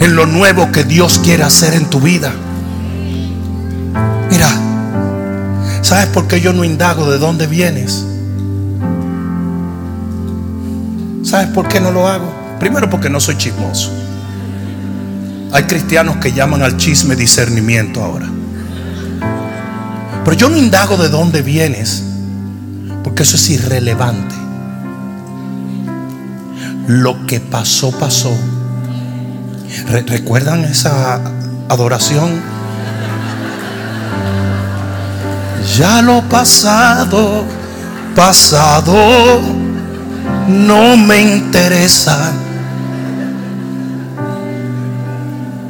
en 0.00 0.16
lo 0.16 0.26
nuevo 0.26 0.70
que 0.72 0.84
Dios 0.84 1.20
quiere 1.22 1.42
hacer 1.42 1.74
en 1.74 1.88
tu 1.88 2.00
vida. 2.00 2.32
Mira, 4.30 4.50
¿sabes 5.80 6.06
por 6.08 6.28
qué 6.28 6.40
yo 6.40 6.52
no 6.52 6.64
indago 6.64 7.10
de 7.10 7.18
dónde 7.18 7.46
vienes? 7.46 8.04
¿Sabes 11.22 11.48
por 11.48 11.68
qué 11.68 11.80
no 11.80 11.92
lo 11.92 12.08
hago? 12.08 12.32
Primero 12.58 12.90
porque 12.90 13.08
no 13.08 13.20
soy 13.20 13.36
chismoso. 13.36 13.90
Hay 15.52 15.64
cristianos 15.64 16.16
que 16.16 16.32
llaman 16.32 16.62
al 16.62 16.76
chisme 16.76 17.14
discernimiento 17.14 18.02
ahora. 18.02 18.28
Pero 20.24 20.36
yo 20.36 20.48
no 20.48 20.56
indago 20.56 20.96
de 20.96 21.08
dónde 21.08 21.42
vienes, 21.42 22.02
porque 23.04 23.22
eso 23.22 23.36
es 23.36 23.50
irrelevante. 23.50 24.34
Lo 26.88 27.26
que 27.26 27.38
pasó, 27.38 27.92
pasó. 27.92 28.36
¿Recuerdan 30.06 30.64
esa 30.64 31.20
adoración? 31.68 32.40
Ya 35.78 36.02
lo 36.02 36.22
pasado, 36.22 37.44
pasado 38.16 39.61
no 40.48 40.96
me 40.96 41.20
interesa. 41.20 42.32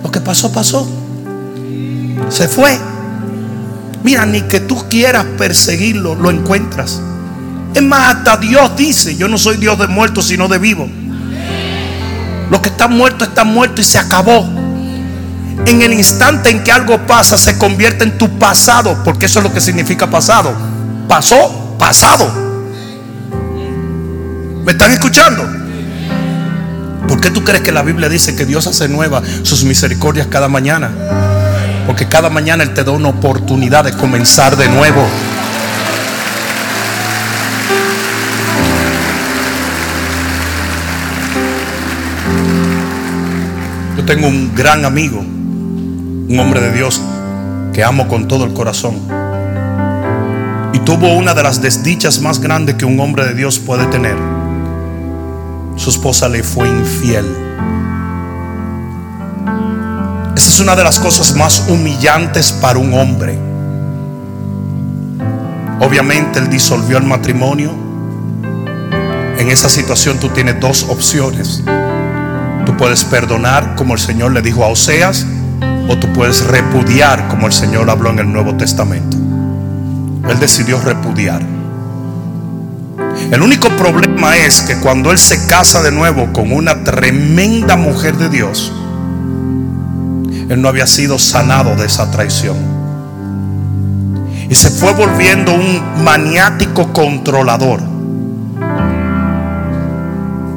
Lo 0.03 0.11
que 0.11 0.21
pasó, 0.21 0.53
pasó. 0.53 0.89
Se 2.29 2.49
fue. 2.49 2.79
Mira, 4.03 4.27
ni 4.27 4.43
que 4.43 4.61
tú 4.61 4.89
quieras 4.89 5.25
perseguirlo, 5.39 6.15
lo 6.15 6.31
encuentras. 6.31 7.01
Es 7.75 7.83
más, 7.83 8.17
hasta 8.17 8.37
Dios 8.37 8.77
dice, 8.77 9.17
yo 9.17 9.29
no 9.29 9.39
soy 9.39 9.57
Dios 9.57 9.79
de 9.79 9.87
muertos, 9.87 10.27
sino 10.27 10.49
de 10.49 10.59
vivos. 10.59 10.91
Lo 12.51 12.61
que 12.61 12.69
está 12.69 12.89
muerto 12.89 13.25
está 13.25 13.45
muerto 13.45 13.81
y 13.81 13.85
se 13.85 13.99
acabó. 13.99 14.45
En 15.67 15.81
el 15.81 15.93
instante 15.93 16.51
en 16.51 16.65
que 16.65 16.73
algo 16.73 17.07
pasa, 17.07 17.39
se 17.39 17.57
convierte 17.57 18.05
en 18.05 18.19
tu 18.19 18.39
pasado, 18.39 19.03
porque 19.05 19.27
eso 19.27 19.39
es 19.39 19.45
lo 19.45 19.53
que 19.53 19.61
significa 19.61 20.11
pasado. 20.11 20.53
Pasó, 21.09 21.77
pasado. 21.79 22.42
¿Me 24.65 24.73
están 24.73 24.93
escuchando? 24.93 25.45
¿Por 27.09 27.21
qué 27.21 27.31
tú 27.31 27.43
crees 27.43 27.63
que 27.63 27.73
la 27.73 27.83
Biblia 27.83 28.09
dice 28.09 28.37
que 28.37 28.47
Dios 28.47 28.69
hace 28.69 28.89
nueva 28.89 29.21
sus 29.43 29.65
misericordias 29.65 30.29
cada 30.29 30.49
mañana? 30.49 30.91
Porque 31.87 32.07
cada 32.07 32.31
mañana 32.31 32.63
Él 32.63 32.73
te 32.73 32.85
da 32.85 32.93
una 32.93 33.09
oportunidad 33.09 33.83
de 33.83 33.93
comenzar 33.93 34.57
de 34.57 34.69
nuevo. 34.69 35.05
Yo 43.97 44.05
tengo 44.05 44.29
un 44.29 44.55
gran 44.55 44.85
amigo, 44.85 45.19
un 45.19 46.39
hombre 46.39 46.61
de 46.61 46.73
Dios 46.73 47.01
que 47.73 47.83
amo 47.83 48.07
con 48.07 48.29
todo 48.29 48.45
el 48.45 48.53
corazón. 48.53 48.95
Y 50.73 50.79
tuvo 50.79 51.15
una 51.15 51.35
de 51.35 51.43
las 51.43 51.61
desdichas 51.61 52.21
más 52.21 52.39
grandes 52.39 52.77
que 52.77 52.85
un 52.85 53.01
hombre 53.01 53.27
de 53.27 53.35
Dios 53.35 53.59
puede 53.59 53.87
tener 53.87 54.32
su 55.77 55.91
esposa 55.91 56.29
le 56.29 56.43
fue 56.43 56.69
infiel. 56.69 57.27
Esa 60.37 60.51
es 60.51 60.61
una 60.61 60.75
de 60.75 60.85
las 60.85 60.99
cosas 60.99 61.37
más 61.37 61.67
humillantes 61.69 62.53
para 62.53 62.79
un 62.79 62.95
hombre. 62.95 63.39
Obviamente 65.81 66.39
él 66.39 66.49
disolvió 66.49 66.99
el 66.99 67.05
matrimonio. 67.05 67.75
En 69.39 69.51
esa 69.51 69.69
situación 69.69 70.19
tú 70.19 70.29
tienes 70.29 70.61
dos 70.61 70.85
opciones. 70.89 71.63
Tú 72.65 72.77
puedes 72.77 73.05
perdonar 73.05 73.75
como 73.75 73.95
el 73.95 74.01
Señor 74.01 74.33
le 74.33 74.43
dijo 74.43 74.65
a 74.65 74.69
Oseas 74.69 75.27
o 75.89 75.99
tú 75.99 76.13
puedes 76.13 76.45
repudiar 76.47 77.29
como 77.29 77.47
el 77.47 77.53
Señor 77.53 77.91
habló 77.91 78.11
en 78.11 78.21
el 78.21 78.33
Nuevo 78.33 78.55
Testamento. 78.57 79.17
Él 80.29 80.39
decidió 80.39 80.81
repudiar. 80.81 81.52
El 83.33 83.41
único 83.41 83.71
problema 83.79 84.37
es 84.37 84.61
que 84.61 84.77
cuando 84.77 85.11
él 85.11 85.17
se 85.17 85.47
casa 85.47 85.83
de 85.83 85.91
nuevo 85.91 86.35
con 86.35 86.53
una 86.53 86.85
tremenda 86.85 87.77
mujer 87.77 88.19
de 88.19 88.29
Dios, 88.29 88.71
él 90.51 90.61
no 90.61 90.69
había 90.69 90.87
sido 90.87 91.19
sanado 91.19 91.75
de 91.75 91.87
esa 91.87 92.11
traición. 92.11 92.59
Y 94.51 94.55
se 94.55 94.69
fue 94.69 94.93
volviendo 94.93 95.55
un 95.55 96.05
maniático 96.05 96.93
controlador. 96.93 97.81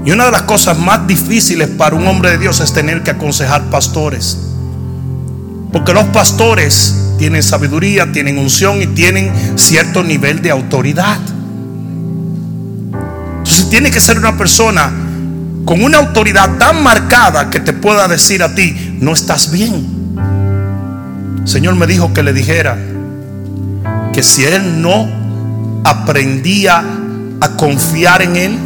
Y 0.04 0.12
una 0.12 0.26
de 0.26 0.32
las 0.32 0.42
cosas 0.42 0.78
más 0.78 1.08
difíciles 1.08 1.70
para 1.70 1.96
un 1.96 2.06
hombre 2.06 2.32
de 2.32 2.40
Dios 2.40 2.60
es 2.60 2.74
tener 2.74 3.04
que 3.04 3.12
aconsejar 3.12 3.70
pastores. 3.70 4.38
Porque 5.72 5.94
los 5.94 6.04
pastores 6.08 7.14
tienen 7.18 7.42
sabiduría, 7.42 8.12
tienen 8.12 8.38
unción 8.38 8.82
y 8.82 8.88
tienen 8.88 9.32
cierto 9.58 10.04
nivel 10.04 10.42
de 10.42 10.52
autoridad. 10.52 11.22
Tiene 13.70 13.92
que 13.92 14.00
ser 14.00 14.18
una 14.18 14.38
persona 14.38 14.92
con 15.66 15.84
una 15.84 15.98
autoridad 15.98 16.58
tan 16.58 16.84
marcada 16.84 17.50
que 17.50 17.60
te 17.60 17.74
pueda 17.74 18.08
decir 18.08 18.44
a 18.44 18.54
ti, 18.54 18.98
no 19.00 19.14
estás 19.14 19.52
bien. 19.52 20.16
Señor 21.46 21.76
me 21.76 21.88
dijo 21.88 22.14
que 22.14 22.24
le 22.24 22.34
dijera 22.34 22.78
que 24.14 24.24
si 24.24 24.46
él 24.46 24.82
no 24.82 25.08
aprendía 25.84 26.84
a 27.42 27.50
confiar 27.58 28.22
en 28.22 28.36
Él 28.36 28.60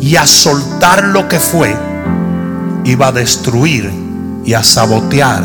y 0.00 0.16
a 0.16 0.26
soltar 0.26 1.04
lo 1.04 1.28
que 1.28 1.38
fue, 1.38 1.76
iba 2.84 3.08
a 3.08 3.12
destruir 3.12 3.90
y 4.44 4.54
a 4.54 4.62
sabotear 4.62 5.42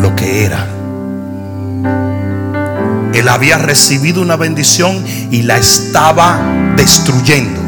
lo 0.00 0.14
que 0.16 0.44
era. 0.44 0.66
Él 3.12 3.28
había 3.28 3.58
recibido 3.58 4.22
una 4.22 4.36
bendición 4.36 5.04
y 5.30 5.42
la 5.42 5.58
estaba 5.58 6.40
destruyendo. 6.76 7.59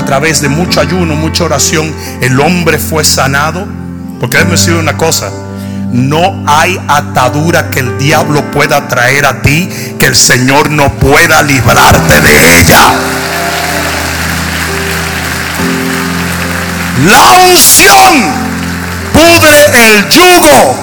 A 0.00 0.04
través 0.06 0.40
de 0.40 0.48
mucho 0.48 0.80
ayuno, 0.80 1.14
mucha 1.14 1.44
oración, 1.44 1.94
el 2.22 2.40
hombre 2.40 2.78
fue 2.78 3.04
sanado. 3.04 3.68
Porque 4.18 4.38
déjeme 4.38 4.52
decir 4.52 4.72
una 4.72 4.96
cosa. 4.96 5.30
No 5.92 6.42
hay 6.46 6.80
atadura 6.88 7.68
que 7.68 7.80
el 7.80 7.98
diablo 7.98 8.50
pueda 8.50 8.88
traer 8.88 9.26
a 9.26 9.42
ti 9.42 9.68
que 9.98 10.06
el 10.06 10.16
Señor 10.16 10.70
no 10.70 10.90
pueda 10.94 11.42
librarte 11.42 12.18
de 12.22 12.60
ella. 12.60 12.94
La 17.04 17.32
unción 17.50 18.32
pudre 19.12 19.90
el 19.90 20.08
yugo. 20.08 20.76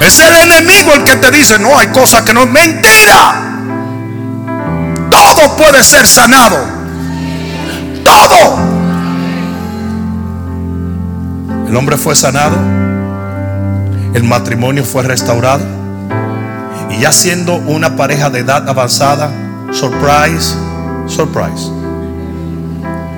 Es 0.00 0.18
el 0.20 0.34
enemigo 0.34 0.94
el 0.94 1.04
que 1.04 1.16
te 1.16 1.30
dice, 1.30 1.58
no, 1.58 1.78
hay 1.78 1.88
cosas 1.88 2.22
que 2.22 2.32
no 2.32 2.44
es 2.44 2.50
mentira. 2.50 3.60
Todo 5.10 5.56
puede 5.58 5.82
ser 5.82 6.06
sanado. 6.06 6.77
El 11.68 11.76
hombre 11.76 11.98
fue 11.98 12.14
sanado. 12.14 12.56
El 14.14 14.24
matrimonio 14.24 14.84
fue 14.84 15.02
restaurado. 15.02 15.64
Y 16.90 17.00
ya 17.00 17.12
siendo 17.12 17.56
una 17.56 17.94
pareja 17.94 18.30
de 18.30 18.38
edad 18.40 18.66
avanzada, 18.68 19.30
surprise, 19.70 20.56
surprise. 21.06 21.70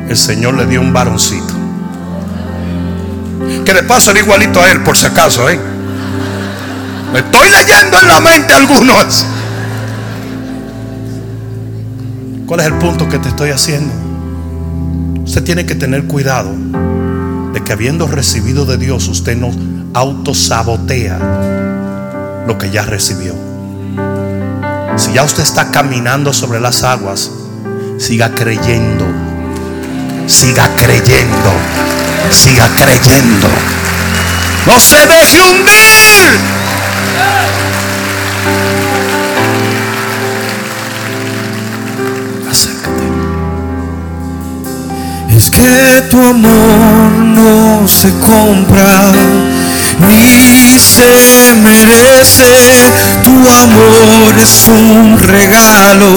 El 0.08 0.16
Señor 0.16 0.54
le 0.54 0.66
dio 0.66 0.80
un 0.80 0.92
varoncito. 0.92 1.54
Que 3.64 3.72
de 3.72 3.84
paso 3.84 4.10
era 4.10 4.18
igualito 4.18 4.60
a 4.60 4.68
él, 4.70 4.82
por 4.82 4.96
si 4.96 5.06
acaso, 5.06 5.48
¿eh? 5.48 5.60
Me 7.12 7.20
estoy 7.20 7.48
leyendo 7.50 8.00
en 8.00 8.08
la 8.08 8.20
mente 8.20 8.52
algunos. 8.52 9.26
¿Cuál 12.46 12.60
es 12.60 12.66
el 12.66 12.74
punto 12.74 13.08
que 13.08 13.18
te 13.20 13.28
estoy 13.28 13.50
haciendo? 13.50 13.99
Usted 15.30 15.44
tiene 15.44 15.64
que 15.64 15.76
tener 15.76 16.06
cuidado 16.06 16.50
de 17.52 17.62
que 17.62 17.72
habiendo 17.72 18.08
recibido 18.08 18.64
de 18.64 18.78
Dios, 18.78 19.06
usted 19.06 19.36
no 19.36 19.52
autosabotea 19.94 21.20
lo 22.48 22.58
que 22.58 22.72
ya 22.72 22.82
recibió. 22.82 23.36
Si 24.96 25.12
ya 25.12 25.22
usted 25.22 25.44
está 25.44 25.70
caminando 25.70 26.32
sobre 26.32 26.58
las 26.58 26.82
aguas, 26.82 27.30
siga 27.96 28.34
creyendo. 28.34 29.06
Siga 30.26 30.68
creyendo. 30.74 31.52
Siga 32.32 32.68
creyendo. 32.74 33.46
No 34.66 34.80
se 34.80 35.06
deje 35.06 35.42
hundir. 35.42 36.40
Es 45.40 45.48
que 45.48 46.02
tu 46.10 46.18
amor 46.18 47.12
no 47.12 47.88
se 47.88 48.10
compra 48.18 49.10
ni 49.98 50.78
se 50.78 51.54
merece. 51.56 52.52
Tu 53.24 53.48
amor 53.48 54.38
es 54.38 54.68
un 54.68 55.18
regalo, 55.18 56.12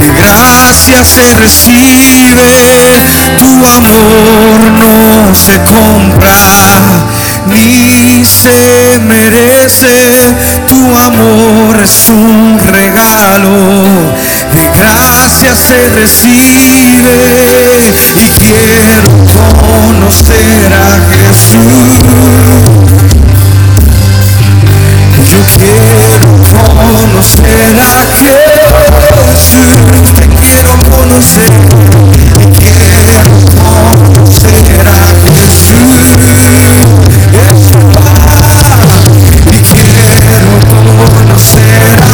de 0.00 0.08
gracia 0.18 1.04
se 1.04 1.36
recibe. 1.36 2.50
Tu 3.38 3.64
amor 3.64 4.72
no 4.72 5.32
se 5.32 5.62
compra 5.62 7.06
ni 7.46 8.24
se 8.24 8.98
merece. 8.98 10.34
Tu 10.66 10.98
amor 10.98 11.76
es 11.80 12.10
un 12.10 12.58
regalo, 12.58 13.54
de 14.52 14.64
gracia 14.78 15.54
se 15.54 15.78
recibe. 15.94 17.16
Y 18.14 18.30
quiero 18.32 19.02
conocer 19.60 20.72
a 20.72 20.98
Jesús. 21.10 21.94
Yo 25.30 25.40
quiero 25.56 26.06
conocer 26.74 27.76
a 27.78 28.06
Jesús. 28.22 29.78
Te 30.14 30.24
quiero 30.28 30.70
conocer. 30.90 31.52
Quiero 32.58 33.14
conocer 33.56 34.76
a 34.86 34.88
Jesús. 35.26 36.04
Y 39.48 39.62
quiero 39.62 40.16
conocer 41.16 41.82
a 42.02 42.05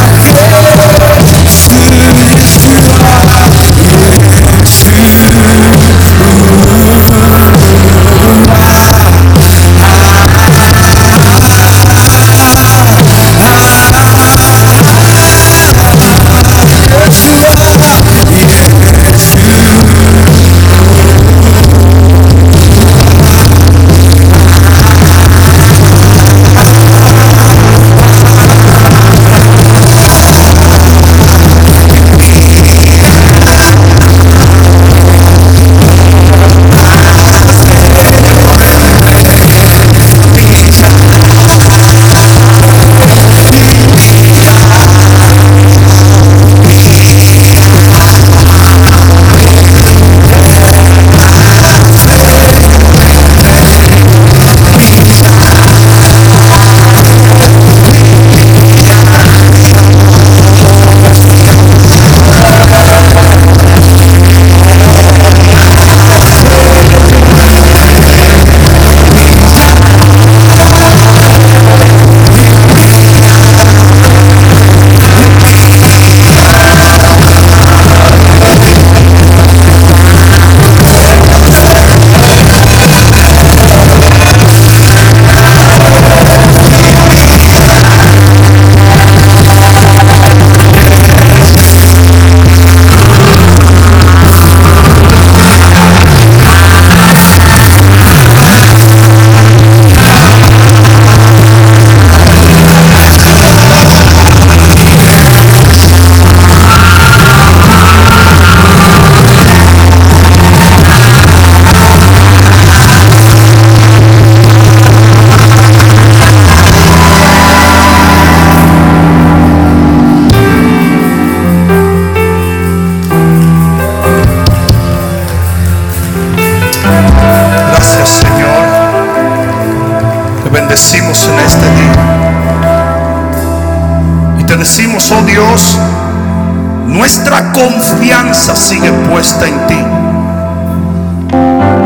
confianza 138.33 138.57
sigue 138.57 138.91
puesta 139.11 139.47
en 139.47 139.67
ti. 139.67 139.79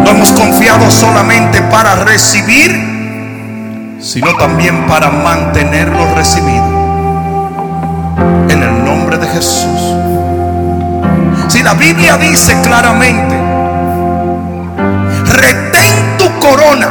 No 0.04 0.10
hemos 0.10 0.30
confiado 0.30 0.88
solamente 0.92 1.60
para 1.62 1.96
recibir, 2.04 2.70
sino 4.00 4.32
también 4.36 4.86
para 4.86 5.10
mantenerlo 5.10 6.14
recibido. 6.14 6.64
En 8.48 8.62
el 8.62 8.84
nombre 8.84 9.18
de 9.18 9.26
Jesús. 9.26 9.80
Si 11.48 11.64
la 11.64 11.74
Biblia 11.74 12.16
dice 12.16 12.56
claramente, 12.62 13.36
retén 15.24 16.16
tu 16.18 16.30
corona 16.38 16.88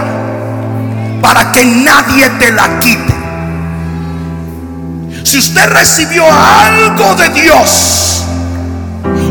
para 1.22 1.54
que 1.54 1.64
nadie 1.64 2.30
te 2.40 2.52
la 2.52 2.78
quite. 2.80 3.16
Si 5.24 5.38
usted 5.38 5.70
recibió 5.70 6.26
algo 6.30 7.16
de 7.16 7.30
Dios, 7.30 8.25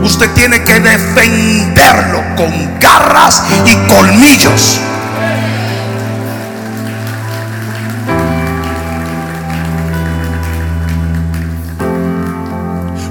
usted 0.04 0.30
tiene 0.34 0.62
que 0.62 0.80
defenderlo 0.80 2.22
con 2.36 2.78
garras 2.78 3.42
y 3.64 3.74
colmillos. 3.88 4.80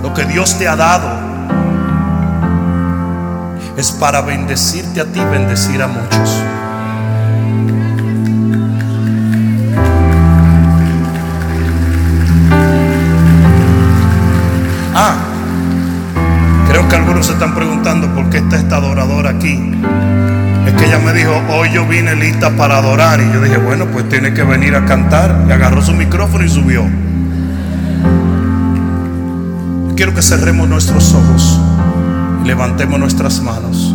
Lo 0.03 0.13
que 0.13 0.25
Dios 0.25 0.57
te 0.59 0.67
ha 0.67 0.75
dado 0.75 1.09
es 3.75 3.91
para 3.91 4.21
bendecirte 4.21 5.01
a 5.01 5.05
ti, 5.05 5.19
bendecir 5.19 5.81
a 5.81 5.87
muchos. 5.87 6.52
Preguntando 17.84 18.15
por 18.15 18.29
qué 18.29 18.38
está 18.38 18.55
esta 18.55 18.77
adoradora 18.77 19.31
aquí. 19.31 19.59
Es 20.65 20.73
que 20.73 20.86
ella 20.86 20.99
me 20.99 21.11
dijo, 21.11 21.34
hoy 21.49 21.69
yo 21.73 21.86
vine 21.86 22.15
lista 22.15 22.49
para 22.55 22.77
adorar. 22.77 23.19
Y 23.19 23.25
yo 23.34 23.41
dije, 23.41 23.57
bueno, 23.57 23.88
pues 23.88 24.07
tiene 24.07 24.34
que 24.34 24.43
venir 24.43 24.73
a 24.75 24.86
cantar. 24.86 25.45
Y 25.49 25.51
agarró 25.51 25.81
su 25.81 25.93
micrófono 25.93 26.45
y 26.45 26.49
subió. 26.49 26.86
Quiero 29.97 30.13
que 30.13 30.21
cerremos 30.21 30.69
nuestros 30.69 31.13
ojos 31.13 31.59
y 32.43 32.47
levantemos 32.47 32.97
nuestras 32.99 33.41
manos. 33.41 33.93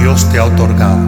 Dios 0.00 0.28
te 0.30 0.38
ha 0.38 0.44
otorgado. 0.44 0.98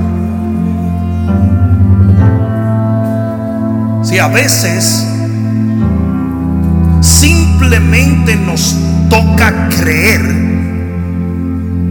Si 4.03 4.19
a 4.19 4.29
veces 4.29 5.07
simplemente 7.01 8.37
nos 8.37 8.77
toca 9.09 9.69
creer 9.69 10.49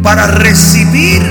para 0.03 0.27
recibir 0.27 1.21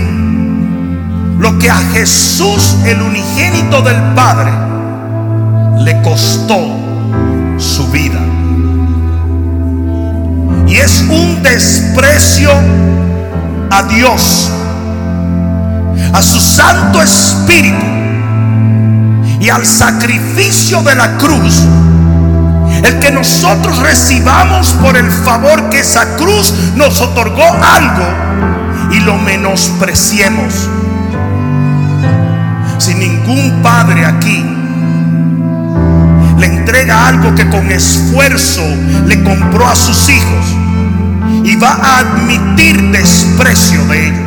lo 1.39 1.59
que 1.59 1.71
a 1.71 1.77
Jesús, 1.93 2.77
el 2.85 3.01
unigénito 3.03 3.83
del 3.83 4.01
Padre, 4.15 4.51
le 5.79 6.01
costó 6.03 6.59
su 7.59 7.87
vida. 7.89 8.21
Y 10.67 10.77
es 10.77 11.03
un 11.03 11.43
desprecio 11.43 12.51
a 13.71 13.83
Dios, 13.85 14.51
a 16.13 16.23
su 16.23 16.41
Santo 16.41 17.03
Espíritu 17.03 17.85
y 19.41 19.49
al 19.49 19.67
sacrificio 19.67 20.83
de 20.83 20.95
la 20.95 21.17
cruz. 21.19 21.63
El 22.83 22.99
que 22.99 23.11
nosotros 23.11 23.79
recibamos 23.79 24.71
por 24.75 24.97
el 24.97 25.11
favor 25.11 25.69
que 25.71 25.81
esa 25.81 26.17
cruz 26.17 26.53
nos 26.75 27.01
otorgó 27.01 27.45
algo 27.45 28.05
y 28.93 29.01
lo 29.01 29.17
menospreciemos. 29.19 30.69
Si 32.79 32.95
ningún 32.95 33.63
padre 33.63 34.05
aquí 34.05 34.45
le 36.39 36.47
entrega 36.47 37.09
algo 37.09 37.35
que 37.35 37.49
con 37.49 37.71
esfuerzo 37.73 38.63
le 39.07 39.23
compró 39.23 39.67
a 39.67 39.75
sus 39.75 40.09
hijos 40.09 40.47
y 41.45 41.57
va 41.57 41.71
a 41.71 41.99
admitir 42.01 42.91
desprecio 42.91 43.85
de 43.87 44.09
ello. 44.09 44.26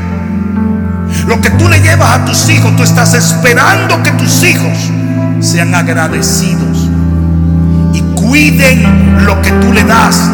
Lo 1.29 1.39
que 1.41 1.51
tú 1.51 1.69
le 1.69 1.79
llevas 1.79 2.09
a 2.09 2.25
tus 2.25 2.49
hijos, 2.49 2.75
tú 2.75 2.81
estás 2.81 3.13
esperando 3.13 4.01
que 4.01 4.09
tus 4.13 4.43
hijos 4.43 4.89
sean 5.41 5.75
agradecidos 5.75 6.89
y 7.93 8.01
cuiden 8.15 9.23
lo 9.27 9.39
que 9.39 9.51
tú 9.51 9.71
le 9.71 9.83
das 9.83 10.27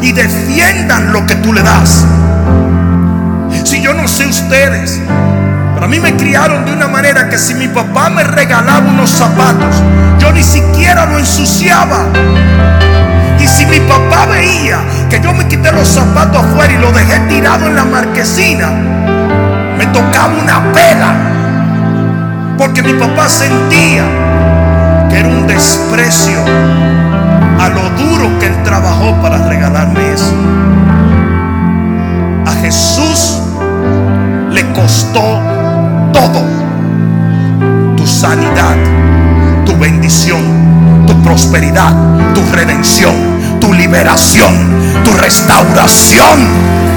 y 0.00 0.12
defiendan 0.12 1.12
lo 1.12 1.26
que 1.26 1.34
tú 1.34 1.52
le 1.52 1.60
das. 1.62 2.06
Si 3.62 3.82
yo 3.82 3.92
no 3.92 4.08
sé 4.08 4.24
ustedes, 4.24 5.02
pero 5.74 5.84
a 5.84 5.88
mí 5.88 6.00
me 6.00 6.16
criaron 6.16 6.64
de 6.64 6.72
una 6.72 6.88
manera 6.88 7.28
que 7.28 7.36
si 7.36 7.52
mi 7.52 7.68
papá 7.68 8.08
me 8.08 8.24
regalaba 8.24 8.88
unos 8.88 9.10
zapatos, 9.10 9.82
yo 10.18 10.32
ni 10.32 10.42
siquiera 10.42 11.04
lo 11.04 11.18
ensuciaba. 11.18 12.06
Y 13.38 13.46
si 13.46 13.66
mi 13.66 13.80
papá 13.80 14.24
veía 14.24 14.78
que 15.10 15.20
yo 15.20 15.34
me 15.34 15.46
quité 15.46 15.70
los 15.72 15.88
zapatos 15.88 16.42
afuera 16.42 16.72
y 16.72 16.78
lo 16.78 16.90
dejé 16.90 17.18
tirado 17.28 17.66
en 17.66 17.74
la 17.74 17.84
marquesina, 17.84 19.11
tocaba 19.92 20.34
una 20.42 20.72
pela. 20.72 21.14
Porque 22.58 22.82
mi 22.82 22.94
papá 22.94 23.28
sentía 23.28 24.04
que 25.10 25.18
era 25.18 25.28
un 25.28 25.46
desprecio 25.46 26.40
a 27.58 27.68
lo 27.68 27.90
duro 27.90 28.38
que 28.38 28.46
él 28.46 28.62
trabajó 28.64 29.14
para 29.20 29.46
regalarme 29.48 30.12
eso. 30.12 30.32
A 32.46 32.52
Jesús 32.62 33.40
le 34.50 34.72
costó 34.72 35.40
todo. 36.12 36.42
Tu 37.96 38.06
sanidad, 38.06 38.76
tu 39.64 39.76
bendición, 39.76 40.42
tu 41.06 41.14
prosperidad, 41.22 41.94
tu 42.34 42.42
redención, 42.52 43.14
tu 43.60 43.72
liberación, 43.72 44.52
tu 45.04 45.12
restauración. 45.14 46.91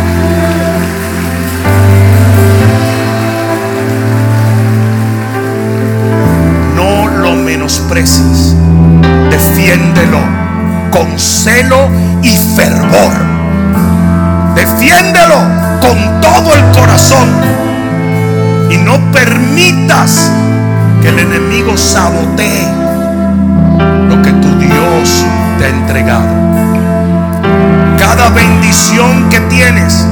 Defiéndelo 9.30 10.20
con 10.92 11.20
celo 11.20 11.88
y 12.24 12.30
fervor. 12.30 13.14
Defiéndelo 14.56 15.36
con 15.82 16.22
todo 16.22 16.56
el 16.56 16.62
corazón 16.72 17.30
y 18.72 18.78
no 18.78 19.00
permitas 19.12 20.32
que 21.02 21.10
el 21.10 21.20
enemigo 21.20 21.78
sabotee 21.78 22.68
lo 24.10 24.22
que 24.22 24.32
tu 24.32 24.58
Dios 24.58 25.26
te 25.58 25.66
ha 25.66 25.70
entregado. 25.70 26.28
Cada 28.00 28.30
bendición 28.30 29.30
que 29.30 29.40
tienes, 29.42 30.06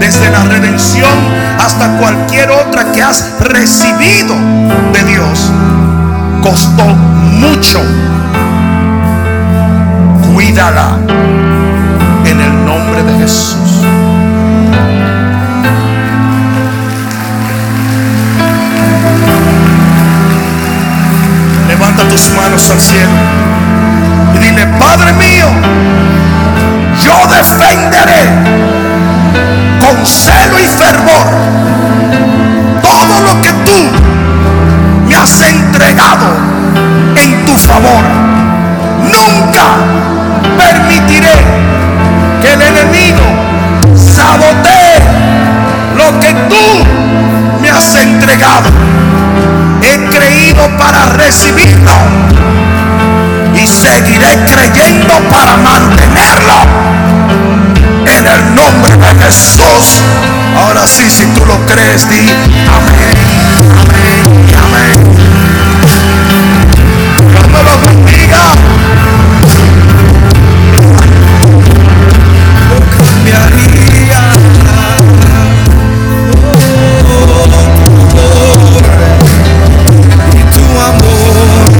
desde 0.00 0.30
la 0.30 0.44
redención 0.44 1.18
hasta 1.58 1.98
cualquier 1.98 2.50
otra 2.50 2.92
que 2.92 3.02
has 3.02 3.38
recibido 3.40 4.34
de 4.92 5.04
Dios, 5.04 5.50
costó 6.42 6.84
mucho. 6.86 7.80
Cuídala 10.32 10.98
en 12.24 12.40
el 12.40 12.64
nombre 12.64 13.02
de 13.02 13.18
Jesús. 13.18 13.82
Levanta 21.68 22.08
tus 22.08 22.30
manos 22.32 22.70
al 22.70 22.80
cielo 22.80 23.10
y 24.34 24.38
dile, 24.38 24.66
Padre 24.78 25.12
mío, 25.12 25.46
yo 27.04 27.14
defenderé 27.34 28.24
con 29.80 30.06
celo 30.06 30.58
y 30.58 30.66
fervor 30.66 31.97
en 35.98 37.44
tu 37.44 37.56
favor. 37.56 38.04
Nunca 39.02 39.66
permitiré 40.56 41.34
que 42.40 42.52
el 42.52 42.62
enemigo 42.62 43.24
sabotee 43.96 45.00
lo 45.96 46.20
que 46.20 46.32
tú 46.48 47.60
me 47.60 47.70
has 47.70 47.94
entregado. 47.96 48.70
He 49.82 49.98
creído 50.16 50.68
para 50.76 51.06
recibirlo 51.16 51.92
y 53.54 53.66
seguiré 53.66 54.44
creyendo 54.44 55.14
para 55.28 55.56
mantenerlo. 55.56 56.58
En 58.06 58.26
el 58.26 58.54
nombre 58.54 58.96
de 58.96 59.24
Jesús. 59.24 60.00
Ahora 60.56 60.86
sí, 60.86 61.10
si 61.10 61.26
tú 61.26 61.44
lo 61.44 61.56
crees, 61.66 62.08
di 62.08 62.30
amén, 62.76 64.27